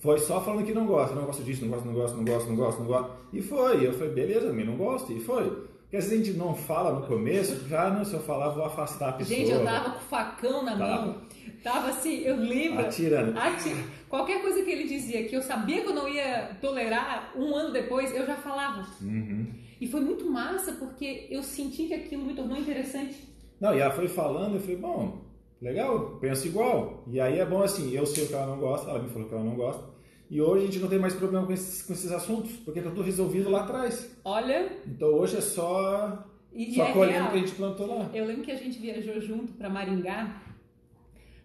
foi 0.00 0.18
só 0.18 0.40
falando 0.40 0.64
que 0.64 0.72
não 0.72 0.86
gosta, 0.86 1.14
não 1.14 1.24
gosto 1.24 1.42
disso, 1.42 1.64
não 1.64 1.70
gosto, 1.70 1.86
não 1.86 1.94
gosto, 1.94 2.16
não 2.16 2.24
gosto, 2.24 2.48
não 2.48 2.56
gosto, 2.56 2.78
não 2.80 2.86
gosto. 2.86 3.10
E 3.32 3.42
foi. 3.42 3.86
Eu 3.86 3.92
falei, 3.92 4.12
beleza, 4.14 4.46
também 4.48 4.64
não 4.64 4.76
gosto. 4.76 5.12
E 5.12 5.20
foi. 5.20 5.44
Porque 5.88 5.96
às 5.96 6.04
vezes 6.04 6.20
a 6.20 6.24
gente 6.24 6.38
não 6.38 6.54
fala 6.54 6.92
no 7.00 7.06
começo, 7.06 7.66
já 7.66 7.88
não, 7.90 8.04
se 8.04 8.12
eu 8.12 8.20
falar, 8.20 8.50
vou 8.50 8.64
afastar 8.64 9.08
a 9.08 9.12
pessoa. 9.14 9.38
Gente, 9.38 9.50
eu 9.50 9.64
tava 9.64 9.90
com 9.90 9.96
o 9.96 10.00
facão 10.00 10.62
na 10.62 10.76
tava. 10.76 11.06
mão. 11.06 11.22
Tava 11.64 11.88
assim, 11.88 12.20
eu 12.20 12.36
lembro. 12.36 12.80
Atirando. 12.84 13.38
Ati... 13.38 13.74
Qualquer 14.08 14.40
coisa 14.42 14.62
que 14.62 14.70
ele 14.70 14.84
dizia 14.84 15.24
que 15.24 15.34
eu 15.34 15.42
sabia 15.42 15.82
que 15.82 15.88
eu 15.88 15.94
não 15.94 16.08
ia 16.08 16.56
tolerar, 16.60 17.32
um 17.36 17.56
ano 17.56 17.72
depois, 17.72 18.14
eu 18.14 18.26
já 18.26 18.36
falava. 18.36 18.86
Uhum. 19.00 19.46
E 19.80 19.86
foi 19.86 20.00
muito 20.00 20.30
massa 20.30 20.72
porque 20.72 21.26
eu 21.30 21.42
senti 21.42 21.86
que 21.86 21.94
aquilo 21.94 22.24
me 22.24 22.34
tornou 22.34 22.56
interessante. 22.56 23.16
Não, 23.60 23.74
e 23.74 23.80
ela 23.80 23.92
foi 23.92 24.08
falando, 24.08 24.54
eu 24.54 24.60
falei, 24.60 24.76
bom, 24.76 25.27
Legal, 25.60 26.18
penso 26.20 26.46
igual. 26.46 27.04
E 27.06 27.20
aí 27.20 27.38
é 27.38 27.44
bom 27.44 27.62
assim, 27.62 27.92
eu 27.92 28.06
sei 28.06 28.24
o 28.24 28.28
que 28.28 28.34
ela 28.34 28.46
não 28.46 28.58
gosta, 28.58 28.90
ela 28.90 29.02
me 29.02 29.08
falou 29.08 29.28
que 29.28 29.34
ela 29.34 29.44
não 29.44 29.56
gosta. 29.56 29.84
E 30.30 30.40
hoje 30.40 30.64
a 30.64 30.66
gente 30.66 30.78
não 30.78 30.88
tem 30.88 30.98
mais 30.98 31.14
problema 31.14 31.46
com 31.46 31.52
esses, 31.52 31.82
com 31.82 31.92
esses 31.92 32.12
assuntos, 32.12 32.52
porque 32.58 32.82
tá 32.82 32.90
tudo 32.90 33.02
resolvido 33.02 33.50
lá 33.50 33.62
atrás. 33.62 34.14
Olha. 34.24 34.70
Então 34.86 35.08
hoje 35.08 35.38
é 35.38 35.40
só, 35.40 36.26
e, 36.52 36.74
só 36.74 36.84
é 36.84 36.92
colhendo 36.92 37.26
o 37.26 37.30
que 37.30 37.36
a 37.36 37.40
gente 37.40 37.54
plantou 37.54 37.86
lá. 37.86 38.10
Eu 38.12 38.26
lembro 38.26 38.42
que 38.42 38.52
a 38.52 38.56
gente 38.56 38.78
viajou 38.78 39.20
junto 39.20 39.52
para 39.54 39.70
Maringá. 39.70 40.42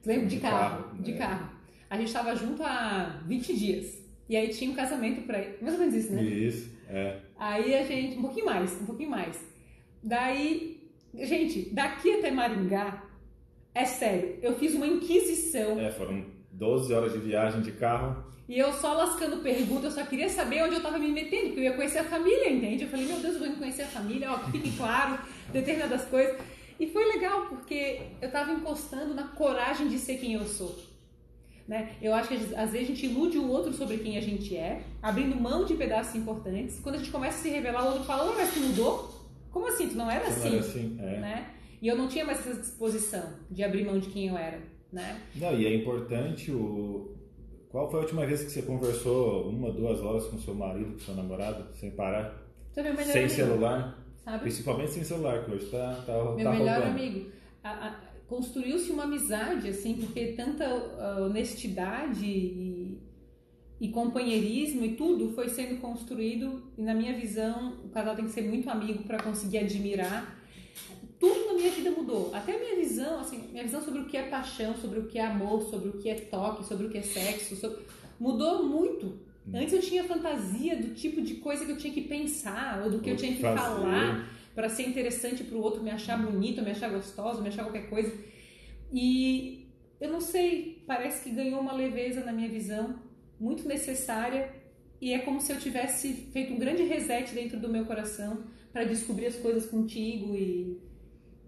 Lembro 0.05 0.27
de, 0.27 0.35
de 0.35 0.41
carro, 0.41 0.83
carro, 0.83 1.01
de 1.01 1.13
é. 1.13 1.17
carro. 1.17 1.49
A 1.89 1.97
gente 1.97 2.07
estava 2.07 2.35
junto 2.35 2.61
há 2.61 3.21
20 3.25 3.55
dias. 3.55 4.03
E 4.27 4.35
aí 4.35 4.49
tinha 4.49 4.69
um 4.69 4.75
casamento 4.75 5.25
pra 5.25 5.39
ir. 5.39 5.57
Mais 5.61 5.73
ou 5.73 5.79
menos 5.79 5.95
isso, 5.95 6.13
né? 6.13 6.23
Isso, 6.23 6.71
é. 6.89 7.19
Aí 7.37 7.75
a 7.75 7.83
gente, 7.83 8.17
um 8.17 8.21
pouquinho 8.21 8.45
mais, 8.45 8.81
um 8.81 8.85
pouquinho 8.85 9.09
mais. 9.09 9.39
Daí, 10.01 10.81
gente, 11.13 11.69
daqui 11.73 12.19
até 12.19 12.31
Maringá, 12.31 13.02
é 13.73 13.85
sério, 13.85 14.37
eu 14.41 14.55
fiz 14.55 14.73
uma 14.73 14.87
inquisição. 14.87 15.79
É, 15.79 15.91
foram 15.91 16.25
12 16.51 16.93
horas 16.93 17.13
de 17.13 17.19
viagem 17.19 17.61
de 17.61 17.71
carro. 17.71 18.23
E 18.47 18.59
eu 18.59 18.73
só 18.73 18.93
lascando 18.93 19.37
pergunta, 19.37 19.87
eu 19.87 19.91
só 19.91 20.03
queria 20.03 20.29
saber 20.29 20.63
onde 20.63 20.75
eu 20.75 20.81
tava 20.81 20.99
me 20.99 21.07
metendo, 21.07 21.47
porque 21.47 21.61
eu 21.61 21.63
ia 21.63 21.73
conhecer 21.73 21.99
a 21.99 22.03
família, 22.03 22.51
entende? 22.51 22.83
Eu 22.83 22.89
falei, 22.89 23.05
meu 23.05 23.19
Deus, 23.19 23.35
eu 23.35 23.47
vou 23.47 23.55
conhecer 23.55 23.83
a 23.83 23.87
família, 23.87 24.31
ó, 24.31 24.37
que 24.39 24.51
fique 24.51 24.77
claro, 24.77 25.17
determinadas 25.51 26.05
coisas. 26.05 26.37
E 26.79 26.87
foi 26.87 27.05
legal, 27.05 27.45
porque 27.47 28.01
eu 28.21 28.29
tava 28.29 28.51
encostando 28.51 29.13
na 29.13 29.29
coragem 29.29 29.87
de 29.87 29.97
ser 29.97 30.17
quem 30.17 30.33
eu 30.33 30.45
sou. 30.45 30.77
Né? 31.67 31.93
Eu 32.01 32.13
acho 32.13 32.27
que 32.27 32.35
às 32.55 32.71
vezes 32.71 32.89
a 32.89 32.93
gente 32.93 33.05
ilude 33.05 33.37
o 33.37 33.47
outro 33.49 33.71
sobre 33.71 33.97
quem 33.97 34.17
a 34.17 34.21
gente 34.21 34.55
é, 34.57 34.81
abrindo 35.01 35.39
mão 35.39 35.63
de 35.63 35.75
pedaços 35.75 36.13
importantes. 36.13 36.79
Quando 36.81 36.95
a 36.95 36.97
gente 36.97 37.11
começa 37.11 37.39
a 37.39 37.41
se 37.41 37.49
revelar, 37.49 37.85
o 37.85 37.87
outro 37.87 38.03
fala, 38.03 38.29
oh, 38.29 38.35
mas 38.35 38.53
tu 38.53 38.59
mudou? 38.59 39.13
Como 39.49 39.67
assim? 39.67 39.87
Tu 39.87 39.95
não 39.95 40.11
era 40.11 40.25
Não 40.25 40.29
assim? 40.29 40.47
era 40.49 40.59
assim, 40.59 40.97
é. 40.99 41.19
Né? 41.19 41.47
E 41.83 41.87
eu 41.89 41.97
não 41.97 42.07
tinha 42.07 42.23
mais 42.23 42.39
essa 42.39 42.59
disposição 42.61 43.33
de 43.51 43.61
abrir 43.61 43.83
mão 43.85 43.99
de 43.99 44.07
quem 44.09 44.29
eu 44.29 44.37
era. 44.37 44.59
Né? 44.89 45.19
Não, 45.35 45.53
e 45.59 45.65
é 45.65 45.75
importante 45.75 46.49
o. 46.49 47.13
Qual 47.69 47.89
foi 47.91 47.99
a 47.99 48.03
última 48.03 48.25
vez 48.25 48.41
que 48.43 48.51
você 48.51 48.61
conversou 48.61 49.49
uma, 49.49 49.69
duas 49.71 49.99
horas 49.99 50.25
com 50.27 50.37
seu 50.37 50.55
marido, 50.55 50.93
com 50.93 50.99
seu 50.99 51.13
namorado, 51.15 51.73
sem 51.73 51.91
parar? 51.91 52.41
Tu 52.73 52.81
meu 52.81 52.93
melhor 52.93 53.11
sem 53.11 53.23
amigo, 53.23 53.35
celular? 53.35 54.05
Sabe? 54.23 54.39
Principalmente 54.43 54.91
sem 54.91 55.03
celular, 55.03 55.43
que 55.43 55.51
hoje 55.51 55.65
tá, 55.65 56.03
tá, 56.05 56.13
Meu 56.13 56.37
tá 56.45 56.51
melhor 56.51 56.75
roubando. 56.81 56.91
amigo. 56.99 57.31
A- 57.63 57.87
a- 57.87 58.13
Construiu-se 58.27 58.89
uma 58.91 59.03
amizade, 59.03 59.67
assim, 59.67 59.95
porque 59.95 60.27
tanta 60.33 60.63
ah, 60.65 61.25
honestidade 61.25 62.25
e, 62.25 62.97
e 63.81 63.89
companheirismo 63.89 64.85
e 64.85 64.95
tudo 64.95 65.33
foi 65.33 65.49
sendo 65.49 65.81
construído. 65.81 66.63
E 66.77 66.81
na 66.81 66.93
minha 66.95 67.13
visão, 67.19 67.73
o 67.83 67.89
casal 67.89 68.15
tem 68.15 68.25
que 68.25 68.31
ser 68.31 68.43
muito 68.43 68.69
amigo 68.69 69.03
para 69.03 69.21
conseguir 69.21 69.57
admirar. 69.59 70.39
Tudo 71.23 71.47
na 71.47 71.53
minha 71.53 71.71
vida 71.71 71.89
mudou. 71.91 72.35
Até 72.35 72.53
a 72.53 72.59
minha 72.59 72.75
visão, 72.75 73.17
assim, 73.21 73.47
minha 73.49 73.63
visão 73.63 73.81
sobre 73.81 74.01
o 74.01 74.05
que 74.07 74.17
é 74.17 74.23
paixão, 74.23 74.75
sobre 74.75 74.99
o 74.99 75.05
que 75.07 75.17
é 75.17 75.23
amor, 75.25 75.61
sobre 75.69 75.87
o 75.87 75.93
que 75.93 76.09
é 76.09 76.15
toque, 76.15 76.65
sobre 76.65 76.87
o 76.87 76.89
que 76.89 76.97
é 76.97 77.01
sexo, 77.01 77.55
sobre- 77.55 77.79
mudou 78.19 78.65
muito. 78.65 79.19
Antes 79.53 79.73
eu 79.73 79.79
tinha 79.79 80.03
fantasia 80.03 80.75
do 80.75 80.93
tipo 80.93 81.21
de 81.21 81.35
coisa 81.35 81.63
que 81.65 81.71
eu 81.71 81.77
tinha 81.77 81.93
que 81.93 82.01
pensar 82.01 82.81
ou 82.83 82.91
do 82.91 82.99
que 82.99 83.09
eu 83.09 83.15
tinha 83.15 83.33
que 83.33 83.41
Fazer. 83.41 83.57
falar 83.57 84.29
para 84.53 84.67
ser 84.67 84.83
interessante 84.83 85.45
para 85.45 85.57
o 85.57 85.61
outro 85.61 85.81
me 85.81 85.91
achar 85.91 86.21
bonito, 86.21 86.61
me 86.61 86.71
achar 86.71 86.89
gostoso, 86.89 87.41
me 87.41 87.47
achar 87.47 87.63
qualquer 87.63 87.89
coisa. 87.89 88.11
E 88.91 89.69
eu 90.01 90.11
não 90.11 90.19
sei, 90.19 90.83
parece 90.85 91.23
que 91.23 91.33
ganhou 91.33 91.61
uma 91.61 91.71
leveza 91.73 92.21
na 92.25 92.33
minha 92.33 92.49
visão, 92.49 92.99
muito 93.39 93.65
necessária, 93.65 94.53
e 94.99 95.13
é 95.13 95.19
como 95.19 95.39
se 95.39 95.53
eu 95.53 95.57
tivesse 95.57 96.11
feito 96.33 96.51
um 96.53 96.59
grande 96.59 96.83
reset 96.83 97.33
dentro 97.33 97.57
do 97.61 97.69
meu 97.69 97.85
coração 97.85 98.43
para 98.73 98.83
descobrir 98.83 99.27
as 99.27 99.37
coisas 99.37 99.65
contigo 99.65 100.35
e 100.35 100.81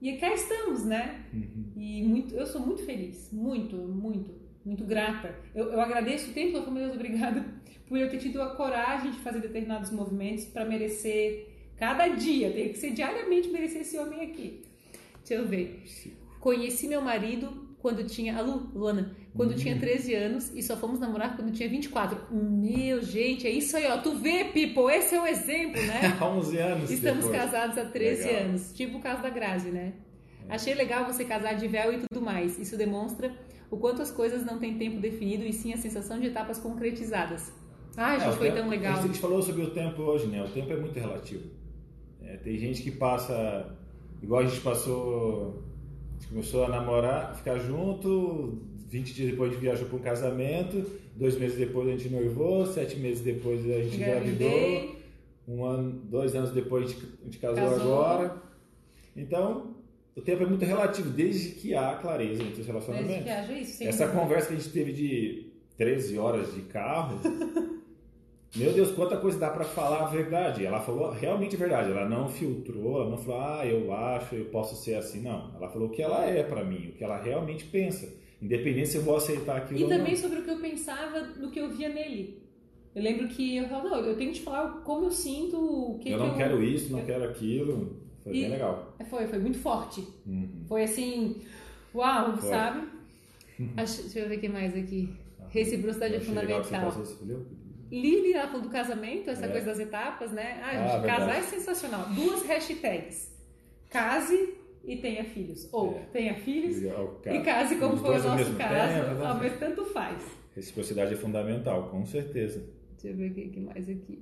e 0.02 0.18
cá 0.18 0.34
estamos, 0.34 0.86
né? 0.86 1.26
Uhum. 1.34 1.72
E 1.76 2.04
muito, 2.04 2.36
eu 2.36 2.46
sou 2.46 2.62
muito 2.62 2.84
feliz, 2.84 3.30
muito, 3.32 3.76
muito, 3.76 4.32
muito 4.64 4.84
grata. 4.84 5.36
Eu, 5.54 5.72
eu 5.72 5.82
agradeço 5.82 6.32
o 6.32 6.34
tempo 6.34 6.54
todo, 6.54 6.72
meu 6.72 6.84
Deus, 6.84 6.96
obrigada 6.96 7.46
por 7.88 7.98
eu 7.98 8.10
ter 8.10 8.18
tido 8.18 8.42
a 8.42 8.56
coragem 8.56 9.12
de 9.12 9.20
fazer 9.20 9.40
determinados 9.40 9.92
movimentos 9.92 10.46
para 10.46 10.66
merecer 10.66 11.48
cada 11.78 12.08
dia, 12.08 12.52
tem 12.52 12.70
que 12.70 12.78
ser 12.78 12.92
diariamente 12.92 13.50
merecer 13.50 13.82
esse 13.82 13.98
homem 13.98 14.22
aqui. 14.22 14.64
Deixa 15.20 15.42
eu 15.42 15.48
ver. 15.48 15.84
Conheci 16.40 16.88
meu 16.88 17.02
marido 17.02 17.76
quando 17.80 18.06
tinha. 18.06 18.38
A 18.38 18.42
Lu, 18.42 18.72
Luana, 18.74 19.16
quando 19.36 19.52
Hum. 19.52 19.56
tinha 19.56 19.78
13 19.78 20.14
anos 20.16 20.52
e 20.56 20.64
só 20.64 20.76
fomos 20.78 21.00
namorar 21.00 21.36
quando 21.36 21.52
tinha 21.52 21.68
24. 21.70 22.18
Meu, 22.34 23.02
gente, 23.04 23.46
é 23.46 23.50
isso 23.52 23.76
aí, 23.78 23.86
ó. 23.88 23.98
Tu 23.98 24.16
vê, 24.18 24.46
people, 24.46 24.90
esse 24.94 25.14
é 25.16 25.22
o 25.22 25.28
exemplo, 25.28 25.82
né? 25.82 26.02
Há 26.20 26.26
11 26.28 26.58
anos 26.58 26.90
Estamos 26.92 27.26
depois. 27.26 27.42
casados 27.42 27.78
há 27.78 27.86
13 27.86 28.24
Legal. 28.28 28.44
anos, 28.44 28.74
tipo 28.74 28.98
o 28.98 29.02
caso 29.02 29.22
da 29.22 29.30
Grazi, 29.30 29.70
né? 29.70 29.94
Achei 30.48 30.74
legal 30.76 31.06
você 31.06 31.26
casar 31.26 31.54
de 31.56 31.68
véu 31.68 31.92
e 31.94 31.98
tudo 32.08 32.24
mais. 32.24 32.60
Isso 32.60 32.78
demonstra 32.78 33.34
o 33.72 33.78
quanto 33.78 34.02
as 34.02 34.12
coisas 34.12 34.46
não 34.46 34.60
têm 34.60 34.78
tempo 34.78 35.00
definido 35.00 35.44
e 35.44 35.52
sim 35.52 35.74
a 35.74 35.78
sensação 35.78 36.20
de 36.20 36.28
etapas 36.28 36.60
concretizadas. 36.60 37.52
Ai, 37.98 38.18
É, 38.18 38.20
gente, 38.20 38.38
foi 38.38 38.48
tempo- 38.48 38.60
tão 38.60 38.70
legal. 38.70 39.00
A 39.00 39.02
gente 39.02 39.18
falou 39.20 39.42
sobre 39.42 39.64
o 39.64 39.72
tempo 39.72 40.02
hoje, 40.04 40.28
né? 40.28 40.44
O 40.44 40.48
tempo 40.50 40.72
é 40.72 40.76
muito 40.78 41.00
relativo. 41.00 41.50
É, 42.22 42.38
tem 42.38 42.58
gente 42.58 42.84
que 42.84 42.92
passa, 42.92 43.76
igual 44.22 44.42
a 44.42 44.46
gente 44.46 44.62
passou, 44.62 45.64
a 46.12 46.14
gente 46.20 46.28
começou 46.28 46.66
a 46.66 46.70
namorar, 46.70 47.36
ficar 47.36 47.58
junto, 47.58 48.62
20 48.96 49.14
dias 49.14 49.32
depois 49.32 49.50
a 49.50 49.54
gente 49.54 49.62
viajou 49.62 49.88
para 49.90 49.98
um 49.98 50.02
casamento, 50.02 50.86
dois 51.18 51.38
meses 51.38 51.58
depois 51.58 51.86
a 51.90 51.92
gente 51.92 52.08
noivou, 52.10 52.66
sete 52.66 52.98
meses 52.98 53.22
depois 53.22 53.60
a 53.70 53.82
gente 53.82 53.98
engravidou, 53.98 54.96
um 55.46 55.66
ano, 55.66 55.92
dois 56.06 56.34
anos 56.34 56.52
depois 56.52 56.86
a 56.86 56.88
gente, 56.88 57.06
a 57.22 57.26
gente 57.26 57.38
casou, 57.40 57.70
Casou. 57.70 57.82
agora. 57.82 58.42
Então, 59.14 59.76
o 60.16 60.22
tempo 60.22 60.44
é 60.44 60.46
muito 60.46 60.64
relativo, 60.64 61.10
desde 61.10 61.50
que 61.50 61.76
há 61.76 61.96
clareza 61.96 62.42
entre 62.42 62.62
os 62.62 62.66
Desde 62.66 62.72
relacionamentos. 62.72 63.24
que 63.24 63.30
haja 63.30 63.54
isso. 63.54 63.78
sem 63.78 63.88
Essa 63.88 64.08
conversa 64.08 64.48
que 64.48 64.54
a 64.54 64.58
gente 64.58 64.70
teve 64.70 64.94
de 64.94 65.52
13 65.78 66.18
horas 66.18 66.54
de 66.54 66.62
carro, 66.62 67.20
meu 68.56 68.72
Deus, 68.72 68.92
quanta 68.92 69.18
coisa 69.18 69.38
dá 69.38 69.50
pra 69.50 69.66
falar 69.66 70.04
a 70.04 70.08
verdade. 70.08 70.66
Ela 70.66 70.80
falou 70.80 71.12
realmente 71.12 71.58
a 71.58 71.60
verdade. 71.60 71.92
Ela 71.92 72.08
não 72.08 72.30
filtrou, 72.30 73.02
ela 73.02 73.10
não 73.10 73.18
falou, 73.18 73.42
ah, 73.42 73.66
eu 73.66 73.94
acho, 73.94 74.36
eu 74.36 74.46
posso 74.46 74.82
ser 74.82 74.96
assim. 74.96 75.22
Não. 75.22 75.54
Ela 75.54 75.68
falou 75.68 75.90
o 75.90 75.92
que 75.92 76.02
ela 76.02 76.26
é 76.26 76.44
pra 76.44 76.64
mim, 76.64 76.88
o 76.88 76.92
que 76.94 77.04
ela 77.04 77.18
realmente 77.22 77.66
pensa. 77.66 78.24
Independente 78.42 78.90
se 78.90 78.98
eu 78.98 79.02
vou 79.04 79.16
aceitar 79.18 79.58
aquilo 79.58 79.80
E 79.80 79.84
ou 79.84 79.90
também 79.90 80.14
não. 80.14 80.22
sobre 80.22 80.40
o 80.40 80.44
que 80.44 80.50
eu 80.52 80.60
pensava 80.60 81.22
do 81.22 81.50
que 81.50 81.60
eu 81.60 81.70
via 81.70 81.90
nele. 81.90 82.44
Eu 82.94 83.02
lembro 83.04 83.28
que 83.28 83.58
eu 83.58 83.68
falava, 83.68 83.90
não, 83.90 83.98
eu 84.00 84.16
tenho 84.18 84.32
que 84.32 84.40
te 84.40 84.44
falar 84.46 84.70
como 84.84 85.06
eu 85.06 85.12
sinto, 85.12 85.58
o 85.58 86.00
que 86.00 86.10
Eu 86.10 86.20
que 86.20 86.28
não 86.28 86.36
quero 86.36 86.64
isso, 86.64 86.92
não 86.92 87.06
quero 87.06 87.24
aquilo. 87.26 87.98
Foi 88.24 88.34
E- 88.36 88.42
bem 88.42 88.52
legal. 88.52 88.96
Foi, 89.10 89.28
foi 89.28 89.40
muito 89.40 89.58
forte. 89.60 90.06
Uhum. 90.26 90.64
Foi 90.68 90.84
assim, 90.84 91.42
uau, 91.94 92.38
Foi. 92.38 92.50
sabe? 92.50 92.88
Acho- 93.78 94.02
deixa 94.04 94.20
eu 94.20 94.30
ver 94.30 94.38
o 94.38 94.40
que 94.42 94.50
mais 94.50 94.76
aqui. 94.76 95.10
Reciprocidade 95.50 96.14
é 96.14 96.18
Eu 96.18 96.22
achei 96.22 96.34
legal 96.34 96.62
que 96.62 96.68
você 96.68 97.16
fundamental. 97.16 97.46
Lili, 97.92 98.34
ela 98.34 98.48
falou 98.48 98.64
do 98.64 98.70
casamento, 98.70 99.30
essa 99.30 99.46
É. 99.46 99.50
coisa 99.50 99.68
das 99.68 99.80
etapas, 99.80 100.32
né? 100.32 100.60
Ah, 100.62 100.70
Ah, 100.72 100.98
gente, 100.98 101.06
casar 101.06 101.36
é 101.38 101.42
sensacional. 101.44 102.06
Duas 102.10 102.44
hashtags. 102.46 103.32
Case 103.90 104.56
e 104.88 104.98
tenha 104.98 105.24
filhos. 105.24 105.68
Ou 105.74 105.96
É. 105.96 106.00
tenha 106.14 106.34
filhos 106.36 106.78
Legal, 106.82 107.22
e 107.26 107.40
case 107.42 107.76
como 107.78 107.98
foi 107.98 108.20
o 108.20 108.24
nosso 108.24 108.36
mesmo 108.36 108.56
caso. 108.58 109.06
tempo? 109.10 109.24
Ah, 109.24 109.34
mas 109.36 109.60
tanto 109.60 109.86
faz. 109.86 110.24
Reciprocidade 110.56 111.14
é 111.14 111.18
fundamental, 111.18 111.90
com 111.90 112.06
certeza. 112.06 112.64
Deixa 112.92 113.08
eu 113.10 113.16
ver 113.18 113.32
o 113.32 113.34
que, 113.34 113.50
que 113.50 113.60
mais 113.60 113.90
aqui. 113.90 114.20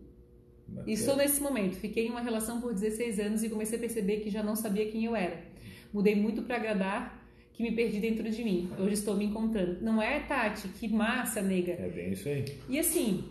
E 0.87 0.93
estou 0.93 1.15
nesse 1.15 1.41
momento. 1.41 1.75
Fiquei 1.75 2.07
em 2.07 2.09
uma 2.09 2.21
relação 2.21 2.59
por 2.61 2.73
16 2.73 3.19
anos 3.19 3.43
e 3.43 3.49
comecei 3.49 3.77
a 3.77 3.81
perceber 3.81 4.17
que 4.21 4.29
já 4.29 4.41
não 4.41 4.55
sabia 4.55 4.89
quem 4.89 5.05
eu 5.05 5.15
era. 5.15 5.41
Mudei 5.93 6.15
muito 6.15 6.41
para 6.41 6.55
agradar, 6.55 7.23
que 7.53 7.61
me 7.61 7.71
perdi 7.73 7.99
dentro 7.99 8.27
de 8.29 8.43
mim. 8.43 8.69
Hoje 8.79 8.93
estou 8.93 9.15
me 9.15 9.25
encontrando. 9.25 9.77
Não 9.81 10.01
é, 10.01 10.21
Tati? 10.21 10.67
Que 10.69 10.87
massa, 10.87 11.41
nega. 11.41 11.73
É 11.73 11.89
bem 11.89 12.13
isso 12.13 12.27
aí. 12.27 12.45
E 12.67 12.79
assim, 12.79 13.25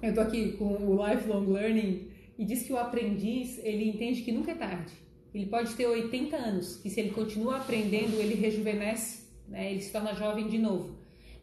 eu 0.00 0.14
tô 0.14 0.20
aqui 0.20 0.52
com 0.52 0.64
o 0.76 1.04
lifelong 1.08 1.46
learning 1.50 2.06
e 2.38 2.44
diz 2.44 2.62
que 2.62 2.72
o 2.72 2.76
aprendiz, 2.76 3.58
ele 3.64 3.88
entende 3.88 4.22
que 4.22 4.30
nunca 4.30 4.52
é 4.52 4.54
tarde. 4.54 4.92
Ele 5.34 5.46
pode 5.46 5.74
ter 5.74 5.86
80 5.86 6.36
anos, 6.36 6.76
que 6.76 6.88
se 6.88 7.00
ele 7.00 7.10
continua 7.10 7.56
aprendendo, 7.56 8.14
ele 8.20 8.34
rejuvenesce, 8.34 9.26
né? 9.48 9.72
Ele 9.72 9.80
se 9.80 9.90
torna 9.90 10.14
jovem 10.14 10.48
de 10.48 10.58
novo. 10.58 10.96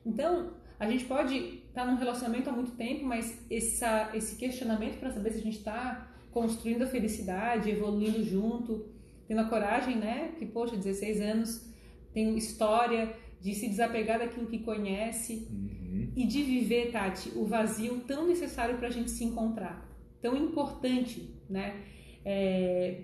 Então, 0.06 0.54
a 0.80 0.89
gente 0.89 1.04
pode 1.06 1.36
estar 1.68 1.86
num 1.86 1.98
relacionamento 1.98 2.50
há 2.50 2.54
muito 2.54 2.72
tempo, 2.72 3.06
mas 3.06 3.38
essa, 3.52 4.10
esse 4.14 4.38
questionamento 4.38 4.98
para 5.00 5.12
saber 5.12 5.32
se 5.32 5.39
a 5.39 5.42
gente 5.42 5.58
está 5.58 6.10
construindo 6.32 6.84
a 6.84 6.88
felicidade, 6.88 7.70
evoluindo 7.70 8.24
junto, 8.24 8.86
tendo 9.28 9.42
a 9.42 9.46
coragem, 9.46 9.98
né? 9.98 10.34
Que, 10.39 10.46
poxa, 10.46 10.76
16 10.78 11.20
anos, 11.22 11.70
tem 12.14 12.38
história 12.38 13.14
de 13.42 13.54
se 13.54 13.68
desapegar 13.68 14.20
daquilo 14.20 14.48
que 14.48 14.60
conhece, 14.60 15.48
Uhum. 15.52 16.14
e 16.16 16.26
de 16.26 16.44
viver, 16.44 16.92
Tati, 16.92 17.32
o 17.36 17.46
vazio 17.46 18.00
tão 18.08 18.26
necessário 18.26 18.78
para 18.78 18.88
a 18.88 18.92
gente 18.92 19.12
se 19.12 19.24
encontrar, 19.26 19.89
tão 20.22 20.38
importante, 20.38 21.36
né? 21.50 21.84
É, 22.24 23.02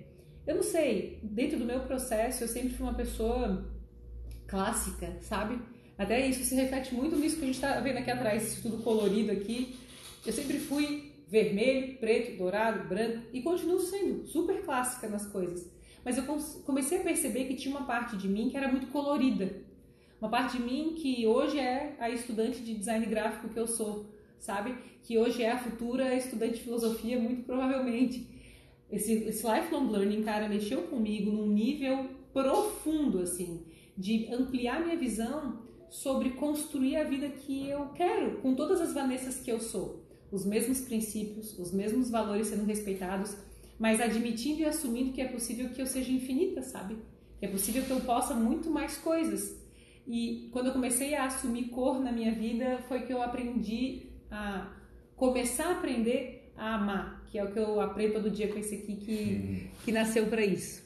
eu 0.47 0.55
não 0.55 0.63
sei, 0.63 1.19
dentro 1.21 1.59
do 1.59 1.65
meu 1.65 1.81
processo, 1.81 2.43
eu 2.43 2.47
sempre 2.47 2.69
fui 2.69 2.85
uma 2.85 2.93
pessoa 2.93 3.69
clássica, 4.47 5.17
sabe? 5.21 5.59
Até 5.97 6.25
isso 6.25 6.43
se 6.43 6.55
reflete 6.55 6.95
muito 6.95 7.17
nisso 7.17 7.35
que 7.35 7.43
a 7.43 7.45
gente 7.47 7.55
está 7.55 7.79
vendo 7.81 7.97
aqui 7.97 8.09
atrás, 8.09 8.43
isso 8.43 8.61
tudo 8.61 8.81
colorido 8.81 9.31
aqui. 9.31 9.77
Eu 10.25 10.31
sempre 10.31 10.57
fui 10.57 11.11
vermelho, 11.27 11.97
preto, 11.97 12.37
dourado, 12.37 12.87
branco 12.87 13.27
e 13.33 13.41
continuo 13.41 13.79
sendo 13.79 14.25
super 14.25 14.63
clássica 14.63 15.09
nas 15.09 15.25
coisas. 15.25 15.69
Mas 16.05 16.17
eu 16.17 16.23
comecei 16.63 16.99
a 16.99 17.03
perceber 17.03 17.45
que 17.45 17.55
tinha 17.55 17.75
uma 17.75 17.85
parte 17.85 18.15
de 18.15 18.29
mim 18.29 18.49
que 18.49 18.55
era 18.55 18.69
muito 18.69 18.87
colorida. 18.87 19.51
Uma 20.21 20.29
parte 20.29 20.57
de 20.57 20.63
mim 20.63 20.95
que 20.95 21.27
hoje 21.27 21.59
é 21.59 21.95
a 21.99 22.09
estudante 22.09 22.59
de 22.61 22.73
design 22.73 23.05
gráfico 23.05 23.49
que 23.49 23.59
eu 23.59 23.67
sou, 23.67 24.05
sabe? 24.39 24.75
Que 25.03 25.17
hoje 25.17 25.43
é 25.43 25.51
a 25.51 25.57
futura 25.57 26.15
estudante 26.15 26.55
de 26.55 26.61
filosofia, 26.61 27.19
muito 27.19 27.43
provavelmente. 27.43 28.36
Esse, 28.91 29.13
esse 29.13 29.45
lifelong 29.45 29.89
learning, 29.91 30.23
cara, 30.23 30.47
mexeu 30.47 30.83
comigo 30.83 31.31
num 31.31 31.47
nível 31.47 32.09
profundo, 32.31 33.19
assim, 33.19 33.65
de 33.97 34.31
ampliar 34.33 34.83
minha 34.83 34.97
visão 34.97 35.65
sobre 35.89 36.31
construir 36.31 36.97
a 36.97 37.03
vida 37.03 37.29
que 37.29 37.69
eu 37.69 37.87
quero, 37.89 38.37
com 38.41 38.55
todas 38.55 38.79
as 38.81 38.93
Vanessas 38.93 39.39
que 39.39 39.51
eu 39.51 39.59
sou. 39.59 40.05
os 40.29 40.45
mesmos 40.45 40.81
princípios, 40.81 41.57
os 41.57 41.71
mesmos 41.71 42.09
valores 42.09 42.47
sendo 42.47 42.65
respeitados, 42.65 43.37
mas 43.79 44.01
admitindo 44.01 44.61
e 44.61 44.65
assumindo 44.65 45.13
que 45.13 45.21
é 45.21 45.27
possível 45.27 45.69
que 45.69 45.81
eu 45.81 45.85
seja 45.85 46.11
infinita, 46.11 46.61
sabe? 46.61 46.97
Que 47.39 47.45
é 47.45 47.49
possível 47.49 47.83
que 47.83 47.91
eu 47.91 48.01
possa 48.01 48.33
muito 48.33 48.69
mais 48.69 48.97
coisas. 48.97 49.57
E 50.05 50.49
quando 50.51 50.67
eu 50.67 50.73
comecei 50.73 51.15
a 51.15 51.25
assumir 51.25 51.69
cor 51.69 51.99
na 51.99 52.11
minha 52.11 52.33
vida, 52.33 52.79
foi 52.87 53.03
que 53.03 53.13
eu 53.13 53.21
aprendi 53.21 54.07
a 54.29 54.73
começar 55.15 55.67
a 55.67 55.71
aprender 55.73 56.36
a 56.57 56.75
amar, 56.75 57.23
que 57.27 57.37
é 57.37 57.43
o 57.43 57.51
que 57.51 57.59
eu 57.59 57.79
aprendo 57.79 58.13
todo 58.13 58.31
dia 58.31 58.47
com 58.47 58.57
esse 58.57 58.75
aqui 58.75 58.95
que, 58.95 59.69
que 59.85 59.91
nasceu 59.91 60.25
para 60.25 60.43
isso. 60.43 60.85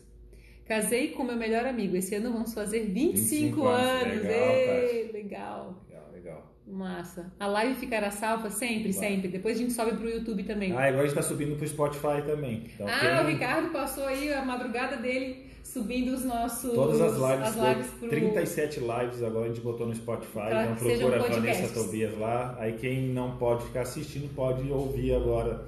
Casei 0.65 1.09
com 1.09 1.23
meu 1.23 1.35
melhor 1.35 1.65
amigo. 1.65 1.95
Esse 1.95 2.15
ano 2.15 2.31
vamos 2.31 2.53
fazer 2.53 2.85
25, 2.85 3.55
25 3.55 3.67
anos. 3.67 4.23
Legal, 4.23 4.55
Ei, 4.55 5.11
legal. 5.11 5.83
Legal, 5.89 6.11
legal. 6.13 6.50
Massa. 6.71 7.31
A 7.39 7.47
live 7.47 7.75
ficará 7.75 8.09
salva 8.09 8.49
sempre, 8.49 8.91
Vai. 8.91 9.09
sempre. 9.09 9.27
Depois 9.27 9.57
a 9.57 9.61
gente 9.61 9.73
sobe 9.73 9.97
pro 9.97 10.09
YouTube 10.09 10.43
também. 10.43 10.71
Ah, 10.71 10.87
agora 10.87 11.03
a 11.03 11.05
gente 11.05 11.15
tá 11.15 11.21
subindo 11.21 11.57
pro 11.57 11.67
Spotify 11.67 12.21
também. 12.25 12.63
Então, 12.73 12.87
ah, 12.87 12.99
quem... 12.99 13.25
o 13.25 13.27
Ricardo 13.27 13.69
passou 13.71 14.05
aí 14.05 14.33
a 14.33 14.43
madrugada 14.43 14.97
dele 14.97 15.51
subindo 15.63 16.13
os 16.13 16.23
nossos. 16.23 16.73
Todas 16.73 17.01
as 17.01 17.13
lives. 17.13 17.47
As 17.47 17.55
lives 17.55 17.91
pro... 17.99 18.09
37 18.09 18.79
lives 18.79 19.23
agora 19.23 19.45
a 19.45 19.47
gente 19.49 19.61
botou 19.61 19.87
no 19.87 19.95
Spotify. 19.95 20.31
Pra 20.31 20.63
então 20.63 20.75
procura 20.75 21.15
a 21.17 21.27
Vanessa 21.27 21.73
Tobias 21.73 22.17
lá. 22.17 22.55
Aí 22.59 22.73
quem 22.73 23.09
não 23.09 23.37
pode 23.37 23.65
ficar 23.65 23.81
assistindo 23.81 24.33
pode 24.33 24.69
ouvir 24.71 25.13
agora. 25.13 25.65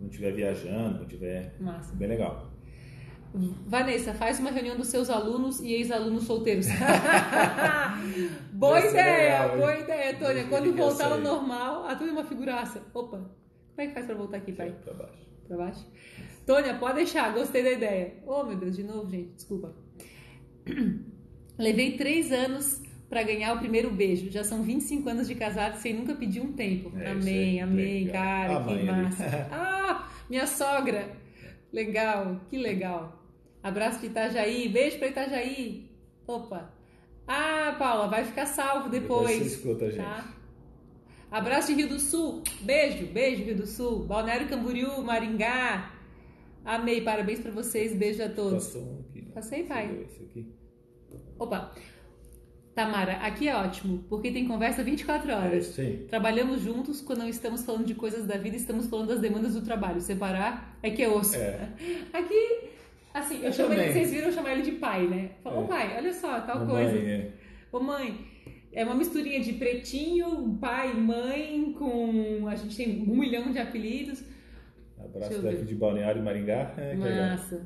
Não 0.00 0.08
estiver 0.08 0.32
viajando, 0.32 0.98
não 0.98 1.02
estiver. 1.02 1.54
Massa. 1.60 1.94
Bem 1.94 2.08
legal. 2.08 2.53
Vanessa, 3.66 4.14
faz 4.14 4.38
uma 4.38 4.52
reunião 4.52 4.76
dos 4.76 4.86
seus 4.86 5.10
alunos 5.10 5.58
e 5.60 5.72
ex-alunos 5.72 6.22
solteiros. 6.22 6.66
boa 8.52 8.78
ideia, 8.78 9.42
legal, 9.42 9.58
boa 9.58 9.76
ideia, 9.76 10.14
Tônia. 10.16 10.46
Quando 10.46 10.72
voltar 10.72 11.10
ao 11.10 11.20
normal, 11.20 11.84
a 11.84 11.96
Tônia 11.96 12.12
é 12.12 12.14
uma 12.14 12.24
figuraça. 12.24 12.80
Opa, 12.94 13.18
como 13.18 13.78
é 13.78 13.86
que 13.88 13.92
faz 13.92 14.06
pra 14.06 14.14
voltar 14.14 14.36
aqui, 14.36 14.52
pai? 14.52 14.72
Pra 14.84 14.94
baixo. 14.94 15.26
Pra 15.48 15.56
baixo? 15.56 15.84
Tônia, 16.46 16.74
pode 16.74 16.94
deixar, 16.94 17.34
gostei 17.34 17.64
da 17.64 17.72
ideia. 17.72 18.14
Oh, 18.24 18.44
meu 18.44 18.56
Deus, 18.56 18.76
de 18.76 18.84
novo, 18.84 19.10
gente, 19.10 19.32
desculpa. 19.34 19.74
Levei 21.58 21.96
três 21.96 22.30
anos 22.30 22.80
para 23.08 23.24
ganhar 23.24 23.54
o 23.54 23.58
primeiro 23.58 23.90
beijo. 23.90 24.30
Já 24.30 24.44
são 24.44 24.62
25 24.62 25.08
anos 25.08 25.26
de 25.26 25.34
casado 25.34 25.76
sem 25.78 25.92
nunca 25.92 26.14
pedir 26.14 26.40
um 26.40 26.52
tempo. 26.52 26.92
É, 26.96 27.10
amém, 27.10 27.60
amém, 27.60 28.04
legal. 28.04 28.22
cara, 28.22 28.56
ah, 28.58 28.64
que 28.64 28.82
massa. 28.84 29.48
ah, 29.50 30.08
minha 30.30 30.46
sogra. 30.46 31.10
Legal, 31.72 32.40
que 32.48 32.56
legal. 32.56 33.23
Abraço 33.64 33.98
de 33.98 34.08
Itajaí, 34.08 34.68
beijo 34.68 34.98
para 34.98 35.08
Itajaí. 35.08 35.90
Opa. 36.26 36.70
Ah, 37.26 37.74
Paula, 37.78 38.08
vai 38.08 38.22
ficar 38.22 38.44
salvo 38.44 38.90
depois. 38.90 39.30
Depois 39.30 39.52
você 39.52 39.56
escuta, 39.56 39.90
gente. 39.90 40.04
Tá? 40.04 40.34
Abraço 41.30 41.68
de 41.68 41.74
Rio 41.80 41.88
do 41.88 41.98
Sul. 41.98 42.42
Beijo, 42.60 43.06
beijo 43.06 43.42
Rio 43.42 43.56
do 43.56 43.66
Sul. 43.66 44.04
Balneário 44.04 44.46
Camboriú, 44.48 45.02
Maringá. 45.02 45.90
Amei, 46.62 47.00
parabéns 47.00 47.40
para 47.40 47.52
vocês. 47.52 47.96
Beijo 47.96 48.22
a 48.22 48.28
todos. 48.28 48.66
Passou 48.66 48.82
um 48.82 49.00
aqui. 49.00 49.22
Né? 49.22 49.30
Passei, 49.32 49.64
pai. 49.64 50.06
Opa. 51.38 51.74
Tamara, 52.74 53.14
aqui 53.14 53.48
é 53.48 53.56
ótimo, 53.56 54.04
porque 54.10 54.30
tem 54.30 54.46
conversa 54.46 54.82
24 54.82 55.32
horas. 55.32 55.52
É, 55.52 55.60
sim. 55.62 56.06
Trabalhamos 56.06 56.60
juntos, 56.60 57.00
quando 57.00 57.20
não 57.20 57.28
estamos 57.28 57.62
falando 57.62 57.86
de 57.86 57.94
coisas 57.94 58.26
da 58.26 58.36
vida, 58.36 58.56
estamos 58.56 58.88
falando 58.88 59.08
das 59.08 59.20
demandas 59.20 59.54
do 59.54 59.62
trabalho. 59.62 60.02
Separar 60.02 60.76
é 60.82 60.90
que 60.90 61.02
é 61.02 61.08
osso. 61.08 61.36
É. 61.36 61.70
Aqui 62.12 62.73
Assim, 63.14 63.38
eu, 63.38 63.44
eu 63.44 63.52
chamo 63.52 63.72
ele, 63.72 63.92
vocês 63.92 64.10
viram 64.10 64.26
eu 64.26 64.32
chamar 64.32 64.52
ele 64.52 64.62
de 64.62 64.72
pai, 64.72 65.06
né? 65.06 65.30
Falou, 65.44 65.64
é. 65.64 65.68
pai, 65.68 65.94
olha 65.96 66.12
só, 66.12 66.40
tal 66.40 66.66
coisa. 66.66 66.98
É. 66.98 67.30
Ô 67.70 67.78
mãe, 67.78 68.26
é 68.72 68.84
uma 68.84 68.96
misturinha 68.96 69.38
de 69.38 69.52
pretinho, 69.52 70.58
pai, 70.60 70.92
mãe, 70.92 71.72
com. 71.78 72.48
A 72.48 72.56
gente 72.56 72.76
tem 72.76 73.04
um 73.08 73.16
milhão 73.16 73.52
de 73.52 73.58
apelidos. 73.60 74.24
Abraço 74.98 75.40
daqui 75.42 75.56
ver. 75.58 75.64
de 75.64 75.74
Balneário 75.76 76.22
Maringá. 76.24 76.74
É, 76.76 76.94
Massa. 76.96 77.64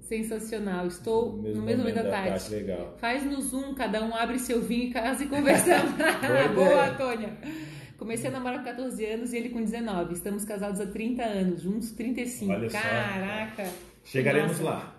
Sensacional. 0.00 0.86
Estou 0.86 1.32
no 1.32 1.42
mesmo, 1.42 1.60
no 1.60 1.66
mesmo 1.66 1.82
momento 1.82 1.96
da 1.96 2.10
tarde. 2.10 2.28
tarde. 2.28 2.54
Legal. 2.54 2.94
Faz 2.96 3.24
no 3.24 3.40
Zoom, 3.42 3.74
cada 3.74 4.02
um 4.02 4.14
abre 4.14 4.38
seu 4.38 4.62
vinho 4.62 4.84
em 4.84 4.90
casa 4.90 5.24
e 5.24 5.26
conversamos. 5.26 5.92
Boa, 6.54 6.90
Tônia. 6.96 7.36
Comecei 7.98 8.30
a 8.30 8.32
namorar 8.32 8.60
com 8.60 8.64
14 8.64 9.04
anos 9.04 9.32
e 9.34 9.36
ele 9.36 9.50
com 9.50 9.60
19. 9.60 10.14
Estamos 10.14 10.44
casados 10.44 10.80
há 10.80 10.86
30 10.86 11.22
anos, 11.22 11.62
juntos 11.62 11.90
35. 11.92 12.52
Olha 12.52 12.70
Caraca! 12.70 13.66
Só. 13.66 13.95
Chegaremos 14.06 14.60
lá. 14.60 14.94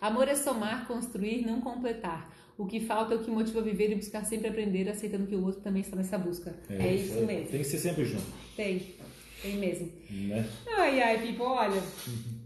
Amor 0.00 0.26
é 0.28 0.34
somar, 0.34 0.86
construir, 0.86 1.46
não 1.46 1.60
completar. 1.60 2.34
O 2.58 2.66
que 2.66 2.80
falta 2.80 3.14
é 3.14 3.16
o 3.16 3.22
que 3.22 3.30
motiva 3.30 3.60
a 3.60 3.62
viver 3.62 3.92
e 3.92 3.94
buscar 3.94 4.24
sempre 4.24 4.48
aprender, 4.48 4.88
aceitando 4.88 5.26
que 5.26 5.36
o 5.36 5.44
outro 5.44 5.60
também 5.60 5.82
está 5.82 5.94
nessa 5.94 6.18
busca. 6.18 6.54
É, 6.68 6.88
é 6.88 6.94
isso 6.94 7.24
mesmo. 7.24 7.48
Tem 7.48 7.60
que 7.60 7.64
ser 7.64 7.78
sempre 7.78 8.04
junto. 8.04 8.24
Tem. 8.56 8.94
Tem 9.40 9.56
mesmo. 9.58 9.92
Né? 10.10 10.44
Ai, 10.76 11.00
ai, 11.00 11.22
Pipo, 11.24 11.44
olha. 11.44 11.80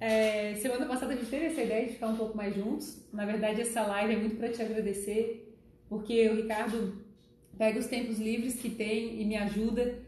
É, 0.01 0.55
semana 0.57 0.85
passada 0.85 1.14
a 1.14 1.16
gente 1.16 1.31
teve 1.31 1.47
essa 1.47 1.62
ideia 1.62 1.87
de 1.87 1.95
ficar 1.95 2.09
um 2.09 2.16
pouco 2.16 2.37
mais 2.37 2.55
juntos. 2.55 2.99
Na 3.12 3.24
verdade, 3.24 3.62
essa 3.62 3.83
live 3.83 4.14
é 4.14 4.16
muito 4.18 4.37
para 4.37 4.51
te 4.51 4.61
agradecer, 4.61 5.57
porque 5.89 6.28
o 6.28 6.37
Ricardo 6.37 7.05
pega 7.57 7.78
os 7.78 7.87
tempos 7.87 8.18
livres 8.18 8.57
que 8.57 8.68
tem 8.68 9.20
e 9.20 9.24
me 9.24 9.37
ajuda. 9.37 9.99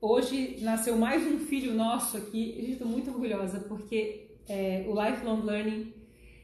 Hoje 0.00 0.58
nasceu 0.60 0.96
mais 0.96 1.26
um 1.26 1.38
filho 1.40 1.74
nosso 1.74 2.18
aqui. 2.18 2.54
Eu 2.58 2.72
estou 2.72 2.86
muito 2.86 3.10
orgulhosa, 3.10 3.60
porque 3.60 4.27
é, 4.48 4.84
o 4.86 4.92
Lifelong 4.92 5.44
Learning 5.44 5.92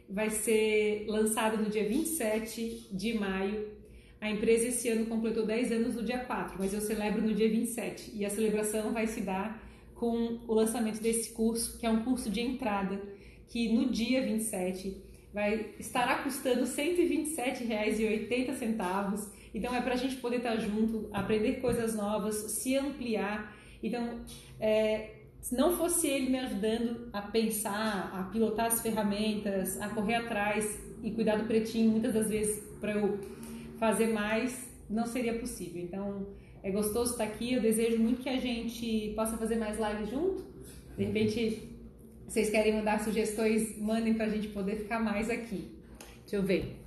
vai 0.08 0.30
ser 0.30 1.06
lançado 1.08 1.62
no 1.62 1.70
dia 1.70 1.88
27 1.88 2.88
de 2.92 3.18
maio. 3.18 3.72
A 4.20 4.30
empresa 4.30 4.68
esse 4.68 4.88
ano 4.88 5.06
completou 5.06 5.46
10 5.46 5.72
anos 5.72 5.96
no 5.96 6.02
dia 6.02 6.18
4, 6.18 6.56
mas 6.58 6.72
eu 6.72 6.80
celebro 6.80 7.22
no 7.22 7.34
dia 7.34 7.48
27. 7.48 8.12
E 8.14 8.24
a 8.24 8.30
celebração 8.30 8.92
vai 8.92 9.06
se 9.06 9.20
dar 9.20 9.62
com 9.94 10.40
o 10.46 10.54
lançamento 10.54 11.00
desse 11.00 11.32
curso, 11.32 11.78
que 11.78 11.86
é 11.86 11.90
um 11.90 12.04
curso 12.04 12.30
de 12.30 12.40
entrada, 12.40 13.00
que 13.48 13.72
no 13.72 13.90
dia 13.90 14.22
27 14.22 15.02
vai 15.32 15.74
estará 15.78 16.22
custando 16.22 16.60
R$ 16.60 16.66
127,80. 16.66 19.30
Então 19.52 19.74
é 19.74 19.80
para 19.80 19.94
a 19.94 19.96
gente 19.96 20.16
poder 20.16 20.36
estar 20.38 20.56
junto, 20.56 21.08
aprender 21.12 21.60
coisas 21.60 21.94
novas, 21.94 22.34
se 22.34 22.76
ampliar. 22.76 23.56
Então, 23.82 24.20
é, 24.58 25.13
se 25.44 25.54
não 25.54 25.76
fosse 25.76 26.06
ele 26.06 26.30
me 26.30 26.38
ajudando 26.38 27.06
a 27.12 27.20
pensar, 27.20 28.10
a 28.14 28.22
pilotar 28.32 28.64
as 28.64 28.80
ferramentas, 28.80 29.78
a 29.78 29.90
correr 29.90 30.14
atrás 30.14 30.80
e 31.02 31.10
cuidar 31.10 31.36
do 31.36 31.44
pretinho, 31.44 31.90
muitas 31.90 32.14
das 32.14 32.30
vezes 32.30 32.64
para 32.80 32.92
eu 32.92 33.20
fazer 33.78 34.06
mais, 34.06 34.66
não 34.88 35.04
seria 35.04 35.38
possível. 35.38 35.82
Então, 35.82 36.28
é 36.62 36.70
gostoso 36.70 37.12
estar 37.12 37.24
aqui. 37.24 37.52
Eu 37.52 37.60
desejo 37.60 37.98
muito 37.98 38.22
que 38.22 38.28
a 38.30 38.40
gente 38.40 39.12
possa 39.14 39.36
fazer 39.36 39.56
mais 39.56 39.78
lives 39.78 40.08
junto. 40.08 40.46
De 40.96 41.04
repente, 41.04 41.68
vocês 42.26 42.48
querem 42.48 42.72
mandar 42.72 43.04
sugestões, 43.04 43.78
mandem 43.78 44.14
para 44.14 44.24
a 44.24 44.30
gente 44.30 44.48
poder 44.48 44.76
ficar 44.76 44.98
mais 44.98 45.28
aqui. 45.28 45.68
Deixa 46.22 46.36
eu 46.36 46.42
ver. 46.42 46.83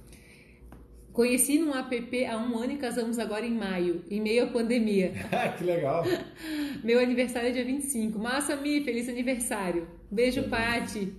Conheci 1.18 1.58
num 1.58 1.74
app 1.74 2.26
há 2.28 2.38
um 2.38 2.60
ano 2.60 2.74
e 2.74 2.78
casamos 2.78 3.18
agora 3.18 3.44
em 3.44 3.52
maio, 3.52 4.04
em 4.08 4.22
meio 4.22 4.44
à 4.44 4.48
pandemia. 4.52 5.14
que 5.58 5.64
legal! 5.64 6.04
Meu 6.84 7.00
aniversário 7.00 7.50
é 7.50 7.52
dia 7.52 7.66
25. 7.66 8.20
Massa, 8.20 8.56
Mi, 8.56 8.84
feliz 8.84 9.10
aniversário. 9.10 9.88
Beijo, 10.12 10.44
Pati. 10.44 11.16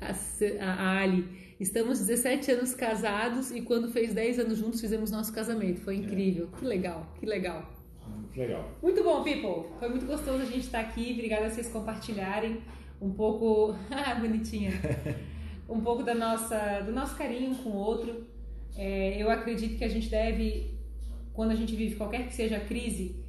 A, 0.00 0.72
a 0.72 0.98
Ali. 0.98 1.54
Estamos 1.60 2.00
17 2.00 2.50
anos 2.50 2.74
casados 2.74 3.52
e 3.52 3.62
quando 3.62 3.92
fez 3.92 4.12
10 4.12 4.40
anos 4.40 4.58
juntos 4.58 4.80
fizemos 4.80 5.12
nosso 5.12 5.32
casamento. 5.32 5.82
Foi 5.82 5.94
incrível. 5.94 6.50
É. 6.54 6.58
Que 6.58 6.64
legal, 6.64 7.14
que 7.20 7.26
legal. 7.26 7.72
Muito 8.08 8.40
legal. 8.40 8.76
Muito 8.82 9.04
bom, 9.04 9.22
people. 9.22 9.70
Foi 9.78 9.88
muito 9.88 10.06
gostoso 10.06 10.42
a 10.42 10.46
gente 10.46 10.64
estar 10.64 10.80
aqui. 10.80 11.12
Obrigada 11.12 11.46
a 11.46 11.50
vocês 11.50 11.68
compartilharem 11.68 12.60
um 13.00 13.12
pouco. 13.12 13.78
Ah, 13.88 14.16
bonitinha. 14.16 14.72
um 15.72 15.80
pouco 15.80 16.02
da 16.02 16.14
nossa, 16.14 16.80
do 16.80 16.92
nosso 16.92 17.16
carinho 17.16 17.54
com 17.56 17.70
o 17.70 17.76
outro. 17.76 18.26
É, 18.76 19.22
eu 19.22 19.30
acredito 19.30 19.76
que 19.76 19.84
a 19.84 19.88
gente 19.88 20.08
deve, 20.08 20.78
quando 21.32 21.50
a 21.50 21.54
gente 21.54 21.74
vive 21.74 21.96
qualquer 21.96 22.26
que 22.26 22.34
seja 22.34 22.56
a 22.56 22.60
crise, 22.60 23.22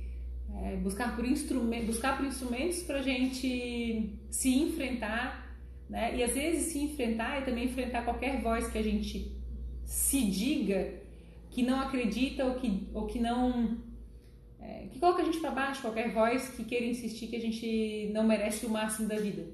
é, 0.61 0.75
buscar, 0.77 1.15
por 1.15 1.25
instrument, 1.25 1.85
buscar 1.85 2.17
por 2.17 2.25
instrumentos 2.25 2.83
para 2.83 2.99
a 2.99 3.01
gente 3.01 4.19
se 4.29 4.55
enfrentar, 4.55 5.57
né? 5.89 6.15
E 6.15 6.23
às 6.23 6.33
vezes 6.33 6.71
se 6.71 6.79
enfrentar 6.79 7.41
e 7.41 7.45
também 7.45 7.65
enfrentar 7.65 8.03
qualquer 8.03 8.41
voz 8.41 8.67
que 8.69 8.77
a 8.77 8.83
gente 8.83 9.35
se 9.83 10.23
diga 10.29 10.93
que 11.49 11.61
não 11.61 11.81
acredita 11.81 12.45
ou 12.45 12.55
que, 12.55 12.87
ou 12.93 13.05
que 13.05 13.19
não 13.19 13.77
é, 14.59 14.87
que 14.91 14.99
coloca 14.99 15.21
a 15.21 15.25
gente 15.25 15.39
para 15.39 15.51
baixo, 15.51 15.81
qualquer 15.81 16.11
voz 16.11 16.49
que 16.49 16.63
queira 16.63 16.85
insistir 16.85 17.27
que 17.27 17.35
a 17.35 17.41
gente 17.41 18.09
não 18.13 18.23
merece 18.23 18.65
o 18.65 18.69
máximo 18.69 19.07
da 19.07 19.17
vida, 19.17 19.45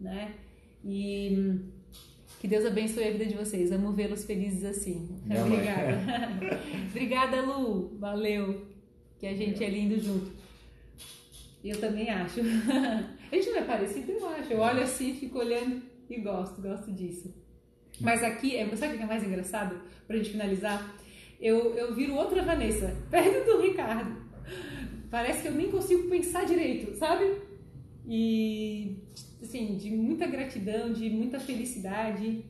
né? 0.00 0.34
E 0.84 1.60
que 2.38 2.46
Deus 2.46 2.64
abençoe 2.64 3.04
a 3.04 3.10
vida 3.10 3.26
de 3.26 3.34
vocês. 3.34 3.72
Amo 3.72 3.92
vê-los 3.92 4.24
felizes 4.24 4.64
assim. 4.64 5.20
Minha 5.24 5.44
Obrigada. 5.44 5.98
Obrigada, 6.90 7.40
Lu. 7.42 7.96
Valeu. 7.98 8.66
Que 9.18 9.26
a 9.26 9.34
gente 9.34 9.62
é 9.62 9.68
lindo 9.68 9.98
junto. 9.98 10.30
Eu 11.64 11.80
também 11.80 12.08
acho. 12.08 12.40
A 13.30 13.34
gente 13.34 13.50
não 13.50 13.58
é 13.58 13.62
parecido, 13.62 14.12
eu 14.12 14.28
acho. 14.28 14.52
Eu 14.52 14.60
olho 14.60 14.82
assim, 14.82 15.12
fico 15.14 15.38
olhando 15.38 15.82
e 16.08 16.18
gosto, 16.20 16.62
gosto 16.62 16.90
disso. 16.92 17.34
Mas 18.00 18.22
aqui, 18.22 18.56
é, 18.56 18.64
sabe 18.76 18.94
o 18.94 18.96
que 18.96 19.02
é 19.02 19.06
mais 19.06 19.22
engraçado? 19.22 19.78
Pra 20.06 20.16
gente 20.16 20.30
finalizar, 20.30 20.96
eu, 21.40 21.74
eu 21.74 21.94
viro 21.94 22.14
outra 22.14 22.42
Vanessa, 22.42 22.96
perto 23.10 23.44
do 23.44 23.60
Ricardo. 23.60 24.16
parece 25.10 25.42
que 25.42 25.48
eu 25.48 25.52
nem 25.52 25.70
consigo 25.70 26.08
pensar 26.08 26.46
direito, 26.46 26.94
sabe? 26.96 27.38
E, 28.06 28.96
assim, 29.42 29.76
de 29.76 29.90
muita 29.90 30.26
gratidão, 30.26 30.92
de 30.92 31.08
muita 31.10 31.38
felicidade. 31.38 32.44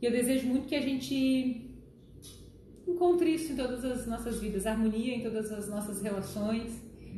E 0.00 0.04
eu 0.04 0.10
desejo 0.10 0.46
muito 0.46 0.66
que 0.66 0.74
a 0.74 0.80
gente 0.80 1.70
encontre 2.86 3.30
isso 3.30 3.52
em 3.52 3.56
todas 3.56 3.84
as 3.84 4.06
nossas 4.06 4.40
vidas, 4.40 4.66
harmonia 4.66 5.14
em 5.14 5.22
todas 5.22 5.50
as 5.52 5.68
nossas 5.68 6.02
relações, 6.02 6.72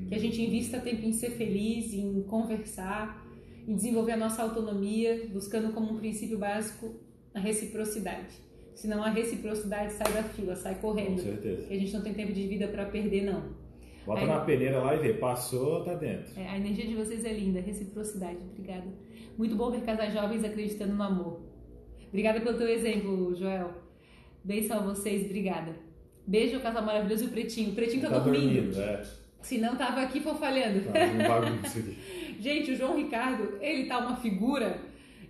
que 0.08 0.14
a 0.14 0.18
gente 0.18 0.40
invista 0.40 0.80
tempo 0.80 1.04
em 1.06 1.12
ser 1.12 1.30
feliz, 1.30 1.92
em 1.92 2.22
conversar, 2.22 3.26
em 3.66 3.74
desenvolver 3.74 4.12
a 4.12 4.16
nossa 4.16 4.42
autonomia, 4.42 5.28
buscando 5.32 5.72
como 5.72 5.92
um 5.92 5.98
princípio 5.98 6.38
básico 6.38 6.94
a 7.34 7.38
reciprocidade. 7.38 8.34
Senão 8.74 9.02
a 9.02 9.10
reciprocidade 9.10 9.92
sai 9.92 10.12
da 10.12 10.22
fila, 10.22 10.56
sai 10.56 10.74
correndo. 10.80 11.16
Com 11.16 11.22
certeza. 11.22 11.66
E 11.70 11.76
a 11.76 11.78
gente 11.78 11.92
não 11.92 12.02
tem 12.02 12.14
tempo 12.14 12.32
de 12.32 12.46
vida 12.46 12.68
para 12.68 12.86
perder, 12.86 13.24
não. 13.24 13.61
Bota 14.06 14.26
na 14.26 14.40
peneira 14.40 14.80
lá 14.80 14.94
e 14.94 14.98
vê, 14.98 15.14
passou, 15.14 15.84
tá 15.84 15.94
dentro. 15.94 16.38
É, 16.38 16.48
a 16.48 16.56
energia 16.56 16.86
de 16.86 16.94
vocês 16.94 17.24
é 17.24 17.32
linda, 17.32 17.60
reciprocidade, 17.60 18.38
obrigada. 18.50 18.86
Muito 19.38 19.54
bom 19.54 19.70
ver 19.70 19.82
casais 19.82 20.12
jovens 20.12 20.44
acreditando 20.44 20.94
no 20.94 21.02
amor. 21.02 21.40
Obrigada 22.08 22.40
pelo 22.40 22.58
teu 22.58 22.68
exemplo, 22.68 23.34
Joel. 23.34 23.70
Beijo 24.44 24.72
a 24.72 24.78
vocês, 24.80 25.24
obrigada. 25.26 25.74
Beijo, 26.26 26.60
casal 26.60 26.84
maravilhoso 26.84 27.24
e 27.24 27.26
o 27.28 27.30
Pretinho. 27.30 27.70
O 27.70 27.74
Pretinho 27.74 28.02
tá, 28.02 28.10
Tá 28.10 28.18
dormindo. 28.18 28.54
dormindo, 28.54 28.80
é. 28.80 29.02
Se 29.40 29.58
não, 29.58 29.76
tava 29.76 30.02
aqui 30.02 30.20
fofalhando. 30.20 30.82
Tá 30.92 31.00
um 31.00 31.64
aqui. 31.66 32.36
Gente, 32.40 32.72
o 32.72 32.76
João 32.76 32.96
Ricardo, 32.96 33.56
ele 33.60 33.86
tá 33.86 33.98
uma 33.98 34.16
figura, 34.16 34.78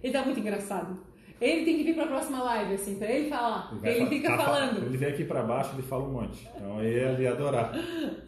ele 0.02 0.12
tá 0.12 0.24
muito 0.24 0.40
engraçado. 0.40 0.98
Ele 1.44 1.64
tem 1.64 1.76
que 1.78 1.82
vir 1.84 1.94
pra 1.94 2.06
próxima 2.06 2.42
live, 2.42 2.74
assim, 2.74 2.94
pra 2.96 3.10
ele 3.10 3.28
falar. 3.28 3.72
Ele 3.82 4.00
fa- 4.00 4.06
fica 4.06 4.28
tá 4.30 4.36
fa- 4.36 4.44
falando. 4.44 4.86
Ele 4.86 4.96
vem 4.96 5.08
aqui 5.08 5.24
pra 5.24 5.42
baixo, 5.42 5.70
ele 5.74 5.82
fala 5.82 6.04
um 6.04 6.12
monte. 6.12 6.48
Então 6.54 6.78
aí 6.78 6.86
ele 6.86 7.22
ia 7.24 7.32
adorar. 7.32 7.72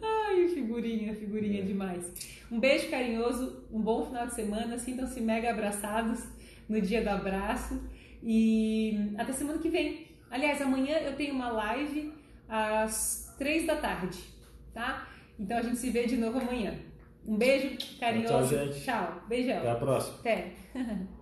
Ai, 0.01 0.47
figurinha, 0.49 1.15
figurinha 1.15 1.63
demais. 1.63 2.11
Um 2.51 2.59
beijo 2.59 2.89
carinhoso, 2.89 3.63
um 3.71 3.81
bom 3.81 4.05
final 4.05 4.27
de 4.27 4.33
semana. 4.33 4.77
Sintam-se 4.77 5.21
mega 5.21 5.51
abraçados 5.51 6.23
no 6.67 6.81
dia 6.81 7.01
do 7.01 7.09
abraço. 7.09 7.81
E 8.21 9.13
até 9.17 9.31
semana 9.33 9.59
que 9.59 9.69
vem. 9.69 10.07
Aliás, 10.29 10.61
amanhã 10.61 10.97
eu 10.97 11.15
tenho 11.15 11.33
uma 11.35 11.49
live 11.49 12.11
às 12.49 13.33
três 13.37 13.65
da 13.65 13.75
tarde, 13.75 14.19
tá? 14.73 15.07
Então 15.39 15.57
a 15.57 15.61
gente 15.61 15.77
se 15.77 15.89
vê 15.89 16.05
de 16.05 16.17
novo 16.17 16.39
amanhã. 16.39 16.73
Um 17.25 17.37
beijo 17.37 17.77
carinhoso. 17.99 18.49
Tchau, 18.55 18.65
gente. 18.65 18.83
Tchau. 18.83 19.23
Beijão. 19.27 19.57
Até 19.59 19.71
a 19.71 19.75
próxima. 19.75 20.17
Até. 20.19 20.51